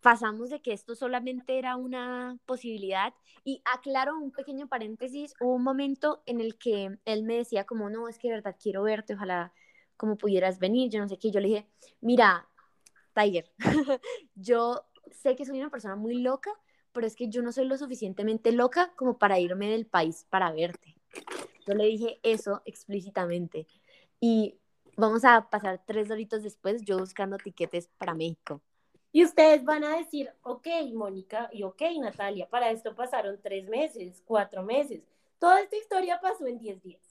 pasamos 0.02 0.50
de 0.50 0.62
que 0.62 0.74
esto 0.74 0.94
solamente 0.96 1.58
era 1.58 1.78
una 1.78 2.38
posibilidad 2.46 3.14
y 3.44 3.62
aclaro 3.66 4.18
un 4.18 4.32
pequeño 4.32 4.68
paréntesis, 4.68 5.34
hubo 5.40 5.56
un 5.56 5.64
momento 5.64 6.22
en 6.26 6.42
el 6.42 6.58
que 6.58 7.00
él 7.06 7.24
me 7.24 7.38
decía 7.38 7.64
como, 7.64 7.90
no, 7.90 8.08
es 8.08 8.20
que 8.20 8.28
de 8.28 8.36
verdad 8.36 8.56
quiero 8.62 8.84
verte, 8.84 9.16
ojalá 9.16 9.54
como 9.98 10.18
pudieras 10.18 10.60
venir, 10.60 10.92
yo 10.92 11.00
no 11.00 11.08
sé 11.08 11.18
qué, 11.18 11.32
yo 11.32 11.40
le 11.40 11.48
dije, 11.48 11.68
mira, 12.02 12.48
Tiger, 13.16 13.52
yo 14.36 14.86
sé 15.12 15.36
que 15.36 15.46
soy 15.46 15.60
una 15.60 15.70
persona 15.70 15.96
muy 15.96 16.22
loca, 16.22 16.52
pero 16.92 17.06
es 17.06 17.16
que 17.16 17.30
yo 17.30 17.42
no 17.42 17.52
soy 17.52 17.66
lo 17.66 17.78
suficientemente 17.78 18.52
loca 18.52 18.94
como 18.96 19.18
para 19.18 19.40
irme 19.40 19.70
del 19.70 19.86
país 19.86 20.26
para 20.30 20.52
verte. 20.52 20.96
Yo 21.68 21.74
le 21.74 21.86
dije 21.86 22.20
eso 22.24 22.62
explícitamente. 22.66 23.68
Y 24.20 24.58
vamos 24.96 25.26
a 25.26 25.50
pasar 25.50 25.82
tres 25.86 26.08
doritos 26.08 26.44
después 26.44 26.84
yo 26.84 26.98
buscando 27.00 27.38
tiquetes 27.38 27.90
para 27.98 28.14
México. 28.14 28.62
Y 29.12 29.24
ustedes 29.24 29.64
van 29.64 29.84
a 29.84 29.98
decir, 29.98 30.30
ok, 30.42 30.68
Mónica, 30.94 31.50
y 31.54 31.64
ok, 31.64 31.82
Natalia, 32.02 32.50
para 32.50 32.70
esto 32.70 32.94
pasaron 32.96 33.40
tres 33.42 33.68
meses, 33.70 34.22
cuatro 34.26 34.62
meses. 34.64 35.04
Toda 35.40 35.62
esta 35.62 35.78
historia 35.78 36.20
pasó 36.20 36.46
en 36.48 36.60
diez 36.60 36.82
días. 36.82 37.02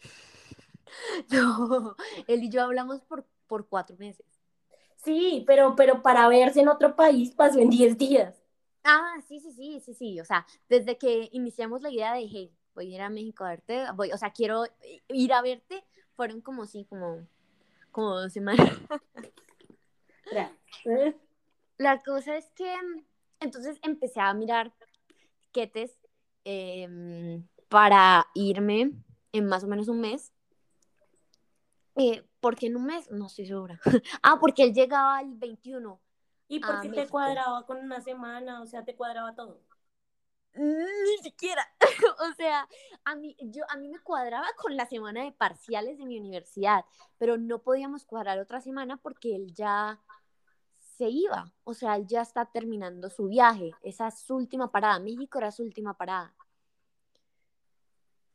No, 1.30 1.94
él 2.26 2.42
y 2.44 2.50
yo 2.50 2.62
hablamos 2.62 3.02
por, 3.02 3.26
por 3.46 3.68
cuatro 3.68 3.96
meses. 3.98 4.26
Sí, 4.98 5.44
pero, 5.46 5.74
pero 5.76 6.02
para 6.02 6.28
verse 6.28 6.60
en 6.60 6.68
otro 6.68 6.94
país 6.94 7.34
pasó 7.34 7.58
en 7.58 7.70
diez 7.70 7.96
días. 7.96 8.34
Ah, 8.84 9.16
sí, 9.26 9.40
sí, 9.40 9.52
sí, 9.52 9.80
sí, 9.80 9.94
sí. 9.94 10.20
O 10.20 10.24
sea, 10.24 10.46
desde 10.68 10.98
que 10.98 11.28
iniciamos 11.32 11.82
la 11.82 11.90
idea 11.90 12.14
de, 12.14 12.28
hey, 12.30 12.52
voy 12.74 12.92
a 12.92 12.96
ir 12.96 13.02
a 13.02 13.08
México 13.08 13.44
a 13.44 13.50
verte, 13.50 13.84
voy, 13.94 14.12
o 14.12 14.18
sea, 14.18 14.32
quiero 14.32 14.64
ir 15.08 15.32
a 15.32 15.42
verte, 15.42 15.84
fueron 16.14 16.40
como 16.40 16.66
sí, 16.66 16.86
como, 16.88 17.26
como 17.90 18.20
dos 18.20 18.32
semanas. 18.32 18.68
La 21.78 22.02
cosa 22.02 22.36
es 22.36 22.50
que 22.54 22.72
entonces 23.40 23.78
empecé 23.82 24.20
a 24.20 24.34
mirar 24.34 24.72
tiquetes 25.40 25.98
em, 26.44 27.46
para 27.68 28.26
irme 28.34 28.92
en 29.32 29.46
más 29.46 29.64
o 29.64 29.68
menos 29.68 29.88
un 29.88 30.00
mes. 30.00 30.32
Eh, 31.96 32.27
¿Por 32.40 32.56
qué 32.56 32.66
en 32.66 32.76
un 32.76 32.84
mes? 32.84 33.10
No 33.10 33.26
estoy 33.26 33.46
segura. 33.46 33.80
ah, 34.22 34.38
porque 34.40 34.64
él 34.64 34.74
llegaba 34.74 35.20
el 35.20 35.34
21. 35.34 36.00
¿Y 36.48 36.60
por 36.60 36.80
qué 36.80 36.88
te 36.88 37.08
cuadraba 37.08 37.66
con 37.66 37.78
una 37.78 38.00
semana? 38.00 38.62
O 38.62 38.66
sea, 38.66 38.84
te 38.84 38.96
cuadraba 38.96 39.34
todo. 39.34 39.60
Ni 40.54 41.18
siquiera. 41.22 41.62
o 42.30 42.32
sea, 42.34 42.66
a 43.04 43.14
mí, 43.14 43.36
yo, 43.40 43.64
a 43.68 43.76
mí 43.76 43.88
me 43.88 44.00
cuadraba 44.00 44.46
con 44.56 44.76
la 44.76 44.86
semana 44.86 45.24
de 45.24 45.32
parciales 45.32 45.98
de 45.98 46.06
mi 46.06 46.18
universidad, 46.18 46.84
pero 47.18 47.36
no 47.36 47.62
podíamos 47.62 48.04
cuadrar 48.04 48.38
otra 48.38 48.60
semana 48.60 48.96
porque 48.96 49.36
él 49.36 49.52
ya 49.52 50.00
se 50.96 51.08
iba. 51.08 51.52
O 51.64 51.74
sea, 51.74 51.96
él 51.96 52.06
ya 52.06 52.22
está 52.22 52.46
terminando 52.46 53.10
su 53.10 53.28
viaje. 53.28 53.72
Esa 53.82 54.08
es 54.08 54.20
su 54.20 54.34
última 54.34 54.72
parada. 54.72 54.98
México 54.98 55.38
era 55.38 55.50
su 55.52 55.62
última 55.62 55.96
parada. 55.96 56.34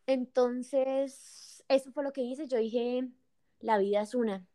Entonces, 0.06 1.64
eso 1.68 1.92
fue 1.92 2.04
lo 2.04 2.14
que 2.14 2.22
hice. 2.22 2.48
Yo 2.48 2.58
dije, 2.58 3.10
la 3.64 3.78
vida 3.78 4.02
es 4.02 4.14
una. 4.14 4.46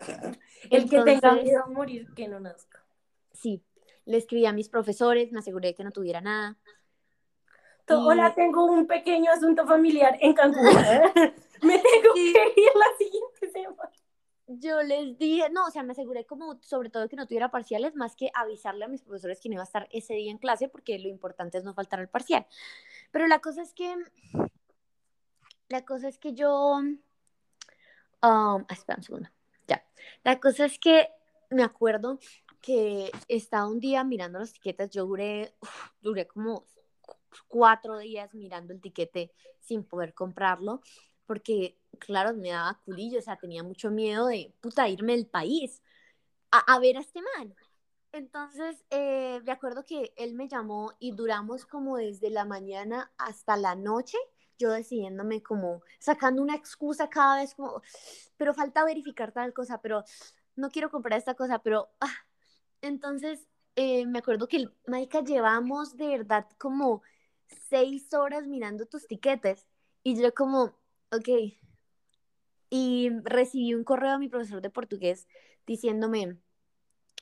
El 0.70 0.88
que 0.88 1.02
tenga 1.02 1.34
miedo 1.34 1.62
a 1.64 1.66
morir, 1.66 2.08
que 2.14 2.28
no 2.28 2.40
nazca. 2.40 2.84
Sí, 3.32 3.62
le 4.06 4.16
escribí 4.16 4.46
a 4.46 4.52
mis 4.52 4.68
profesores, 4.68 5.32
me 5.32 5.40
aseguré 5.40 5.68
de 5.68 5.74
que 5.74 5.84
no 5.84 5.90
tuviera 5.90 6.20
nada. 6.20 6.56
Hola, 7.88 8.34
tengo 8.34 8.64
un 8.64 8.86
pequeño 8.86 9.30
asunto 9.30 9.66
familiar 9.66 10.16
en 10.20 10.32
Cancún. 10.32 10.64
me 11.62 11.78
tengo 11.78 12.14
que 12.14 12.30
ir 12.56 12.70
la 12.74 12.96
siguiente 12.96 13.50
semana. 13.52 13.90
Yo 14.46 14.82
les 14.82 15.18
dije, 15.18 15.48
no, 15.50 15.66
o 15.66 15.70
sea, 15.70 15.82
me 15.82 15.92
aseguré 15.92 16.26
como 16.26 16.58
sobre 16.62 16.90
todo 16.90 17.08
que 17.08 17.16
no 17.16 17.26
tuviera 17.26 17.50
parciales, 17.50 17.94
más 17.94 18.14
que 18.14 18.30
avisarle 18.34 18.84
a 18.84 18.88
mis 18.88 19.02
profesores 19.02 19.40
que 19.40 19.48
no 19.48 19.54
iba 19.54 19.62
a 19.62 19.64
estar 19.64 19.88
ese 19.90 20.14
día 20.14 20.30
en 20.30 20.38
clase, 20.38 20.68
porque 20.68 20.98
lo 20.98 21.08
importante 21.08 21.58
es 21.58 21.64
no 21.64 21.74
faltar 21.74 21.98
al 21.98 22.08
parcial. 22.08 22.46
Pero 23.10 23.26
la 23.26 23.40
cosa 23.40 23.62
es 23.62 23.72
que, 23.72 23.96
la 25.68 25.84
cosa 25.84 26.08
es 26.08 26.18
que 26.18 26.34
yo, 26.34 26.78
um, 28.24 28.64
espera 28.68 28.98
un 28.98 29.02
segundo, 29.02 29.28
ya. 29.66 29.84
La 30.22 30.40
cosa 30.40 30.64
es 30.66 30.78
que 30.78 31.08
me 31.50 31.62
acuerdo 31.62 32.18
que 32.60 33.12
estaba 33.28 33.68
un 33.68 33.78
día 33.78 34.04
mirando 34.04 34.38
los 34.38 34.52
tiquetes, 34.52 34.90
yo 34.90 35.06
duré, 35.06 35.54
duré 36.00 36.26
como 36.26 36.64
cuatro 37.48 37.98
días 37.98 38.32
mirando 38.34 38.72
el 38.72 38.80
tiquete 38.80 39.32
sin 39.60 39.84
poder 39.84 40.14
comprarlo, 40.14 40.80
porque, 41.26 41.78
claro, 41.98 42.34
me 42.34 42.50
daba 42.50 42.80
culillo, 42.84 43.18
o 43.18 43.22
sea, 43.22 43.36
tenía 43.36 43.62
mucho 43.62 43.90
miedo 43.90 44.26
de, 44.26 44.54
puta, 44.60 44.88
irme 44.88 45.12
del 45.12 45.26
país 45.26 45.82
a, 46.50 46.78
ver 46.78 46.96
a 46.96 47.00
este 47.00 47.20
man. 47.20 47.54
Entonces, 48.12 48.84
eh, 48.90 49.40
me 49.44 49.52
acuerdo 49.52 49.84
que 49.84 50.12
él 50.16 50.34
me 50.34 50.48
llamó 50.48 50.92
y 51.00 51.12
duramos 51.12 51.66
como 51.66 51.96
desde 51.96 52.30
la 52.30 52.44
mañana 52.44 53.12
hasta 53.18 53.56
la 53.56 53.74
noche, 53.74 54.18
yo 54.58 54.70
decidiéndome 54.70 55.42
como, 55.42 55.82
sacando 55.98 56.42
una 56.42 56.54
excusa 56.54 57.08
cada 57.08 57.36
vez 57.36 57.54
como, 57.54 57.82
pero 58.36 58.54
falta 58.54 58.84
verificar 58.84 59.32
tal 59.32 59.52
cosa, 59.52 59.80
pero 59.80 60.04
no 60.56 60.70
quiero 60.70 60.90
comprar 60.90 61.18
esta 61.18 61.34
cosa, 61.34 61.58
pero 61.60 61.88
ah, 62.00 62.14
entonces, 62.84 63.48
eh, 63.76 64.06
me 64.06 64.18
acuerdo 64.18 64.46
que, 64.46 64.68
Maika, 64.86 65.22
llevamos 65.22 65.96
de 65.96 66.08
verdad 66.08 66.46
como 66.58 67.02
seis 67.68 68.12
horas 68.12 68.46
mirando 68.46 68.86
tus 68.86 69.06
tiquetes. 69.06 69.66
Y 70.02 70.20
yo 70.20 70.34
como, 70.34 70.74
ok. 71.10 71.54
Y 72.68 73.10
recibí 73.22 73.74
un 73.74 73.84
correo 73.84 74.12
de 74.12 74.18
mi 74.18 74.28
profesor 74.28 74.60
de 74.60 74.68
portugués 74.68 75.26
diciéndome, 75.66 76.36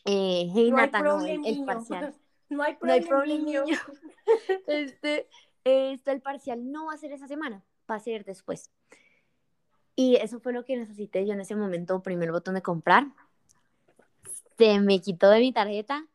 eh, 0.04 0.50
hey 0.52 0.70
no 0.70 0.76
Nata, 0.78 0.98
el, 1.26 1.64
parcial. 1.64 2.14
No 2.48 2.62
hay 2.62 2.74
problema. 2.74 3.64
este, 4.66 5.28
este, 5.64 6.12
el 6.12 6.20
parcial 6.20 6.70
no 6.70 6.86
va 6.86 6.94
a 6.94 6.98
ser 6.98 7.12
esa 7.12 7.28
semana, 7.28 7.62
va 7.90 7.96
a 7.96 8.00
ser 8.00 8.24
después. 8.24 8.70
Y 9.94 10.16
eso 10.16 10.40
fue 10.40 10.52
lo 10.52 10.64
que 10.64 10.76
necesité 10.76 11.26
yo 11.26 11.34
en 11.34 11.40
ese 11.40 11.54
momento, 11.54 12.02
primer 12.02 12.32
botón 12.32 12.54
de 12.54 12.62
comprar 12.62 13.06
se 14.62 14.78
me 14.80 15.00
quitó 15.00 15.28
de 15.30 15.40
mi 15.40 15.52
tarjeta 15.52 16.06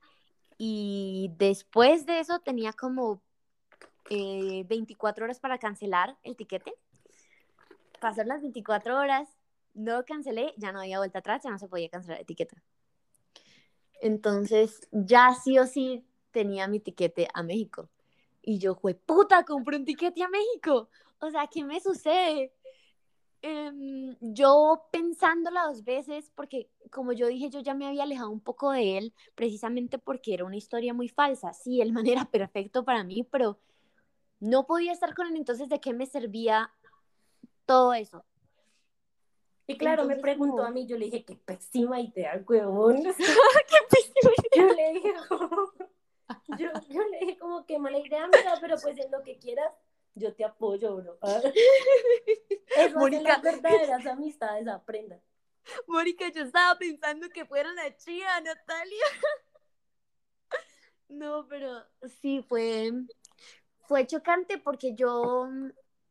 y 0.57 1.31
después 1.37 2.05
de 2.05 2.19
eso 2.19 2.39
tenía 2.39 2.73
como 2.73 3.21
24 4.09 5.21
eh, 5.21 5.25
horas 5.25 5.39
para 5.39 5.57
cancelar 5.57 6.17
el 6.23 6.35
tiquete. 6.35 6.73
Pasó 7.99 8.23
las 8.23 8.41
24 8.41 8.97
horas, 8.97 9.27
no 9.73 10.05
cancelé, 10.05 10.53
ya 10.57 10.71
no 10.71 10.79
había 10.79 10.99
vuelta 10.99 11.19
atrás, 11.19 11.43
ya 11.43 11.49
no 11.49 11.59
se 11.59 11.67
podía 11.67 11.89
cancelar 11.89 12.19
la 12.19 12.21
etiqueta. 12.21 12.55
Entonces, 14.01 14.87
ya 14.91 15.33
sí 15.33 15.57
o 15.59 15.65
sí 15.65 16.05
tenía 16.31 16.67
mi 16.67 16.79
tiquete 16.79 17.27
a 17.33 17.43
México. 17.43 17.89
Y 18.49 18.59
yo, 18.59 18.75
fue 18.75 18.93
puta, 18.93 19.43
compré 19.43 19.75
un 19.75 19.83
tiquete 19.83 20.23
a 20.23 20.29
México. 20.29 20.87
O 21.19 21.29
sea, 21.29 21.47
¿qué 21.47 21.65
me 21.65 21.81
sucede? 21.81 22.53
Em, 23.41 24.15
yo 24.21 24.87
pensándolo 24.89 25.59
dos 25.67 25.83
veces, 25.83 26.31
porque 26.33 26.69
como 26.89 27.11
yo 27.11 27.27
dije, 27.27 27.49
yo 27.49 27.59
ya 27.59 27.73
me 27.73 27.85
había 27.85 28.03
alejado 28.03 28.29
un 28.29 28.39
poco 28.39 28.71
de 28.71 28.97
él, 28.97 29.13
precisamente 29.35 29.99
porque 29.99 30.33
era 30.33 30.45
una 30.45 30.55
historia 30.55 30.93
muy 30.93 31.09
falsa. 31.09 31.51
Sí, 31.51 31.81
el 31.81 31.91
man 31.91 32.07
era 32.23 32.23
perfecto 32.23 32.85
para 32.85 33.03
mí, 33.03 33.27
pero 33.29 33.59
no 34.39 34.65
podía 34.65 34.93
estar 34.93 35.13
con 35.13 35.27
él, 35.27 35.35
entonces 35.35 35.67
¿de 35.67 35.81
qué 35.81 35.91
me 35.91 36.05
servía 36.05 36.71
todo 37.65 37.93
eso? 37.93 38.23
Y 39.67 39.77
claro, 39.77 40.05
me 40.05 40.15
preguntó 40.15 40.63
a 40.63 40.71
mí, 40.71 40.87
yo 40.87 40.97
le 40.97 41.07
dije, 41.07 41.25
qué 41.25 41.35
pésima 41.35 41.99
idea, 41.99 42.41
huevón. 42.47 43.03
qué 43.17 43.77
pésima 43.89 44.31
idea. 44.53 44.67
Yo 44.69 44.73
le 44.73 44.93
dije, 44.93 45.13
yo, 46.59 46.69
yo, 46.89 47.03
le 47.09 47.19
dije 47.19 47.37
como, 47.37 47.65
qué 47.65 47.79
mala 47.79 47.99
idea, 47.99 48.23
amiga, 48.23 48.57
pero 48.61 48.77
pues 48.81 48.97
en 48.97 49.11
lo 49.11 49.23
que 49.23 49.37
quieras, 49.37 49.71
yo 50.15 50.33
te 50.33 50.45
apoyo, 50.45 50.95
bro. 50.97 51.19
Es 52.77 52.93
Mónica... 52.95 53.23
las 53.23 53.41
verdaderas 53.41 54.05
amistades 54.05 54.67
aprendan. 54.67 55.21
Mónica, 55.87 56.29
yo 56.31 56.43
estaba 56.43 56.77
pensando 56.77 57.29
que 57.29 57.45
fuera 57.45 57.71
la 57.73 57.95
chía, 57.95 58.39
Natalia. 58.41 59.05
No, 61.09 61.47
pero 61.47 61.71
sí, 62.21 62.43
fue, 62.49 62.91
fue 63.85 64.05
chocante 64.05 64.57
porque 64.57 64.93
yo, 64.93 65.47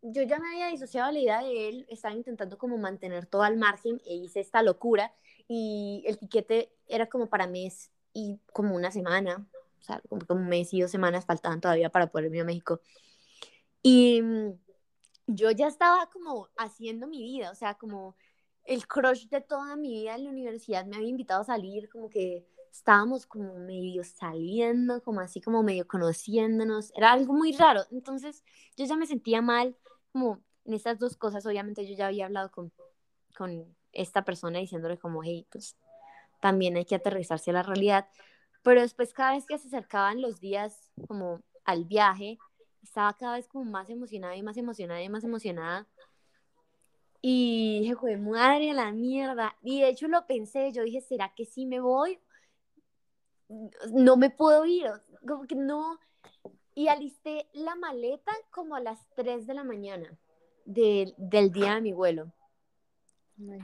yo 0.01 0.23
ya 0.23 0.39
me 0.39 0.49
había 0.49 0.69
disociado 0.69 1.13
la 1.13 1.19
idea 1.19 1.43
de 1.43 1.69
él, 1.69 1.87
estaba 1.91 2.15
intentando 2.15 2.57
como 2.57 2.79
mantener 2.79 3.27
todo 3.27 3.43
al 3.43 3.59
margen 3.59 4.01
e 4.07 4.15
hice 4.15 4.41
esta 4.41 4.63
locura 4.63 5.15
y 5.49 6.03
el 6.07 6.19
tiquete 6.19 6.73
era 6.89 7.11
como 7.11 7.29
para 7.29 7.47
mes 7.47 7.91
y 8.15 8.41
como 8.55 8.75
una 8.75 8.91
semana, 8.91 9.47
sea, 9.87 10.03
como, 10.09 10.23
un 10.29 10.49
mes 10.49 10.73
y 10.75 10.81
dos 10.81 10.91
semanas 10.91 11.27
faltaban 11.27 11.61
todavía 11.61 11.91
para 11.91 12.09
poder 12.09 12.27
irme 12.27 12.41
a 12.41 12.45
México. 12.45 12.81
Y 13.83 14.21
mm, 14.23 14.53
yo 15.29 15.51
ya 15.51 15.69
estaba 15.69 16.09
como 16.11 16.49
haciendo 16.57 17.07
mi 17.07 17.23
vida, 17.23 17.51
o 17.51 17.55
sea, 17.55 17.75
como 17.75 18.17
el 18.65 18.87
crush 18.87 19.29
de 19.29 19.41
toda 19.41 19.77
mi 19.77 19.91
vida 19.91 20.17
en 20.17 20.25
la 20.25 20.31
universidad 20.31 20.87
me 20.87 20.97
había 20.97 21.09
invitado 21.09 21.43
a 21.43 21.45
salir, 21.45 21.89
como 21.89 22.11
que 22.11 22.47
estábamos 22.73 23.27
como 23.27 23.55
medio 23.55 24.05
saliendo, 24.05 25.03
como 25.03 25.21
así 25.21 25.41
como 25.41 25.63
medio 25.63 25.87
conociéndonos, 25.87 26.93
era 26.97 27.13
algo 27.13 27.33
muy 27.33 27.53
raro, 27.53 27.83
entonces 27.91 28.45
yo 28.77 28.85
ya 28.85 28.97
me 28.97 29.07
sentía 29.07 29.41
mal, 29.41 29.77
como 30.13 30.43
en 30.65 30.75
estas 30.75 30.99
dos 30.99 31.17
cosas, 31.17 31.47
obviamente 31.47 31.87
yo 31.87 31.95
ya 31.95 32.09
había 32.09 32.27
hablado 32.27 32.51
con, 32.51 32.73
con 33.37 33.77
esta 33.93 34.25
persona 34.25 34.59
diciéndole 34.59 34.99
como, 34.99 35.23
hey, 35.23 35.47
pues 35.51 35.77
también 36.41 36.77
hay 36.77 36.85
que 36.85 36.97
aterrizarse 36.97 37.51
a 37.51 37.55
la 37.55 37.63
realidad, 37.63 38.09
pero 38.67 38.81
después 38.81 39.13
cada 39.13 39.35
vez 39.35 39.47
que 39.47 39.59
se 39.59 39.69
acercaban 39.69 40.21
los 40.21 40.41
días 40.41 40.91
como 41.07 41.41
al 41.65 41.85
viaje, 41.85 42.37
estaba 42.83 43.17
cada 43.17 43.37
vez 43.37 43.47
como 43.47 43.65
más 43.65 43.89
emocionada 43.91 44.35
y 44.35 44.43
más 44.43 44.57
emocionada 44.57 45.01
y 45.01 45.09
más 45.09 45.23
emocionada. 45.23 45.87
Y 47.23 47.79
dije, 47.83 47.95
joder, 47.95 48.19
madre 48.19 48.73
la 48.73 48.91
mierda. 48.91 49.57
Y 49.63 49.83
de 49.83 49.91
hecho 49.91 50.09
lo 50.09 50.27
pensé, 50.27 50.73
yo 50.73 50.83
dije, 50.83 51.01
¿será 51.01 51.33
que 51.33 51.45
sí 51.45 51.65
me 51.65 51.79
voy? 51.79 52.19
No 53.93 54.17
me 54.17 54.31
puedo 54.31 54.65
ir, 54.65 54.91
como 55.29 55.47
que 55.47 55.55
no. 55.55 56.01
Y 56.75 56.89
alisté 56.89 57.49
la 57.53 57.77
maleta 57.77 58.33
como 58.51 58.75
a 58.75 58.81
las 58.81 58.99
3 59.15 59.47
de 59.47 59.55
la 59.55 59.63
mañana 59.63 60.19
del 60.65 61.53
día 61.53 61.77
de 61.77 61.83
mi 61.83 61.93
vuelo. 61.93 62.33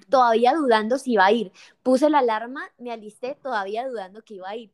Todavía 0.09 0.55
dudando 0.55 0.97
si 0.97 1.15
iba 1.15 1.27
a 1.27 1.33
ir. 1.33 1.51
Puse 1.83 2.09
la 2.09 2.21
alarma, 2.21 2.71
me 2.79 2.93
alisté 2.93 3.35
todavía 3.43 3.89
dudando 3.89 4.23
que 4.23 4.35
iba 4.35 4.49
a 4.49 4.55
ir. 4.55 4.71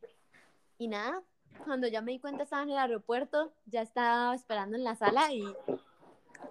Y 0.79 0.89
nada, 0.89 1.23
cuando 1.65 1.89
ya 1.89 2.01
me 2.01 2.13
di 2.13 2.21
cuenta 2.21 2.45
estaba 2.45 2.63
en 2.63 2.71
el 2.71 2.79
aeropuerto, 2.79 3.53
ya 3.67 3.83
estaba 3.83 4.35
esperando 4.35 4.77
en 4.77 4.85
la 4.85 4.95
sala 4.95 5.33
y 5.33 5.43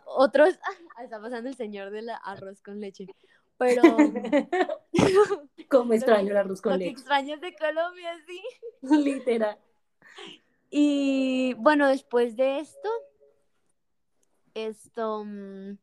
otros, 0.06 0.60
ah, 0.98 1.04
está 1.04 1.22
pasando 1.22 1.50
el 1.50 1.56
señor 1.56 1.92
del 1.92 2.10
arroz 2.24 2.62
con 2.62 2.80
leche. 2.80 3.08
Pero. 3.58 3.82
¿Cómo 5.70 5.94
extraño 5.94 6.32
el 6.32 6.38
arroz 6.38 6.62
con 6.62 6.74
lo 6.74 6.78
leche? 6.78 6.94
Que 6.94 7.00
extraño 7.00 7.38
de 7.38 7.56
Colombia, 7.56 8.12
sí. 8.26 8.42
Literal. 8.82 9.58
Y 10.70 11.54
bueno, 11.58 11.88
después 11.88 12.36
de 12.36 12.60
esto, 12.60 12.90
esto, 14.54 15.24
mm, 15.26 15.78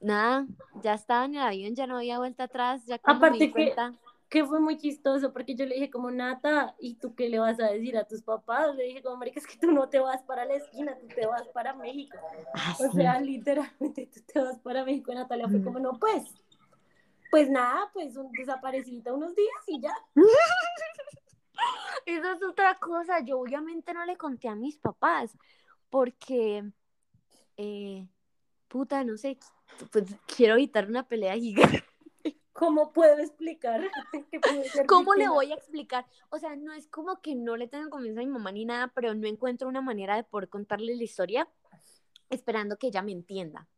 nada, 0.00 0.46
ya 0.82 0.94
estaba 0.94 1.24
en 1.24 1.36
el 1.36 1.40
avión, 1.40 1.74
ya 1.74 1.86
no 1.86 1.96
había 1.96 2.18
vuelta 2.18 2.44
atrás, 2.44 2.84
ya 2.84 2.98
cuando 2.98 3.30
me 3.30 3.38
di 3.38 3.50
cuenta, 3.50 3.92
que 3.92 4.03
fue 4.42 4.58
muy 4.58 4.78
chistoso 4.78 5.34
porque 5.34 5.54
yo 5.54 5.66
le 5.66 5.74
dije 5.74 5.90
como 5.90 6.10
Nata, 6.10 6.74
¿y 6.80 6.94
tú 6.94 7.14
qué 7.14 7.28
le 7.28 7.38
vas 7.38 7.60
a 7.60 7.66
decir 7.70 7.98
a 7.98 8.04
tus 8.08 8.22
papás? 8.22 8.74
Le 8.74 8.84
dije 8.84 9.02
como, 9.02 9.16
marica, 9.18 9.38
es 9.38 9.46
que 9.46 9.58
tú 9.58 9.70
no 9.70 9.90
te 9.90 9.98
vas 10.00 10.22
para 10.22 10.46
la 10.46 10.54
esquina, 10.54 10.96
tú 10.98 11.06
te 11.08 11.26
vas 11.26 11.46
para 11.48 11.74
México. 11.74 12.16
ah, 12.54 12.74
O 12.80 12.90
sí, 12.90 12.96
sea, 12.96 13.20
literalmente 13.20 14.06
tú 14.14 14.20
te 14.26 14.40
vas 14.40 14.58
para 14.60 14.82
México 14.84 15.12
y 15.12 15.14
Natalia 15.16 15.46
fue 15.48 15.58
Mm. 15.60 15.64
como, 15.64 15.78
no, 15.78 15.98
pues, 15.98 16.24
pues 17.30 17.50
nada, 17.50 17.90
pues 17.92 18.16
un 18.16 18.32
desaparecida 18.32 19.12
unos 19.12 19.34
días 19.36 19.48
y 19.66 19.80
ya. 19.80 19.94
Eso 22.06 22.32
es 22.32 22.42
otra 22.42 22.78
cosa. 22.78 23.20
Yo 23.20 23.38
obviamente 23.38 23.92
no 23.94 24.04
le 24.04 24.16
conté 24.16 24.48
a 24.48 24.54
mis 24.54 24.78
papás 24.78 25.36
porque, 25.90 26.64
eh, 27.56 28.08
puta, 28.68 29.04
no 29.04 29.16
sé, 29.16 29.38
pues 29.92 30.04
quiero 30.36 30.54
evitar 30.54 30.86
una 30.88 31.06
pelea 31.06 31.34
gigante. 31.34 31.84
¿Cómo 32.54 32.92
puedo 32.92 33.18
explicar 33.18 33.82
que 34.30 34.86
¿Cómo 34.86 35.14
le 35.14 35.28
voy 35.28 35.50
a 35.50 35.56
explicar? 35.56 36.06
O 36.30 36.38
sea, 36.38 36.54
no 36.54 36.72
es 36.72 36.86
como 36.86 37.20
que 37.20 37.34
no 37.34 37.56
le 37.56 37.66
tenga 37.66 37.90
confianza 37.90 38.20
a 38.20 38.24
mi 38.24 38.30
mamá 38.30 38.52
ni 38.52 38.64
nada, 38.64 38.88
pero 38.94 39.12
no 39.12 39.26
encuentro 39.26 39.68
una 39.68 39.82
manera 39.82 40.14
de 40.16 40.22
poder 40.22 40.48
contarle 40.48 40.96
la 40.96 41.02
historia 41.02 41.48
esperando 42.30 42.76
que 42.78 42.86
ella 42.86 43.02
me 43.02 43.10
entienda. 43.12 43.68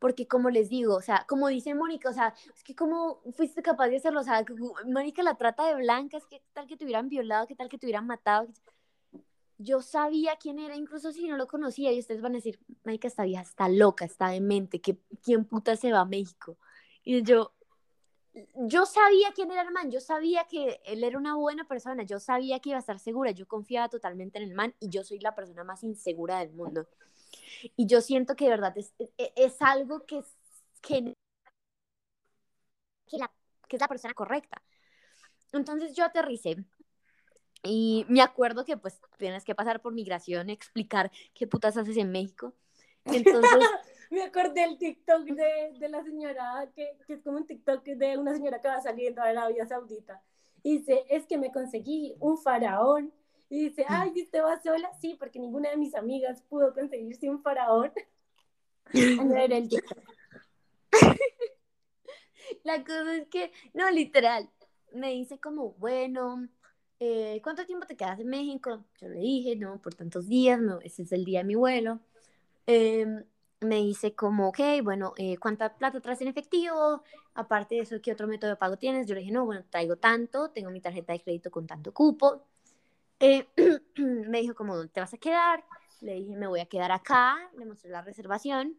Porque 0.00 0.26
como 0.26 0.50
les 0.50 0.68
digo, 0.68 0.96
o 0.96 1.00
sea, 1.00 1.24
como 1.28 1.46
dice 1.48 1.74
Mónica, 1.74 2.10
o 2.10 2.12
sea, 2.12 2.34
es 2.54 2.64
que 2.64 2.74
cómo 2.74 3.22
fuiste 3.36 3.62
capaz 3.62 3.88
de 3.88 3.96
hacerlo, 3.96 4.20
o 4.20 4.24
sea, 4.24 4.44
que- 4.44 4.54
Mónica 4.84 5.22
la 5.22 5.36
trata 5.36 5.66
de 5.66 5.76
blancas, 5.76 6.26
qué 6.28 6.42
tal 6.52 6.66
que 6.66 6.76
te 6.76 6.84
hubieran 6.84 7.08
violado, 7.08 7.46
qué 7.46 7.54
tal 7.54 7.68
que 7.68 7.78
te 7.78 7.86
hubieran 7.86 8.06
matado. 8.06 8.48
Yo 9.58 9.80
sabía 9.80 10.36
quién 10.36 10.58
era, 10.58 10.74
incluso 10.74 11.12
si 11.12 11.28
no 11.28 11.36
lo 11.36 11.46
conocía, 11.46 11.92
y 11.92 12.00
ustedes 12.00 12.20
van 12.20 12.32
a 12.32 12.36
decir, 12.36 12.58
Mónica, 12.84 13.06
esta 13.06 13.22
vieja 13.22 13.42
está 13.42 13.68
loca, 13.68 14.04
está 14.04 14.28
demente, 14.28 14.80
¿qué, 14.80 14.98
¿quién 15.22 15.44
puta 15.44 15.76
se 15.76 15.92
va 15.92 16.00
a 16.00 16.04
México? 16.04 16.58
Y 17.04 17.22
yo, 17.22 17.52
yo 18.54 18.84
sabía 18.86 19.32
quién 19.34 19.50
era 19.50 19.62
el 19.62 19.70
man, 19.70 19.90
yo 19.90 20.00
sabía 20.00 20.44
que 20.44 20.80
él 20.84 21.04
era 21.04 21.18
una 21.18 21.36
buena 21.36 21.66
persona, 21.68 22.02
yo 22.02 22.18
sabía 22.18 22.58
que 22.60 22.70
iba 22.70 22.78
a 22.78 22.80
estar 22.80 22.98
segura, 22.98 23.30
yo 23.30 23.46
confiaba 23.46 23.88
totalmente 23.88 24.38
en 24.38 24.44
el 24.44 24.54
man 24.54 24.74
y 24.80 24.88
yo 24.88 25.04
soy 25.04 25.20
la 25.20 25.34
persona 25.34 25.62
más 25.64 25.84
insegura 25.84 26.40
del 26.40 26.52
mundo. 26.52 26.88
Y 27.76 27.86
yo 27.86 28.00
siento 28.00 28.34
que 28.34 28.44
de 28.44 28.50
verdad 28.50 28.76
es, 28.76 28.92
es, 28.98 29.32
es 29.36 29.62
algo 29.62 30.04
que 30.04 30.18
es, 30.18 30.36
que, 30.80 31.14
que, 33.06 33.18
la, 33.18 33.30
que 33.68 33.76
es 33.76 33.80
la 33.80 33.88
persona 33.88 34.14
correcta. 34.14 34.62
Entonces 35.52 35.94
yo 35.94 36.04
aterricé 36.04 36.56
y 37.62 38.04
me 38.08 38.20
acuerdo 38.20 38.64
que 38.64 38.76
pues 38.76 39.00
tienes 39.16 39.44
que 39.44 39.54
pasar 39.54 39.80
por 39.80 39.94
migración, 39.94 40.50
explicar 40.50 41.10
qué 41.32 41.46
putas 41.46 41.76
haces 41.76 41.96
en 41.96 42.10
México. 42.12 42.52
Entonces, 43.04 43.58
Me 44.14 44.22
acordé 44.22 44.60
del 44.60 44.78
TikTok 44.78 45.24
de, 45.24 45.76
de 45.76 45.88
la 45.88 46.04
señora, 46.04 46.70
que, 46.72 46.96
que 47.04 47.14
es 47.14 47.22
como 47.22 47.38
un 47.38 47.46
TikTok 47.46 47.84
de 47.84 48.16
una 48.16 48.32
señora 48.32 48.60
que 48.60 48.68
va 48.68 48.80
saliendo 48.80 49.20
a 49.20 49.24
Arabia 49.24 49.66
Saudita. 49.66 50.22
Y 50.62 50.78
dice, 50.78 51.04
es 51.10 51.26
que 51.26 51.36
me 51.36 51.50
conseguí 51.50 52.14
un 52.20 52.38
faraón. 52.38 53.12
Y 53.50 53.70
dice, 53.70 53.84
ay, 53.88 54.12
¿y 54.14 54.22
usted 54.22 54.40
va 54.40 54.62
sola? 54.62 54.88
Sí, 55.00 55.16
porque 55.18 55.40
ninguna 55.40 55.70
de 55.70 55.76
mis 55.78 55.96
amigas 55.96 56.42
pudo 56.42 56.72
conseguirse 56.72 57.28
un 57.28 57.42
faraón. 57.42 57.90
A 59.20 59.24
ver 59.24 59.52
el 59.52 59.68
TikTok. 59.68 59.98
la 62.62 62.84
cosa 62.84 63.16
es 63.16 63.26
que, 63.26 63.50
no, 63.72 63.90
literal, 63.90 64.48
me 64.92 65.10
dice 65.10 65.40
como, 65.40 65.72
bueno, 65.72 66.48
eh, 67.00 67.40
¿cuánto 67.42 67.66
tiempo 67.66 67.84
te 67.84 67.96
quedas 67.96 68.20
en 68.20 68.28
México? 68.28 68.84
Yo 69.00 69.08
le 69.08 69.18
dije, 69.18 69.56
no, 69.56 69.82
por 69.82 69.96
tantos 69.96 70.28
días, 70.28 70.60
no, 70.60 70.78
ese 70.82 71.02
es 71.02 71.10
el 71.10 71.24
día 71.24 71.40
de 71.40 71.46
mi 71.46 71.56
vuelo. 71.56 71.98
Eh, 72.68 73.24
me 73.64 73.76
dice 73.76 74.14
como, 74.14 74.48
ok, 74.48 74.60
bueno, 74.82 75.14
eh, 75.16 75.36
¿cuánta 75.38 75.74
plata 75.76 76.00
traes 76.00 76.20
en 76.20 76.28
efectivo? 76.28 77.02
Aparte 77.34 77.76
de 77.76 77.80
eso, 77.82 77.96
¿qué 78.02 78.12
otro 78.12 78.26
método 78.26 78.50
de 78.50 78.56
pago 78.56 78.76
tienes? 78.76 79.06
Yo 79.06 79.14
le 79.14 79.20
dije, 79.20 79.32
no, 79.32 79.44
bueno, 79.44 79.64
traigo 79.70 79.96
tanto, 79.96 80.50
tengo 80.50 80.70
mi 80.70 80.80
tarjeta 80.80 81.12
de 81.12 81.20
crédito 81.20 81.50
con 81.50 81.66
tanto 81.66 81.92
cupo. 81.92 82.42
Eh, 83.20 83.48
me 83.96 84.40
dijo 84.40 84.54
como, 84.54 84.76
¿dónde 84.76 84.92
te 84.92 85.00
vas 85.00 85.14
a 85.14 85.18
quedar? 85.18 85.64
Le 86.00 86.14
dije, 86.14 86.36
me 86.36 86.46
voy 86.46 86.60
a 86.60 86.66
quedar 86.66 86.92
acá, 86.92 87.36
le 87.56 87.64
mostré 87.66 87.90
la 87.90 88.02
reservación. 88.02 88.78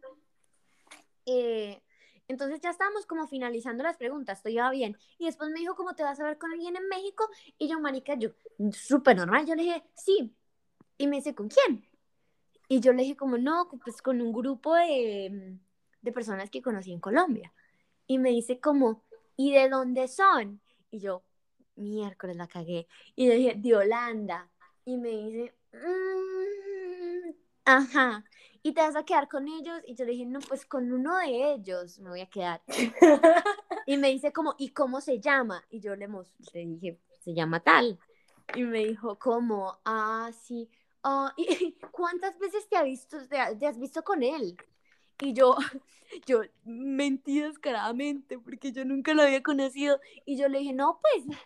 Eh, 1.26 1.82
entonces 2.28 2.60
ya 2.60 2.70
estábamos 2.70 3.06
como 3.06 3.26
finalizando 3.28 3.84
las 3.84 3.96
preguntas, 3.96 4.42
todo 4.42 4.52
iba 4.52 4.70
bien. 4.70 4.96
Y 5.18 5.26
después 5.26 5.50
me 5.50 5.60
dijo, 5.60 5.74
¿cómo 5.74 5.94
te 5.94 6.02
vas 6.02 6.18
a 6.20 6.24
ver 6.24 6.38
con 6.38 6.52
alguien 6.52 6.76
en 6.76 6.88
México? 6.88 7.28
Y 7.58 7.68
yo, 7.68 7.80
marica, 7.80 8.14
yo, 8.14 8.30
súper 8.72 9.16
normal. 9.16 9.46
Yo 9.46 9.54
le 9.54 9.62
dije, 9.62 9.84
sí. 9.94 10.34
Y 10.98 11.06
me 11.06 11.16
dice, 11.16 11.34
¿con 11.34 11.48
quién? 11.48 11.86
Y 12.68 12.80
yo 12.80 12.92
le 12.92 13.02
dije, 13.02 13.16
como, 13.16 13.38
no, 13.38 13.68
pues 13.84 14.02
con 14.02 14.20
un 14.20 14.32
grupo 14.32 14.74
de, 14.74 15.58
de 16.02 16.12
personas 16.12 16.50
que 16.50 16.62
conocí 16.62 16.92
en 16.92 17.00
Colombia. 17.00 17.52
Y 18.06 18.18
me 18.18 18.30
dice, 18.30 18.60
como, 18.60 19.04
¿y 19.36 19.52
de 19.52 19.68
dónde 19.68 20.08
son? 20.08 20.60
Y 20.90 21.00
yo, 21.00 21.22
miércoles 21.76 22.36
la 22.36 22.48
cagué. 22.48 22.88
Y 23.14 23.28
le 23.28 23.34
dije, 23.36 23.54
de 23.56 23.76
Holanda. 23.76 24.50
Y 24.84 24.96
me 24.96 25.10
dice, 25.10 25.54
"Mm, 25.72 27.30
ajá. 27.64 28.24
¿Y 28.62 28.72
te 28.72 28.80
vas 28.80 28.96
a 28.96 29.04
quedar 29.04 29.28
con 29.28 29.46
ellos? 29.48 29.80
Y 29.86 29.94
yo 29.94 30.04
le 30.04 30.12
dije, 30.12 30.26
no, 30.26 30.40
pues 30.40 30.66
con 30.66 30.92
uno 30.92 31.18
de 31.18 31.54
ellos 31.54 31.98
me 32.00 32.10
voy 32.10 32.20
a 32.20 32.26
quedar. 32.30 32.62
Y 33.88 33.98
me 33.98 34.08
dice 34.10 34.32
como, 34.32 34.56
¿y 34.58 34.70
cómo 34.70 35.00
se 35.00 35.20
llama? 35.20 35.64
Y 35.70 35.78
yo 35.78 35.94
le, 35.94 36.08
le 36.08 36.66
dije, 36.66 36.98
se 37.20 37.34
llama 37.34 37.60
tal. 37.60 38.00
Y 38.56 38.62
me 38.64 38.84
dijo 38.84 39.16
como, 39.18 39.78
ah, 39.84 40.30
sí. 40.42 40.68
Ah, 41.08 41.32
¿y 41.36 41.76
cuántas 41.92 42.36
veces 42.36 42.68
te, 42.68 42.76
ha 42.76 42.82
visto, 42.82 43.16
te, 43.28 43.38
te 43.60 43.66
has 43.66 43.78
visto 43.78 44.02
con 44.02 44.24
él? 44.24 44.56
Y 45.20 45.32
yo, 45.34 45.54
yo 46.26 46.40
mentí 46.64 47.38
descaradamente 47.38 48.40
porque 48.40 48.72
yo 48.72 48.84
nunca 48.84 49.14
lo 49.14 49.22
había 49.22 49.40
conocido. 49.40 50.00
Y 50.24 50.36
yo 50.36 50.48
le 50.48 50.58
dije, 50.58 50.72
no, 50.72 51.00
pues, 51.00 51.38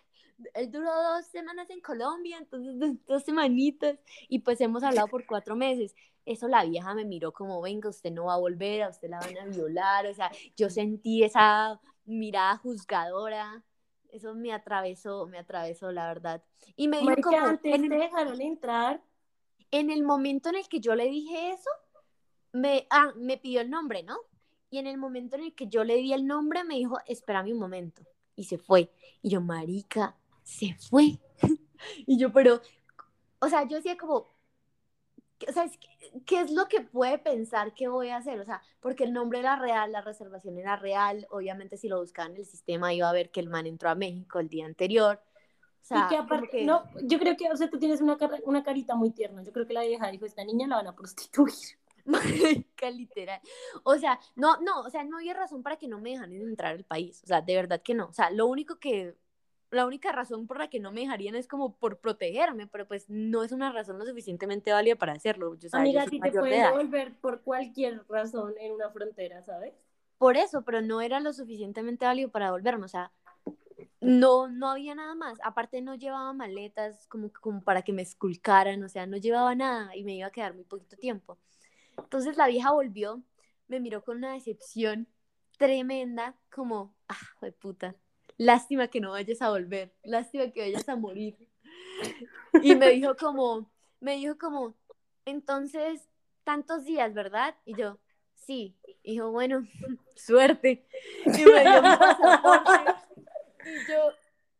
él 0.55 0.71
duró 0.71 0.91
dos 0.91 1.27
semanas 1.27 1.69
en 1.69 1.79
Colombia, 1.79 2.39
entonces 2.39 2.79
dos, 2.79 2.95
dos 3.05 3.23
semanitas. 3.23 3.99
Y 4.27 4.39
pues 4.39 4.59
hemos 4.61 4.81
hablado 4.81 5.07
por 5.07 5.27
cuatro 5.27 5.55
meses. 5.55 5.95
Eso 6.25 6.47
la 6.47 6.65
vieja 6.65 6.95
me 6.95 7.05
miró 7.05 7.31
como, 7.31 7.61
venga, 7.61 7.87
usted 7.87 8.11
no 8.11 8.25
va 8.25 8.33
a 8.33 8.39
volver, 8.39 8.81
a 8.81 8.89
usted 8.89 9.09
la 9.09 9.19
van 9.19 9.37
a 9.37 9.45
violar. 9.45 10.07
O 10.07 10.13
sea, 10.15 10.31
yo 10.57 10.71
sentí 10.71 11.23
esa 11.23 11.79
mirada 12.05 12.57
juzgadora. 12.57 13.63
Eso 14.09 14.33
me 14.33 14.53
atravesó, 14.53 15.27
me 15.27 15.37
atravesó, 15.37 15.91
la 15.91 16.07
verdad. 16.07 16.43
Y 16.75 16.87
me 16.87 16.97
dijo 16.97 17.11
Marica, 17.11 17.29
como, 17.29 17.45
antes 17.45 17.75
en 17.75 17.93
el, 17.93 17.99
dejaron 17.99 18.41
entrar. 18.41 19.03
En 19.71 19.89
el 19.89 20.03
momento 20.03 20.49
en 20.49 20.55
el 20.55 20.67
que 20.67 20.79
yo 20.79 20.95
le 20.95 21.05
dije 21.05 21.51
eso, 21.51 21.69
me, 22.53 22.87
ah, 22.89 23.13
me 23.15 23.37
pidió 23.37 23.61
el 23.61 23.69
nombre, 23.69 24.03
¿no? 24.03 24.17
Y 24.69 24.77
en 24.77 24.87
el 24.87 24.97
momento 24.97 25.35
en 25.35 25.43
el 25.43 25.55
que 25.55 25.67
yo 25.67 25.83
le 25.83 25.95
di 25.97 26.13
el 26.13 26.27
nombre, 26.27 26.63
me 26.63 26.75
dijo, 26.75 26.97
espérame 27.05 27.53
un 27.53 27.59
momento. 27.59 28.03
Y 28.35 28.45
se 28.45 28.57
fue. 28.57 28.91
Y 29.21 29.29
yo, 29.29 29.41
marica, 29.41 30.15
se 30.43 30.75
fue. 30.75 31.19
y 32.05 32.17
yo, 32.17 32.31
pero, 32.31 32.61
o 33.39 33.49
sea, 33.49 33.67
yo 33.67 33.77
decía 33.77 33.97
como, 33.97 34.27
o 35.47 35.51
sea, 35.51 35.69
¿qué 36.25 36.41
es 36.41 36.51
lo 36.51 36.67
que 36.67 36.81
puede 36.81 37.17
pensar 37.17 37.73
que 37.73 37.87
voy 37.87 38.09
a 38.09 38.17
hacer? 38.17 38.39
O 38.39 38.45
sea, 38.45 38.61
porque 38.79 39.03
el 39.03 39.13
nombre 39.13 39.39
era 39.39 39.55
real, 39.55 39.91
la 39.91 40.01
reservación 40.01 40.57
era 40.57 40.75
real, 40.75 41.27
obviamente 41.29 41.77
si 41.77 41.87
lo 41.87 41.99
buscaba 41.99 42.29
en 42.29 42.37
el 42.37 42.45
sistema 42.45 42.93
iba 42.93 43.09
a 43.09 43.13
ver 43.13 43.31
que 43.31 43.39
el 43.39 43.49
man 43.49 43.67
entró 43.67 43.89
a 43.89 43.95
México 43.95 44.39
el 44.39 44.49
día 44.49 44.65
anterior. 44.65 45.21
O 45.81 45.83
sea, 45.83 46.05
y 46.05 46.09
que 46.09 46.17
aparte, 46.17 46.47
que- 46.49 46.65
no, 46.65 46.83
yo 47.03 47.17
creo 47.19 47.35
que, 47.35 47.49
o 47.49 47.57
sea, 47.57 47.69
tú 47.69 47.79
tienes 47.79 48.01
una, 48.01 48.17
cara- 48.17 48.39
una 48.45 48.63
carita 48.63 48.95
muy 48.95 49.09
tierna. 49.09 49.43
Yo 49.43 49.51
creo 49.51 49.65
que 49.65 49.73
la 49.73 49.81
vieja 49.83 50.09
dijo, 50.11 50.25
esta 50.25 50.43
niña 50.43 50.67
la 50.67 50.77
van 50.77 50.87
a 50.87 50.95
prostituir. 50.95 51.53
Marica, 52.05 52.89
literal. 52.89 53.41
O 53.83 53.97
sea, 53.97 54.19
no, 54.35 54.59
no, 54.61 54.81
o 54.81 54.89
sea, 54.89 55.03
no 55.03 55.17
había 55.17 55.33
razón 55.33 55.63
para 55.63 55.77
que 55.77 55.87
no 55.87 55.99
me 55.99 56.11
dejaran 56.11 56.33
entrar 56.33 56.73
al 56.75 56.83
país. 56.83 57.21
O 57.23 57.27
sea, 57.27 57.41
de 57.41 57.55
verdad 57.55 57.81
que 57.81 57.93
no. 57.93 58.07
O 58.07 58.13
sea, 58.13 58.29
lo 58.31 58.47
único 58.47 58.79
que, 58.79 59.15
la 59.69 59.85
única 59.85 60.11
razón 60.11 60.47
por 60.47 60.59
la 60.59 60.69
que 60.69 60.79
no 60.79 60.91
me 60.91 61.01
dejarían 61.01 61.35
es 61.35 61.47
como 61.47 61.75
por 61.77 61.99
protegerme, 61.99 62.67
pero 62.67 62.87
pues 62.87 63.09
no 63.09 63.43
es 63.43 63.51
una 63.51 63.71
razón 63.71 63.97
lo 63.97 64.05
suficientemente 64.05 64.71
válida 64.71 64.95
para 64.95 65.13
hacerlo. 65.13 65.55
Yo, 65.55 65.69
yo 65.69 65.77
Amiga, 65.77 66.01
soy 66.03 66.19
ti 66.19 66.21
te 66.21 66.39
pueden 66.39 66.63
devolver 66.63 67.13
por 67.19 67.41
cualquier 67.41 68.03
razón 68.09 68.53
en 68.59 68.73
una 68.73 68.89
frontera, 68.89 69.41
¿sabes? 69.43 69.73
Por 70.17 70.37
eso, 70.37 70.63
pero 70.63 70.81
no 70.81 71.01
era 71.01 71.19
lo 71.19 71.33
suficientemente 71.33 72.05
válido 72.05 72.29
para 72.29 72.45
devolverme. 72.45 72.85
O 72.85 72.89
sea, 72.89 73.11
no, 74.01 74.49
no 74.49 74.69
había 74.69 74.95
nada 74.95 75.15
más. 75.15 75.37
Aparte, 75.43 75.81
no 75.81 75.95
llevaba 75.95 76.33
maletas 76.33 77.07
como, 77.07 77.31
como 77.31 77.61
para 77.61 77.83
que 77.83 77.93
me 77.93 78.01
esculcaran. 78.01 78.83
O 78.83 78.89
sea, 78.89 79.05
no 79.05 79.17
llevaba 79.17 79.55
nada 79.55 79.95
y 79.95 80.03
me 80.03 80.15
iba 80.15 80.27
a 80.27 80.31
quedar 80.31 80.53
muy 80.55 80.63
poquito 80.63 80.97
tiempo. 80.97 81.37
Entonces 81.97 82.35
la 82.35 82.47
vieja 82.47 82.71
volvió, 82.71 83.21
me 83.67 83.79
miró 83.79 84.03
con 84.03 84.17
una 84.17 84.33
decepción 84.33 85.07
tremenda, 85.57 86.35
como, 86.49 86.95
ah, 87.07 87.15
de 87.41 87.51
puta, 87.51 87.95
lástima 88.37 88.87
que 88.87 88.99
no 88.99 89.11
vayas 89.11 89.41
a 89.41 89.51
volver, 89.51 89.93
lástima 90.03 90.49
que 90.51 90.61
vayas 90.61 90.89
a 90.89 90.95
morir. 90.95 91.37
Y 92.63 92.75
me 92.75 92.89
dijo 92.89 93.15
como, 93.15 93.71
me 93.99 94.15
dijo 94.15 94.37
como, 94.37 94.75
entonces, 95.25 96.09
tantos 96.43 96.85
días, 96.85 97.13
¿verdad? 97.13 97.55
Y 97.65 97.75
yo, 97.75 97.99
sí. 98.33 98.75
Y 99.03 99.11
dijo, 99.13 99.31
bueno, 99.31 99.67
suerte. 100.15 100.87
Y 101.25 101.45
me 101.45 101.61
dio. 101.61 101.81
Y 103.65 103.87
yo, 103.87 104.11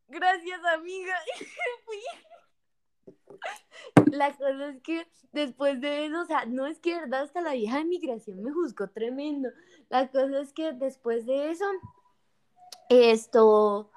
gracias, 0.07 0.63
amiga. 0.65 1.15
La 4.11 4.35
cosa 4.35 4.69
es 4.69 4.81
que 4.81 5.07
después 5.31 5.79
de 5.81 6.05
eso, 6.05 6.21
o 6.21 6.25
sea, 6.25 6.45
no 6.45 6.67
es 6.67 6.79
que 6.79 6.95
verdad 6.95 7.23
hasta 7.23 7.41
la 7.41 7.53
vieja 7.53 7.77
de 7.77 7.85
migración 7.85 8.43
me 8.43 8.51
juzgó 8.51 8.87
tremendo. 8.89 9.49
La 9.89 10.09
cosa 10.09 10.41
es 10.41 10.53
que 10.53 10.73
después 10.73 11.25
de 11.25 11.51
eso, 11.51 11.65
esto, 12.89 13.91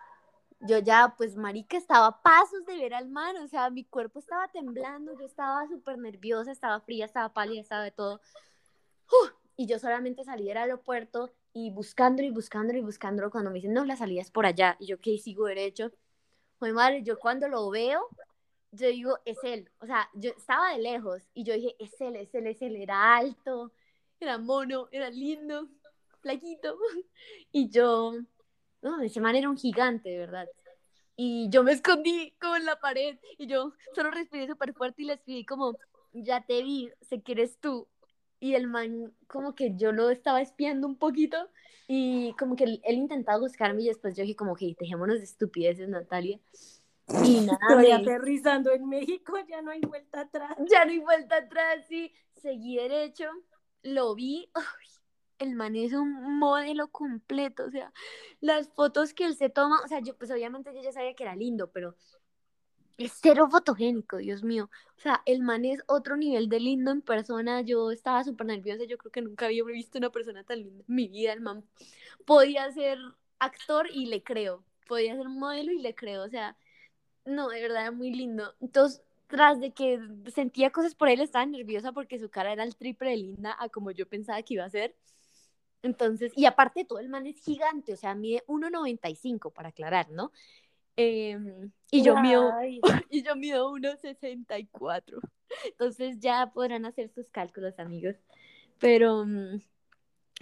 yo 0.61 0.79
ya, 0.79 1.15
pues, 1.17 1.37
marica, 1.37 1.77
estaba 1.77 2.07
a 2.07 2.23
pasos 2.23 2.65
de 2.65 2.77
ver 2.77 2.95
al 2.95 3.09
man, 3.09 3.37
o 3.39 3.49
sea, 3.49 3.71
mi 3.71 3.85
cuerpo 3.85 4.19
estaba 4.19 4.49
temblando, 4.49 5.19
yo 5.19 5.27
estaba 5.27 5.67
súper 5.69 5.99
nerviosa, 5.99 6.53
estaba 6.53 6.81
fría, 6.81 7.05
estaba 7.05 7.33
pálida, 7.33 7.61
estaba 7.61 7.83
de 7.83 7.91
todo. 7.91 8.21
Y 9.57 9.67
yo 9.67 9.79
solamente 9.79 10.25
salí 10.25 10.47
del 10.47 10.57
aeropuerto 10.57 11.33
y 11.55 11.71
buscándolo 11.71 12.27
y 12.29 12.33
buscándolo 12.33 12.79
y 12.81 12.83
buscándolo 12.83 13.31
cuando 13.31 13.51
me 13.51 13.57
dicen, 13.57 13.73
no, 13.73 13.85
la 13.85 13.97
salida 13.97 14.21
es 14.21 14.31
por 14.33 14.45
allá. 14.45 14.77
Y 14.81 14.87
yo, 14.87 15.01
¿qué? 15.01 15.17
Sigo 15.19 15.47
derecho. 15.47 15.93
Joder, 16.59 16.75
madre, 16.75 17.03
yo 17.05 17.19
cuando 17.19 17.49
lo 17.49 17.71
veo, 17.71 18.09
yo 18.73 18.89
digo, 18.89 19.19
es 19.25 19.39
él. 19.45 19.71
O 19.79 19.87
sea, 19.87 20.11
yo 20.15 20.33
estaba 20.33 20.73
de 20.73 20.83
lejos 20.83 21.23
y 21.33 21.45
yo 21.45 21.55
dije, 21.55 21.77
es 21.79 21.99
él, 22.01 22.17
es 22.17 22.35
él, 22.35 22.49
es 22.49 22.61
él. 22.61 22.75
Era 22.77 23.17
alto, 23.17 23.73
era 24.19 24.37
mono, 24.37 24.89
era 24.91 25.09
lindo, 25.11 25.69
flaquito. 26.21 26.77
Y 27.53 27.71
yo, 27.71 28.15
no, 28.83 29.01
ese 29.01 29.21
man 29.21 29.37
era 29.37 29.49
un 29.49 29.57
gigante, 29.57 30.09
de 30.11 30.19
verdad. 30.19 30.49
Y 31.17 31.49
yo 31.51 31.63
me 31.63 31.73
escondí 31.73 32.35
como 32.41 32.57
en 32.57 32.65
la 32.65 32.81
pared 32.81 33.17
y 33.39 33.47
yo 33.47 33.73
solo 33.95 34.11
respiré 34.11 34.49
súper 34.49 34.75
fuerte 34.75 35.03
y 35.03 35.05
le 35.07 35.13
escribí 35.15 35.47
como, 35.47 35.77
ya 36.13 36.45
te 36.45 36.63
vi, 36.65 36.91
sé 37.01 37.23
que 37.23 37.33
eres 37.33 37.59
tú 37.61 37.87
y 38.45 38.55
el 38.55 38.67
man 38.67 39.13
como 39.27 39.55
que 39.55 39.75
yo 39.77 39.93
lo 39.93 40.11
estaba 40.11 40.43
espiando 40.43 40.87
un 40.87 40.97
poquito 40.99 41.51
y 41.89 42.35
como 42.39 42.57
que 42.57 42.65
él, 42.65 42.81
él 42.85 42.97
intentaba 42.97 43.39
buscarme 43.39 43.83
y 43.83 43.89
después 43.89 44.17
yo 44.17 44.23
dije 44.23 44.37
como 44.37 44.55
que 44.57 44.77
dejémonos 44.79 45.19
de 45.19 45.25
estupideces, 45.25 45.89
Natalia. 45.89 46.39
Y 47.23 47.41
nada, 47.47 47.59
Estoy 47.61 47.91
me- 47.91 48.03
aterrizando 48.03 48.73
en 48.73 48.89
México, 48.89 49.35
ya 49.49 49.63
no 49.63 49.71
hay 49.71 49.81
vuelta 49.81 50.21
atrás. 50.23 50.57
ya 50.69 50.85
no 50.85 50.91
hay 50.93 50.99
vuelta 50.99 51.37
atrás, 51.37 51.87
sí, 51.89 52.13
seguí 52.35 52.77
derecho, 52.77 53.25
lo 53.83 54.15
vi, 54.15 54.51
¡ay! 54.55 54.63
el 55.39 55.55
man 55.55 55.75
es 55.77 55.93
un 55.93 56.39
modelo 56.39 56.89
completo, 56.89 57.65
o 57.67 57.71
sea, 57.71 57.93
las 58.41 58.69
fotos 58.71 59.15
que 59.15 59.25
él 59.25 59.37
se 59.37 59.51
toma, 59.51 59.81
o 59.85 59.89
sea, 59.89 60.01
yo 60.01 60.17
pues 60.17 60.31
obviamente 60.31 60.73
yo 60.75 60.83
ya 60.83 60.93
sabía 60.93 61.15
que 61.15 61.25
era 61.25 61.35
lindo, 61.37 61.71
pero 61.73 61.97
es 62.99 63.13
cero 63.21 63.49
fotogénico, 63.51 64.19
Dios 64.19 64.45
mío, 64.45 64.71
o 64.97 65.01
sea, 65.01 65.23
el 65.27 65.43
man 65.43 65.65
es 65.65 65.83
otro 65.87 66.17
nivel 66.17 66.49
de 66.49 66.61
lindo 66.61 66.91
en 66.91 67.03
persona, 67.03 67.61
yo 67.63 67.91
estaba 67.91 68.23
súper 68.25 68.47
nerviosa, 68.47 68.85
yo 68.85 68.99
creo 68.99 69.13
que 69.13 69.23
nunca 69.23 69.47
había 69.47 69.65
visto 69.65 69.99
una 69.99 70.11
persona 70.11 70.45
tan 70.45 70.63
linda 70.63 70.85
en 70.89 70.95
mi 70.95 71.09
vida, 71.09 71.33
el 71.33 71.41
man 71.41 71.65
podía 72.25 72.71
ser 72.73 72.99
actor 73.39 73.89
y 73.93 74.07
le 74.07 74.23
creo, 74.23 74.65
podía 74.87 75.17
ser 75.17 75.29
modelo 75.29 75.73
y 75.73 75.79
le 75.79 75.95
creo, 75.95 76.25
o 76.25 76.29
sea, 76.29 76.57
no, 77.25 77.49
de 77.49 77.63
verdad, 77.63 77.93
muy 77.93 78.13
lindo, 78.13 78.55
entonces 78.61 79.03
tras 79.27 79.59
de 79.59 79.73
que 79.73 80.01
sentía 80.33 80.71
cosas 80.71 80.95
por 80.95 81.09
él, 81.09 81.21
estaba 81.21 81.45
nerviosa 81.47 81.93
porque 81.93 82.19
su 82.19 82.29
cara 82.29 82.53
era 82.53 82.63
el 82.63 82.77
triple 82.77 83.11
de 83.11 83.17
linda 83.17 83.57
a 83.59 83.69
como 83.69 83.91
yo 83.91 84.07
pensaba 84.07 84.43
que 84.43 84.55
iba 84.55 84.65
a 84.65 84.71
ser. 84.71 84.95
Entonces, 85.83 86.33
y 86.35 86.47
aparte 86.47 86.85
todo, 86.85 86.99
el 86.99 87.09
man 87.09 87.27
es 87.27 87.43
gigante, 87.43 87.93
o 87.93 87.97
sea, 87.97 88.15
mide 88.15 88.43
1,95 88.47 89.53
para 89.53 89.69
aclarar, 89.69 90.09
¿no? 90.11 90.33
Em, 90.97 91.73
y 91.91 92.03
yo 92.03 92.21
mido, 92.21 92.53
y 93.11 93.23
yo 93.23 93.37
mido 93.37 93.71
1,64. 93.73 95.21
Entonces 95.67 96.19
ya 96.21 96.51
podrán 96.53 96.85
hacer 96.87 97.09
sus 97.09 97.29
cálculos, 97.29 97.79
amigos. 97.79 98.17
Pero, 98.79 99.25
mm, 99.25 99.61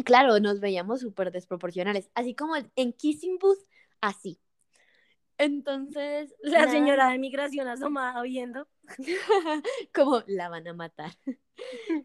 claro, 0.04 0.38
nos 0.40 0.60
veíamos 0.60 1.00
súper 1.00 1.32
desproporcionales. 1.32 2.10
Así 2.14 2.34
como 2.34 2.54
en 2.76 2.92
Kissing 2.92 3.38
Booth, 3.38 3.64
así. 4.00 4.38
Entonces, 5.38 6.34
la 6.42 6.68
señora 6.68 7.08
de 7.10 7.18
migración 7.18 7.66
asomada 7.66 8.22
viendo. 8.22 8.68
como 9.94 10.22
la 10.26 10.48
van 10.48 10.68
a 10.68 10.74
matar. 10.74 11.12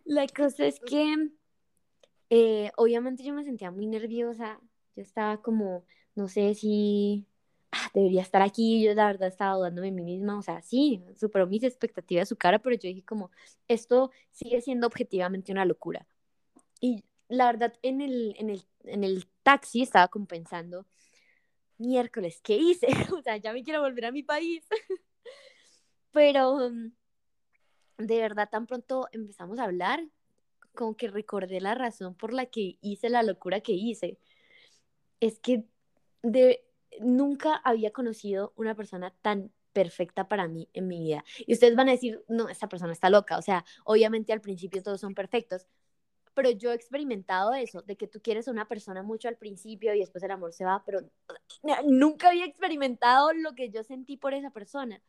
La 0.05 0.27
cosa 0.27 0.65
es 0.65 0.79
que, 0.79 1.29
eh, 2.29 2.71
obviamente 2.77 3.23
yo 3.23 3.33
me 3.33 3.43
sentía 3.43 3.71
muy 3.71 3.87
nerviosa. 3.87 4.59
Yo 4.95 5.01
estaba 5.01 5.41
como, 5.41 5.85
no 6.15 6.27
sé 6.27 6.55
si 6.55 7.27
ah, 7.71 7.89
debería 7.93 8.21
estar 8.21 8.41
aquí. 8.41 8.83
Yo 8.83 8.93
la 8.93 9.07
verdad 9.07 9.27
estaba 9.29 9.57
dudando 9.57 9.81
de 9.81 9.91
mí 9.91 10.03
misma. 10.03 10.37
O 10.37 10.41
sea, 10.41 10.61
sí, 10.61 11.03
superó 11.17 11.47
mis 11.47 11.63
expectativas 11.63 12.29
su 12.29 12.37
cara, 12.37 12.59
pero 12.59 12.75
yo 12.75 12.89
dije 12.89 13.03
como, 13.03 13.31
esto 13.67 14.11
sigue 14.31 14.61
siendo 14.61 14.87
objetivamente 14.87 15.51
una 15.51 15.65
locura. 15.65 16.07
Y 16.81 17.03
la 17.29 17.47
verdad, 17.47 17.73
en 17.81 18.01
el, 18.01 18.35
en 18.37 18.49
el, 18.49 18.63
en 18.85 19.03
el 19.03 19.27
taxi 19.43 19.81
estaba 19.81 20.07
como 20.07 20.25
pensando, 20.27 20.85
miércoles, 21.77 22.41
¿qué 22.43 22.55
hice? 22.57 22.87
O 23.17 23.21
sea, 23.21 23.37
ya 23.37 23.53
me 23.53 23.63
quiero 23.63 23.81
volver 23.81 24.05
a 24.05 24.11
mi 24.11 24.23
país. 24.23 24.65
Pero 26.11 26.69
mm, 26.69 26.91
de 27.97 28.19
verdad, 28.19 28.49
tan 28.49 28.67
pronto 28.67 29.07
empezamos 29.11 29.59
a 29.59 29.65
hablar, 29.65 30.03
como 30.75 30.95
que 30.95 31.07
recordé 31.07 31.61
la 31.61 31.75
razón 31.75 32.15
por 32.15 32.33
la 32.33 32.45
que 32.47 32.77
hice 32.81 33.09
la 33.09 33.23
locura 33.23 33.61
que 33.61 33.73
hice. 33.73 34.19
Es 35.19 35.39
que 35.39 35.65
de, 36.21 36.66
nunca 36.99 37.55
había 37.63 37.91
conocido 37.91 38.53
una 38.55 38.75
persona 38.75 39.13
tan 39.21 39.51
perfecta 39.73 40.27
para 40.27 40.47
mí 40.47 40.69
en 40.73 40.87
mi 40.87 40.99
vida. 40.99 41.23
Y 41.45 41.53
ustedes 41.53 41.75
van 41.75 41.89
a 41.89 41.91
decir, 41.91 42.23
no, 42.27 42.49
esta 42.49 42.67
persona 42.67 42.93
está 42.93 43.09
loca. 43.09 43.37
O 43.37 43.41
sea, 43.41 43.63
obviamente 43.83 44.33
al 44.33 44.41
principio 44.41 44.81
todos 44.81 44.99
son 44.99 45.13
perfectos, 45.13 45.67
pero 46.33 46.51
yo 46.51 46.71
he 46.71 46.75
experimentado 46.75 47.53
eso, 47.53 47.81
de 47.81 47.95
que 47.95 48.07
tú 48.07 48.21
quieres 48.21 48.47
a 48.47 48.51
una 48.51 48.67
persona 48.67 49.01
mucho 49.01 49.27
al 49.27 49.37
principio 49.37 49.93
y 49.95 49.99
después 49.99 50.23
el 50.23 50.31
amor 50.31 50.53
se 50.53 50.65
va, 50.65 50.83
pero 50.85 50.99
nunca 51.85 52.29
había 52.29 52.45
experimentado 52.45 53.33
lo 53.33 53.55
que 53.55 53.69
yo 53.69 53.83
sentí 53.83 54.17
por 54.17 54.35
esa 54.35 54.51
persona. 54.51 55.01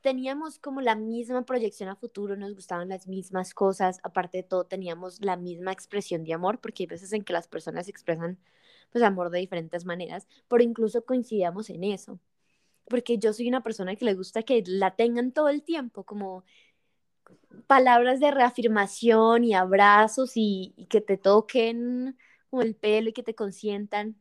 Teníamos 0.00 0.58
como 0.58 0.80
la 0.80 0.94
misma 0.94 1.44
proyección 1.44 1.88
a 1.88 1.96
futuro, 1.96 2.36
nos 2.36 2.54
gustaban 2.54 2.88
las 2.88 3.08
mismas 3.08 3.52
cosas, 3.52 3.98
aparte 4.04 4.38
de 4.38 4.42
todo 4.44 4.64
teníamos 4.64 5.20
la 5.24 5.36
misma 5.36 5.72
expresión 5.72 6.22
de 6.22 6.34
amor, 6.34 6.60
porque 6.60 6.84
hay 6.84 6.86
veces 6.86 7.12
en 7.12 7.24
que 7.24 7.32
las 7.32 7.48
personas 7.48 7.88
expresan 7.88 8.38
pues 8.90 9.04
amor 9.04 9.30
de 9.30 9.40
diferentes 9.40 9.84
maneras, 9.84 10.26
pero 10.48 10.62
incluso 10.62 11.04
coincidíamos 11.04 11.70
en 11.70 11.84
eso, 11.84 12.20
porque 12.88 13.18
yo 13.18 13.32
soy 13.32 13.48
una 13.48 13.62
persona 13.62 13.96
que 13.96 14.04
le 14.04 14.14
gusta 14.14 14.42
que 14.42 14.62
la 14.66 14.96
tengan 14.96 15.32
todo 15.32 15.48
el 15.48 15.62
tiempo, 15.62 16.04
como 16.04 16.44
palabras 17.66 18.20
de 18.20 18.30
reafirmación 18.30 19.44
y 19.44 19.54
abrazos 19.54 20.32
y, 20.36 20.74
que 20.88 21.00
te 21.00 21.16
toquen 21.16 22.16
como 22.50 22.62
el 22.62 22.74
pelo 22.74 23.10
y 23.10 23.12
que 23.12 23.22
te 23.22 23.34
consientan. 23.34 24.16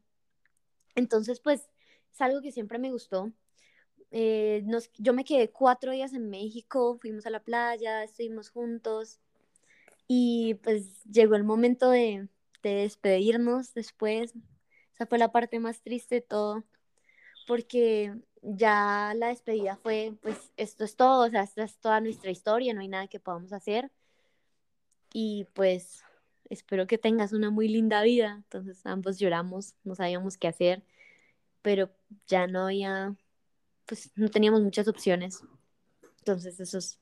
Entonces, 0.95 1.39
pues, 1.39 1.69
es 2.11 2.21
algo 2.21 2.41
que 2.41 2.51
siempre 2.51 2.79
me 2.79 2.91
gustó. 2.91 3.31
Eh, 4.11 4.61
nos, 4.65 4.91
yo 4.97 5.13
me 5.13 5.25
quedé 5.25 5.51
cuatro 5.51 5.91
días 5.91 6.13
en 6.13 6.29
México, 6.29 6.97
fuimos 6.99 7.25
a 7.25 7.31
la 7.31 7.43
playa, 7.43 8.03
estuvimos 8.03 8.49
juntos 8.49 9.19
y 10.07 10.55
pues 10.55 11.03
llegó 11.05 11.35
el 11.35 11.43
momento 11.43 11.89
de 11.89 12.29
despedirnos 12.61 13.73
después. 13.73 14.33
Esa 14.93 15.05
fue 15.05 15.17
la 15.17 15.31
parte 15.31 15.59
más 15.59 15.81
triste 15.81 16.15
de 16.15 16.21
todo, 16.21 16.63
porque 17.47 18.13
ya 18.41 19.13
la 19.15 19.27
despedida 19.27 19.77
fue, 19.77 20.13
pues 20.21 20.51
esto 20.57 20.83
es 20.83 20.95
todo, 20.95 21.27
o 21.27 21.29
sea, 21.29 21.43
esta 21.43 21.63
es 21.63 21.77
toda 21.77 22.01
nuestra 22.01 22.31
historia, 22.31 22.73
no 22.73 22.81
hay 22.81 22.87
nada 22.87 23.07
que 23.07 23.19
podamos 23.19 23.53
hacer. 23.53 23.91
Y 25.13 25.47
pues 25.53 26.03
espero 26.49 26.87
que 26.87 26.97
tengas 26.97 27.33
una 27.33 27.49
muy 27.49 27.67
linda 27.67 28.01
vida. 28.03 28.35
Entonces 28.37 28.85
ambos 28.85 29.19
lloramos, 29.19 29.75
no 29.83 29.95
sabíamos 29.95 30.37
qué 30.37 30.47
hacer, 30.47 30.83
pero 31.61 31.89
ya 32.27 32.47
no 32.47 32.65
había, 32.65 33.15
pues 33.85 34.11
no 34.15 34.29
teníamos 34.29 34.61
muchas 34.61 34.87
opciones. 34.87 35.41
Entonces 36.19 36.59
eso 36.59 36.77
es, 36.77 36.99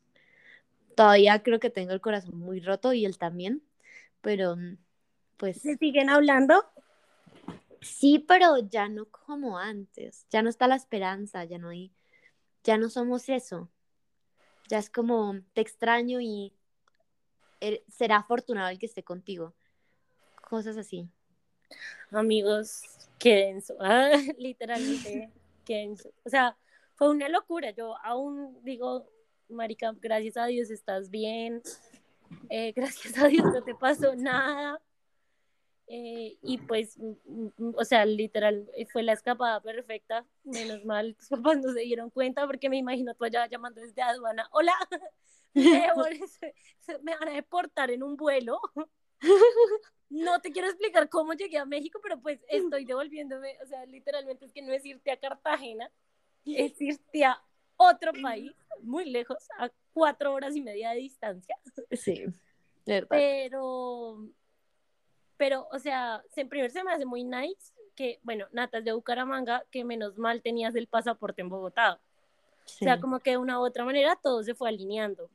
todavía 0.96 1.44
creo 1.44 1.60
que 1.60 1.70
tengo 1.70 1.92
el 1.92 2.02
corazón 2.02 2.38
muy 2.38 2.60
roto 2.60 2.94
y 2.94 3.06
él 3.06 3.18
también, 3.18 3.64
pero 4.22 4.56
pues 5.38 5.62
¿Se 5.62 5.78
siguen 5.78 6.10
hablando? 6.10 6.64
Sí, 7.82 8.20
pero 8.20 8.58
ya 8.60 8.88
no 8.88 9.06
como 9.06 9.58
antes, 9.58 10.26
ya 10.30 10.42
no 10.42 10.50
está 10.50 10.68
la 10.68 10.76
esperanza, 10.76 11.44
ya 11.44 11.58
no 11.58 11.70
hay, 11.70 11.92
ya 12.64 12.78
no 12.78 12.90
somos 12.90 13.28
eso. 13.30 13.70
Ya 14.70 14.78
es 14.78 14.90
como 14.90 15.36
te 15.54 15.62
extraño 15.62 16.22
y 16.22 16.54
er- 17.60 17.84
será 17.90 18.18
afortunado 18.18 18.70
el 18.70 18.80
que 18.80 18.86
esté 18.86 19.04
contigo. 19.04 19.54
Cosas 20.50 20.78
así. 20.78 21.10
Amigos, 22.12 22.84
qué 23.20 23.36
denso. 23.36 23.76
Ah, 23.80 24.12
literalmente, 24.38 25.32
qué 25.66 25.76
denso. 25.78 26.14
O 26.24 26.30
sea, 26.30 26.58
fue 26.96 27.10
una 27.10 27.30
locura. 27.30 27.72
Yo 27.72 27.96
aún 28.04 28.58
digo, 28.64 29.10
Marica, 29.50 29.94
gracias 30.00 30.38
a 30.38 30.46
Dios 30.46 30.70
estás 30.70 31.10
bien. 31.10 31.62
Eh, 32.50 32.74
gracias 32.76 33.18
a 33.18 33.28
Dios 33.28 33.46
no 33.54 33.64
te 33.64 33.76
pasó 33.76 34.16
nada. 34.16 34.82
Eh, 35.94 36.38
y 36.42 36.58
pues, 36.60 36.98
mm, 36.98 37.48
mm, 37.58 37.74
o 37.78 37.84
sea, 37.84 38.06
literal, 38.06 38.70
eh, 38.78 38.86
fue 38.86 39.04
la 39.04 39.12
escapada 39.12 39.60
perfecta. 39.62 40.26
Menos 40.46 40.86
mal, 40.86 41.18
tus 41.18 41.28
papás 41.28 41.58
no 41.58 41.74
se 41.74 41.82
dieron 41.82 42.10
cuenta 42.10 42.48
porque 42.48 42.70
me 42.70 42.78
imagino 42.78 43.14
tú 43.14 43.26
allá 43.26 43.46
llamando 43.50 43.82
desde 43.82 44.02
aduana. 44.02 44.48
Hola, 44.54 44.74
me 47.04 47.18
van 47.20 47.28
a 47.28 47.34
deportar 47.34 47.92
en 47.92 48.04
un 48.04 48.16
vuelo. 48.16 48.62
No 50.14 50.42
te 50.42 50.52
quiero 50.52 50.68
explicar 50.68 51.08
cómo 51.08 51.32
llegué 51.32 51.58
a 51.58 51.64
México, 51.64 52.02
pero 52.04 52.20
pues 52.20 52.44
estoy 52.50 52.84
devolviéndome, 52.84 53.58
o 53.64 53.66
sea, 53.66 53.86
literalmente 53.86 54.44
es 54.44 54.52
que 54.52 54.62
no 54.62 54.74
es 54.74 54.84
irte 54.86 55.10
a 55.10 55.18
Cartagena, 55.18 55.90
es 56.44 56.82
irte 56.82 57.24
a 57.24 57.42
otro 57.78 58.12
país, 58.22 58.52
muy 58.82 59.10
lejos, 59.10 59.48
a 59.58 59.72
cuatro 59.94 60.34
horas 60.34 60.54
y 60.54 60.62
media 60.62 60.90
de 60.90 60.98
distancia. 60.98 61.58
Sí, 61.92 62.26
verdad. 62.86 63.08
Pero, 63.10 64.28
pero, 65.42 65.68
o 65.72 65.80
sea, 65.80 66.24
se, 66.36 66.46
primero 66.46 66.72
se 66.72 66.84
me 66.84 66.92
hace 66.92 67.04
muy 67.04 67.24
nice 67.24 67.74
que, 67.96 68.20
bueno, 68.22 68.46
Natas 68.52 68.84
de 68.86 68.94
Bucaramanga, 68.94 69.64
que 69.72 69.84
menos 69.84 70.16
mal 70.20 70.44
tenías 70.44 70.76
el 70.76 70.86
pasaporte 70.86 71.42
en 71.42 71.50
Bogotá. 71.50 72.00
O 72.64 72.70
sea, 72.70 73.00
como 73.00 73.22
que 73.22 73.32
de 73.32 73.38
una 73.38 73.60
u 73.60 73.64
otra 73.66 73.84
manera 73.84 74.16
todo 74.22 74.44
se 74.44 74.54
fue 74.54 74.70
alineando. 74.70 75.32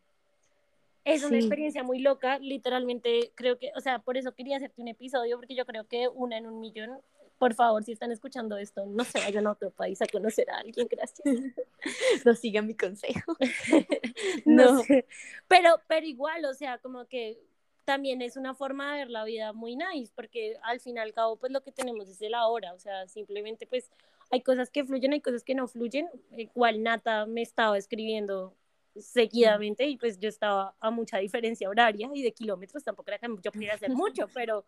Es 1.04 1.24
una 1.24 1.38
experiencia 1.38 1.82
muy 1.82 1.98
loca, 1.98 2.38
literalmente 2.38 3.32
creo 3.34 3.59
que, 3.59 3.72
o 3.74 3.80
sea, 3.80 3.98
por 3.98 4.16
eso 4.16 4.32
quería 4.32 4.59
hacerte 4.59 4.80
un 4.80 4.86
episodio, 4.86 5.38
porque 5.38 5.57
yo 5.57 5.66
creo 5.66 5.88
que 5.88 6.07
una 6.07 6.38
en 6.38 6.46
un 6.46 6.61
millón, 6.61 7.00
por 7.36 7.54
favor, 7.54 7.82
si 7.82 7.90
están 7.90 8.12
escuchando 8.12 8.57
esto, 8.59 8.86
no 8.86 9.02
se 9.02 9.18
vayan 9.18 9.48
a 9.48 9.50
otro 9.50 9.72
país 9.72 10.00
a 10.02 10.07
conocer 10.07 10.48
a 10.50 10.59
alguien, 10.59 10.86
gracias. 10.88 11.26
no 12.24 12.32
sigan 12.36 12.68
mi 12.68 12.76
consejo. 12.76 13.36
no 14.44 14.74
No. 14.74 14.82
sé. 14.84 15.04
Pero, 15.48 15.80
pero 15.88 16.07
igual, 16.07 16.44
o 16.44 16.54
sea, 16.54 16.78
como 16.78 17.07
que 17.07 17.40
también 17.87 18.20
es 18.20 18.37
una 18.37 18.53
forma 18.53 18.93
de 18.93 18.99
ver 18.99 19.11
la 19.11 19.24
vida 19.24 19.53
muy 19.53 19.76
nice, 19.76 20.12
porque 20.14 20.59
al 20.62 20.80
fin 20.80 20.97
y 20.97 20.99
al 20.99 21.14
cabo, 21.14 21.37
pues 21.37 21.53
lo 21.53 21.62
que 21.62 21.70
tenemos 21.70 22.09
es 22.09 22.20
el 22.20 22.34
ahora, 22.34 22.74
o 22.74 22.78
sea, 22.80 23.07
simplemente 23.07 23.66
pues 23.66 23.91
hay 24.30 24.43
cosas 24.43 24.70
que 24.70 24.84
fluyen, 24.84 25.12
hay 25.12 25.20
cosas 25.20 25.45
que 25.45 25.55
no 25.55 25.68
fluyen, 25.68 26.11
igual 26.37 26.82
Nata 26.82 27.26
me 27.26 27.43
estaba 27.43 27.78
escribiendo 27.78 28.55
seguidamente 28.97 29.87
y 29.87 29.97
pues 29.99 30.18
yo 30.18 30.28
estaba 30.28 30.74
a 30.80 30.91
mucha 30.91 31.18
diferencia 31.18 31.70
horaria 31.70 32.11
y 32.12 32.22
de 32.22 32.32
kilómetros, 32.32 32.82
tampoco 32.82 33.11
era 33.11 33.18
que 33.18 33.28
yo 33.41 33.53
pudiera 33.53 33.74
hacer 33.74 33.91
mucho, 33.91 34.26
pero, 34.34 34.64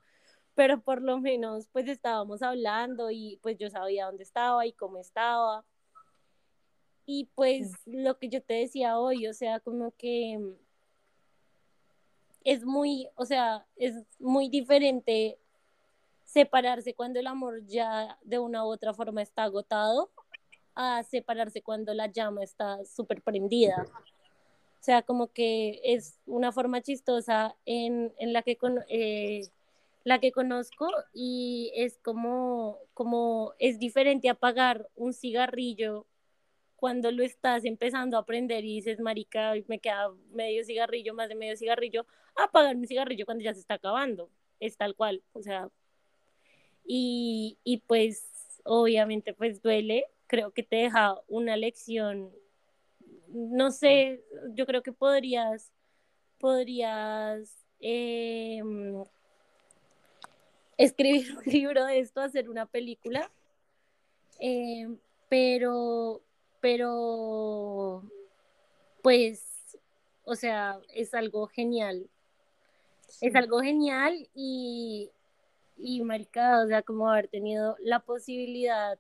pero 0.55 0.81
por 0.81 1.03
lo 1.03 1.19
menos 1.19 1.67
pues 1.73 1.89
estábamos 1.89 2.41
hablando 2.43 3.11
y 3.11 3.41
pues 3.43 3.59
yo 3.59 3.69
sabía 3.69 4.07
dónde 4.07 4.23
estaba 4.23 4.65
y 4.65 4.73
cómo 4.73 4.99
estaba. 4.99 5.65
Y 7.05 7.25
pues 7.35 7.73
lo 7.87 8.19
que 8.19 8.29
yo 8.29 8.43
te 8.43 8.55
decía 8.55 8.99
hoy, 8.99 9.27
o 9.27 9.33
sea, 9.33 9.61
como 9.61 9.93
que 9.97 10.39
es 12.49 12.65
muy, 12.65 13.11
o 13.15 13.27
sea, 13.27 13.67
es 13.77 13.95
muy 14.19 14.49
diferente 14.49 15.39
separarse 16.25 16.95
cuando 16.95 17.21
el 17.21 17.27
amor 17.27 17.67
ya 17.67 18.19
de 18.23 18.39
una 18.39 18.65
u 18.65 18.69
otra 18.69 18.95
forma 18.95 19.21
está 19.21 19.45
agotado 19.45 20.11
a 20.75 21.03
separarse 21.03 21.61
cuando 21.61 21.93
la 21.93 22.07
llama 22.07 22.43
está 22.43 22.83
súper 22.87 23.21
prendida. 23.21 23.85
O 24.81 24.83
sea, 24.83 25.03
como 25.03 25.27
que 25.31 25.83
es 25.85 26.21
una 26.25 26.51
forma 26.51 26.81
chistosa 26.81 27.55
en, 27.67 28.15
en 28.19 28.33
la, 28.33 28.41
que 28.41 28.57
con, 28.57 28.79
eh, 28.89 29.43
la 30.05 30.19
que 30.19 30.33
conozco 30.33 30.89
y 31.13 31.71
es 31.75 31.99
como, 31.99 32.79
como 32.95 33.53
es 33.59 33.79
diferente 33.79 34.31
apagar 34.31 34.89
un 34.97 35.13
cigarrillo 35.13 36.07
cuando 36.79 37.11
lo 37.11 37.25
estás 37.25 37.65
empezando 37.65 38.17
a 38.17 38.21
aprender 38.21 38.65
y 38.65 38.77
dices, 38.77 39.01
marica, 39.01 39.53
me 39.67 39.81
queda 39.81 40.13
medio 40.31 40.63
cigarrillo, 40.65 41.13
más 41.13 41.29
de 41.29 41.35
medio 41.35 41.57
cigarrillo, 41.57 42.07
apagar 42.37 42.77
un 42.77 42.87
cigarrillo 42.87 43.25
cuando 43.25 43.43
ya 43.43 43.53
se 43.53 43.61
está 43.61 43.75
acabando. 43.75 44.31
Es 44.61 44.77
tal 44.77 44.95
cual, 44.95 45.25
o 45.33 45.43
sea. 45.43 45.69
Y, 46.87 47.59
y 47.65 47.79
pues, 47.79 48.61
obviamente, 48.65 49.35
pues 49.35 49.61
duele. 49.61 50.07
Creo 50.29 50.53
que 50.53 50.63
te 50.63 50.77
deja 50.77 51.17
una 51.27 51.57
lección. 51.57 52.31
No 53.27 53.73
sé, 53.73 54.23
yo 54.55 54.65
creo 54.65 54.85
que 54.85 54.93
podrías, 54.93 55.73
podrías 56.39 57.67
eh, 57.81 58.63
escribir 60.77 61.37
un 61.45 61.53
libro 61.53 61.85
de 61.87 61.99
esto, 61.99 62.21
hacer 62.21 62.49
una 62.49 62.67
película. 62.67 63.29
Eh, 64.39 64.89
pero, 65.29 66.23
pero, 66.61 68.03
pues, 69.03 69.45
o 70.25 70.35
sea, 70.35 70.81
es 70.95 71.15
algo 71.15 71.47
genial. 71.47 72.09
Es 73.21 73.35
algo 73.35 73.61
genial 73.61 74.29
y, 74.35 75.11
y 75.77 76.03
marica, 76.03 76.63
o 76.63 76.67
sea, 76.67 76.83
como 76.83 77.11
haber 77.11 77.29
tenido 77.29 77.77
la 77.81 78.01
posibilidad 78.01 78.99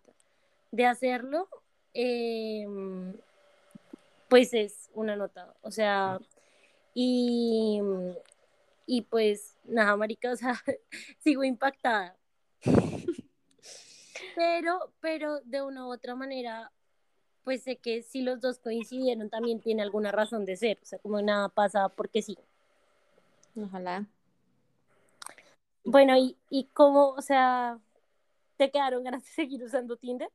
de 0.70 0.86
hacerlo, 0.86 1.48
eh, 1.94 2.66
pues 4.28 4.54
es 4.54 4.90
una 4.94 5.16
nota, 5.16 5.54
o 5.62 5.70
sea, 5.70 6.18
y, 6.94 7.80
y 8.86 9.02
pues 9.02 9.56
nada, 9.64 9.96
marica, 9.96 10.32
o 10.32 10.36
sea, 10.36 10.54
sigo 11.20 11.44
impactada. 11.44 12.16
Pero, 14.34 14.92
pero 15.00 15.40
de 15.40 15.62
una 15.62 15.84
u 15.84 15.92
otra 15.92 16.14
manera, 16.14 16.70
pues 17.48 17.62
sé 17.62 17.76
que 17.76 18.02
si 18.02 18.20
los 18.20 18.42
dos 18.42 18.58
coincidieron, 18.58 19.30
también 19.30 19.58
tiene 19.58 19.80
alguna 19.80 20.12
razón 20.12 20.44
de 20.44 20.54
ser, 20.58 20.78
o 20.82 20.84
sea, 20.84 20.98
como 20.98 21.22
nada 21.22 21.48
pasa 21.48 21.88
porque 21.88 22.20
sí. 22.20 22.36
Ojalá. 23.56 24.04
Bueno, 25.82 26.14
y, 26.18 26.36
y 26.50 26.64
cómo, 26.74 27.12
o 27.12 27.22
sea, 27.22 27.78
¿te 28.58 28.70
quedaron 28.70 29.02
ganas 29.02 29.22
de 29.24 29.30
seguir 29.30 29.64
usando 29.64 29.96
Tinder? 29.96 30.28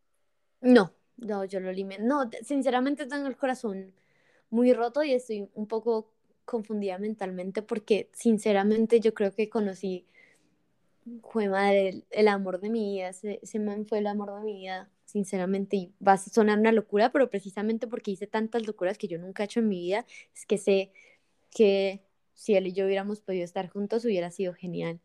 No, 0.62 0.92
no, 1.18 1.46
yo 1.46 1.60
lo 1.60 1.70
eliminé. 1.70 2.04
No, 2.04 2.28
te- 2.32 2.44
sinceramente 2.44 3.06
tengo 3.06 3.28
el 3.28 3.38
corazón 3.38 3.94
muy 4.50 4.74
roto 4.74 5.04
y 5.04 5.14
estoy 5.14 5.48
un 5.54 5.68
poco 5.68 6.10
confundida 6.46 6.98
mentalmente 6.98 7.62
porque 7.62 8.10
sinceramente 8.14 9.00
yo 9.02 9.14
creo 9.14 9.36
que 9.36 9.50
conocí, 9.52 10.08
fue 11.30 11.48
madre, 11.48 11.90
el, 11.90 12.06
el 12.10 12.28
amor 12.28 12.60
de 12.60 12.72
mi 12.72 12.96
vida, 12.96 13.10
ese, 13.10 13.40
ese 13.44 13.60
man 13.60 13.86
fue 13.86 14.00
el 14.00 14.08
amor 14.08 14.34
de 14.36 14.42
mi 14.46 14.54
vida, 14.54 14.90
sinceramente, 15.14 15.78
y 15.78 15.94
va 16.06 16.14
a 16.14 16.18
sonar 16.18 16.60
una 16.60 16.72
locura, 16.74 17.12
pero 17.12 17.30
precisamente 17.30 17.88
porque 17.88 18.12
hice 18.12 18.28
tantas 18.28 18.68
locuras 18.68 18.98
que 18.98 19.08
yo 19.08 19.20
nunca 19.20 19.44
he 19.44 19.46
hecho 19.46 19.62
en 19.62 19.70
mi 19.70 19.80
vida, 19.80 20.06
es 20.36 20.46
que 20.46 20.58
sé 20.58 20.92
que 21.52 22.02
si 22.34 22.56
él 22.56 22.68
y 22.68 22.74
yo 22.74 22.86
hubiéramos 22.86 23.22
podido 23.22 23.46
estar 23.46 23.70
juntos 23.70 24.06
hubiera 24.06 24.32
sido 24.32 24.54
genial. 24.54 25.00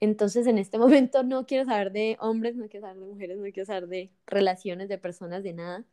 Entonces, 0.00 0.46
en 0.46 0.58
este 0.58 0.78
momento 0.78 1.22
no 1.24 1.46
quiero 1.46 1.64
saber 1.64 1.92
de 1.92 2.16
hombres, 2.20 2.56
no 2.56 2.68
quiero 2.68 2.86
saber 2.86 3.00
de 3.00 3.06
mujeres, 3.08 3.38
no 3.38 3.44
quiero 3.44 3.66
saber 3.66 3.88
de 3.88 4.10
relaciones, 4.26 4.88
de 4.88 4.98
personas, 4.98 5.42
de 5.42 5.52
nada. 5.54 5.84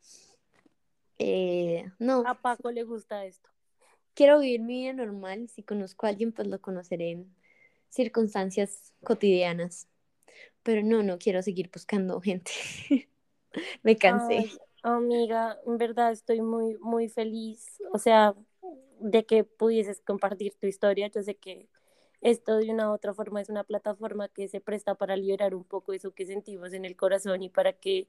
Eh, 1.20 1.90
no, 2.00 2.24
A 2.28 2.36
Paco 2.36 2.72
le 2.72 2.84
gusta 2.84 3.26
esto. 3.26 3.50
quiero 4.14 4.40
vivir 4.40 4.62
mi 4.62 4.82
vida 4.84 4.94
normal. 4.94 5.50
Si 5.50 5.64
conozco 5.64 6.06
a 6.06 6.10
alguien, 6.10 6.32
pues 6.32 6.48
lo 6.48 6.62
conoceré 6.62 7.12
en 7.12 7.36
circunstancias 7.90 8.94
cotidianas. 9.04 9.88
Pero 10.64 10.84
no, 10.84 11.02
no 11.02 11.18
quiero 11.18 11.42
seguir 11.42 11.70
buscando 11.74 12.20
gente. 12.22 12.52
Me 13.84 13.98
cansé. 13.98 14.38
Ay, 14.38 14.58
amiga, 14.84 15.60
en 15.66 15.78
verdad 15.78 16.12
estoy 16.12 16.42
muy, 16.42 16.78
muy 16.80 17.10
feliz, 17.10 17.82
o 17.92 17.98
sea, 17.98 18.36
de 19.00 19.26
que 19.26 19.44
pudieses 19.44 20.02
compartir 20.02 20.56
tu 20.56 20.68
historia. 20.68 21.08
Yo 21.08 21.22
sé 21.22 21.36
que 21.36 21.68
esto 22.22 22.58
de 22.58 22.72
una 22.72 22.90
u 22.90 22.94
otra 22.94 23.14
forma 23.14 23.42
es 23.42 23.50
una 23.50 23.64
plataforma 23.64 24.28
que 24.30 24.48
se 24.48 24.60
presta 24.60 24.96
para 24.96 25.16
liberar 25.16 25.54
un 25.54 25.64
poco 25.64 25.94
eso 25.94 26.12
que 26.12 26.26
sentimos 26.26 26.74
en 26.74 26.86
el 26.86 26.96
corazón 26.96 27.44
y 27.44 27.50
para 27.50 27.74
que, 27.74 28.08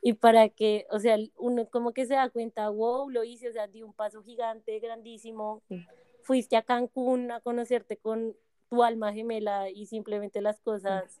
y 0.00 0.14
para 0.14 0.48
que, 0.48 0.86
o 0.90 0.98
sea, 1.00 1.16
uno 1.36 1.68
como 1.68 1.92
que 1.92 2.06
se 2.06 2.14
da 2.14 2.30
cuenta, 2.30 2.68
wow, 2.68 3.10
lo 3.10 3.24
hice, 3.24 3.48
o 3.48 3.52
sea, 3.52 3.66
di 3.66 3.82
un 3.82 3.92
paso 3.92 4.22
gigante, 4.22 4.78
grandísimo. 4.78 5.62
Sí. 5.68 5.84
Fuiste 6.22 6.56
a 6.56 6.62
Cancún 6.62 7.32
a 7.32 7.40
conocerte 7.40 7.96
con 7.96 8.36
tu 8.68 8.84
alma 8.84 9.12
gemela 9.12 9.70
y 9.70 9.86
simplemente 9.86 10.40
las 10.40 10.60
cosas, 10.60 11.20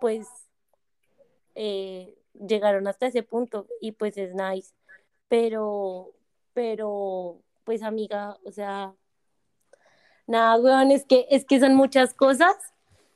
pues, 0.00 0.26
eh, 1.54 2.17
llegaron 2.46 2.86
hasta 2.86 3.06
ese 3.06 3.22
punto 3.22 3.66
y 3.80 3.92
pues 3.92 4.16
es 4.16 4.34
nice. 4.34 4.72
Pero, 5.28 6.12
pero, 6.54 7.40
pues 7.64 7.82
amiga, 7.82 8.38
o 8.44 8.52
sea, 8.52 8.94
nada, 10.26 10.56
weón, 10.56 10.90
es 10.90 11.04
que, 11.04 11.26
es 11.30 11.44
que 11.44 11.60
son 11.60 11.74
muchas 11.74 12.14
cosas, 12.14 12.56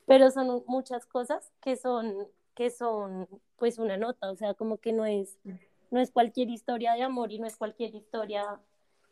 pero 0.05 0.31
son 0.31 0.63
muchas 0.67 1.05
cosas 1.05 1.51
que 1.61 1.75
son, 1.75 2.27
que 2.55 2.69
son, 2.69 3.27
pues 3.57 3.79
una 3.79 3.97
nota, 3.97 4.31
o 4.31 4.35
sea, 4.35 4.53
como 4.53 4.77
que 4.77 4.93
no 4.93 5.05
es, 5.05 5.39
no 5.91 5.99
es 5.99 6.11
cualquier 6.11 6.49
historia 6.49 6.93
de 6.93 7.03
amor 7.03 7.31
y 7.31 7.39
no 7.39 7.47
es 7.47 7.57
cualquier 7.57 7.95
historia, 7.95 8.59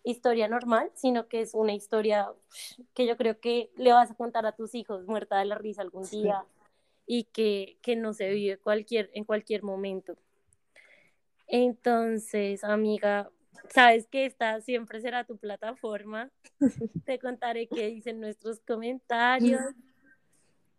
historia 0.04 0.48
normal, 0.48 0.92
sino 0.96 1.28
que 1.28 1.42
es 1.42 1.54
una 1.54 1.74
historia 1.74 2.32
que 2.94 3.06
yo 3.06 3.18
creo 3.18 3.40
que 3.40 3.72
le 3.78 3.94
vas 3.94 4.12
a 4.12 4.16
contar 4.16 4.46
a 4.46 4.52
tus 4.52 4.76
hijos 4.76 5.06
muerta 5.06 5.40
de 5.40 5.46
la 5.46 5.56
risa 5.56 5.82
algún 5.82 6.06
Sí. 6.06 6.24
Y 7.06 7.26
que, 7.26 7.78
que 7.82 7.96
no 7.96 8.14
se 8.14 8.30
vive 8.30 8.58
cualquier, 8.58 9.10
en 9.14 9.24
cualquier 9.24 9.64
momento. 9.64 10.18
Entonces, 11.48 12.64
amiga, 12.64 13.30
sabes 13.70 14.08
que 14.08 14.26
esta 14.26 14.62
siempre 14.62 15.02
será 15.02 15.26
tu 15.26 15.38
plataforma. 15.38 16.32
Te 17.06 17.20
contaré 17.20 17.68
qué 17.68 17.88
dicen 17.88 18.20
nuestros 18.20 18.62
comentarios. 18.62 19.62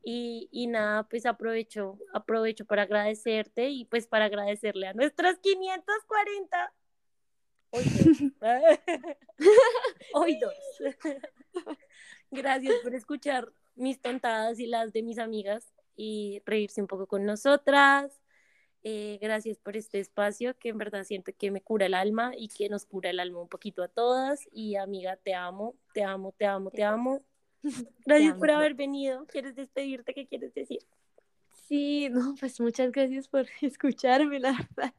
Y, 0.05 0.49
y 0.51 0.67
nada, 0.67 1.05
pues 1.05 1.27
aprovecho, 1.27 1.99
aprovecho 2.13 2.65
para 2.65 2.83
agradecerte 2.83 3.69
y 3.69 3.85
pues 3.85 4.09
para 4.09 4.25
agradecerle 4.25 4.89
a 4.89 4.95
nuestros 4.95 5.39
540. 5.39 6.73
Hoy 7.71 7.85
dos. 7.85 8.41
Hoy 10.15 10.39
dos. 10.39 10.55
Gracias 12.31 12.75
por 12.83 12.95
escuchar 12.95 13.53
mis 13.75 14.01
tontadas 14.01 14.59
y 14.59 14.67
las 14.67 14.93
de 14.93 15.03
mis 15.03 15.19
amigas 15.19 15.73
y 15.97 16.43
reírse 16.47 16.81
un 16.81 16.87
poco 16.87 17.07
con 17.07 17.25
nosotras. 17.25 18.21
Eh, 18.85 19.19
gracias 19.23 19.59
por 19.59 19.77
este 19.77 20.01
espacio 20.01 20.59
que 20.59 20.71
en 20.71 20.79
verdad 20.79 21.05
siento 21.05 21.33
que 21.39 21.53
me 21.53 21.61
cura 21.61 21.87
el 21.87 21.95
alma 21.95 22.33
y 22.37 22.49
que 22.49 22.69
nos 22.69 22.85
cura 22.85 23.11
el 23.11 23.21
alma 23.21 23.41
un 23.41 23.49
poquito 23.49 23.83
a 23.83 23.89
todas. 23.89 24.49
Y 24.53 24.77
amiga, 24.77 25.17
te 25.17 25.35
amo, 25.35 25.75
te 25.95 26.03
amo, 26.03 26.35
te 26.37 26.47
amo, 26.47 26.71
te 26.71 26.83
amo. 26.83 27.23
Gracias 28.07 28.35
por 28.35 28.51
haber 28.51 28.75
venido. 28.75 29.27
¿Quieres 29.27 29.55
despedirte? 29.55 30.15
¿Qué 30.15 30.27
quieres 30.27 30.53
decir? 30.55 30.81
Sí, 31.69 32.09
no, 32.11 32.35
pues 32.39 32.61
muchas 32.61 32.93
gracias 32.93 33.29
por 33.29 33.47
escucharme, 33.63 34.41
la 34.41 34.53
verdad. 34.53 34.95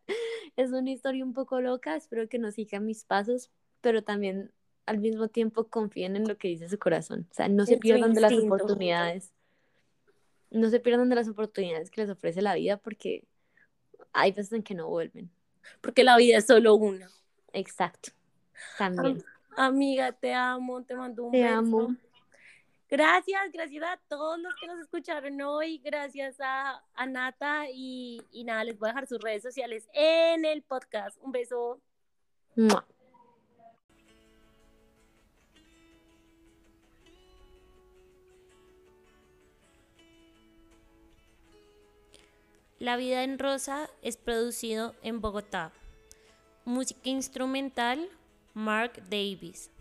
Es 0.55 0.71
una 0.71 0.91
historia 0.91 1.23
un 1.23 1.33
poco 1.33 1.61
loca, 1.61 1.95
espero 1.95 2.27
que 2.29 2.39
no 2.39 2.51
sigan 2.51 2.85
mis 2.85 3.05
pasos, 3.05 3.51
pero 3.81 4.03
también 4.03 4.51
al 4.85 4.99
mismo 4.99 5.27
tiempo 5.27 5.67
confíen 5.67 6.15
en 6.15 6.27
lo 6.27 6.37
que 6.37 6.47
dice 6.47 6.69
su 6.69 6.77
corazón. 6.77 7.27
O 7.29 7.33
sea, 7.33 7.47
no 7.47 7.65
se 7.65 7.77
pierdan 7.77 8.13
de 8.13 8.21
las 8.21 8.33
oportunidades. 8.33 9.32
No 10.53 10.69
se 10.69 10.79
pierdan 10.79 11.09
de 11.09 11.15
las 11.15 11.27
oportunidades 11.27 11.91
que 11.91 12.01
les 12.01 12.09
ofrece 12.09 12.41
la 12.41 12.55
vida 12.55 12.77
porque 12.77 13.25
hay 14.13 14.31
veces 14.31 14.53
en 14.53 14.63
que 14.63 14.75
no 14.75 14.87
vuelven. 14.87 15.29
Porque 15.81 16.03
la 16.03 16.17
vida 16.17 16.37
es 16.37 16.45
solo 16.45 16.75
una. 16.75 17.09
Exacto. 17.51 18.11
También. 18.77 19.23
amiga, 19.57 20.11
te 20.11 20.33
amo, 20.33 20.83
te 20.83 20.95
mando 20.95 21.25
un 21.25 21.31
te 21.31 21.45
amo. 21.45 21.95
Gracias, 22.89 23.51
gracias 23.51 23.83
a 23.83 23.99
todos 24.07 24.39
los 24.39 24.55
que 24.55 24.67
nos 24.67 24.79
escucharon 24.79 25.41
hoy, 25.41 25.79
gracias 25.79 26.39
a, 26.39 26.83
a 26.93 27.05
Nata 27.07 27.65
y, 27.73 28.21
y, 28.31 28.43
nada, 28.43 28.63
les 28.63 28.77
voy 28.77 28.87
a 28.87 28.91
dejar 28.91 29.07
sus 29.07 29.19
redes 29.19 29.41
sociales 29.41 29.89
en 29.93 30.45
el 30.45 30.61
podcast. 30.61 31.17
Un 31.21 31.31
beso. 31.31 31.81
La 42.83 42.97
vida 42.97 43.23
en 43.23 43.39
rosa 43.39 43.89
es 44.01 44.17
producido 44.17 44.93
en 45.03 45.21
Bogotá. 45.21 45.71
Música 46.65 46.99
instrumental, 47.05 48.09
Mark 48.53 49.01
Davis. 49.09 49.71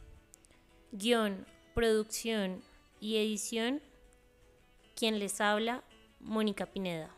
Guión, 0.93 1.45
producción 1.75 2.63
y 3.01 3.17
edición, 3.17 3.83
quien 4.95 5.19
les 5.19 5.41
habla, 5.41 5.83
Mónica 6.21 6.67
Pineda. 6.67 7.11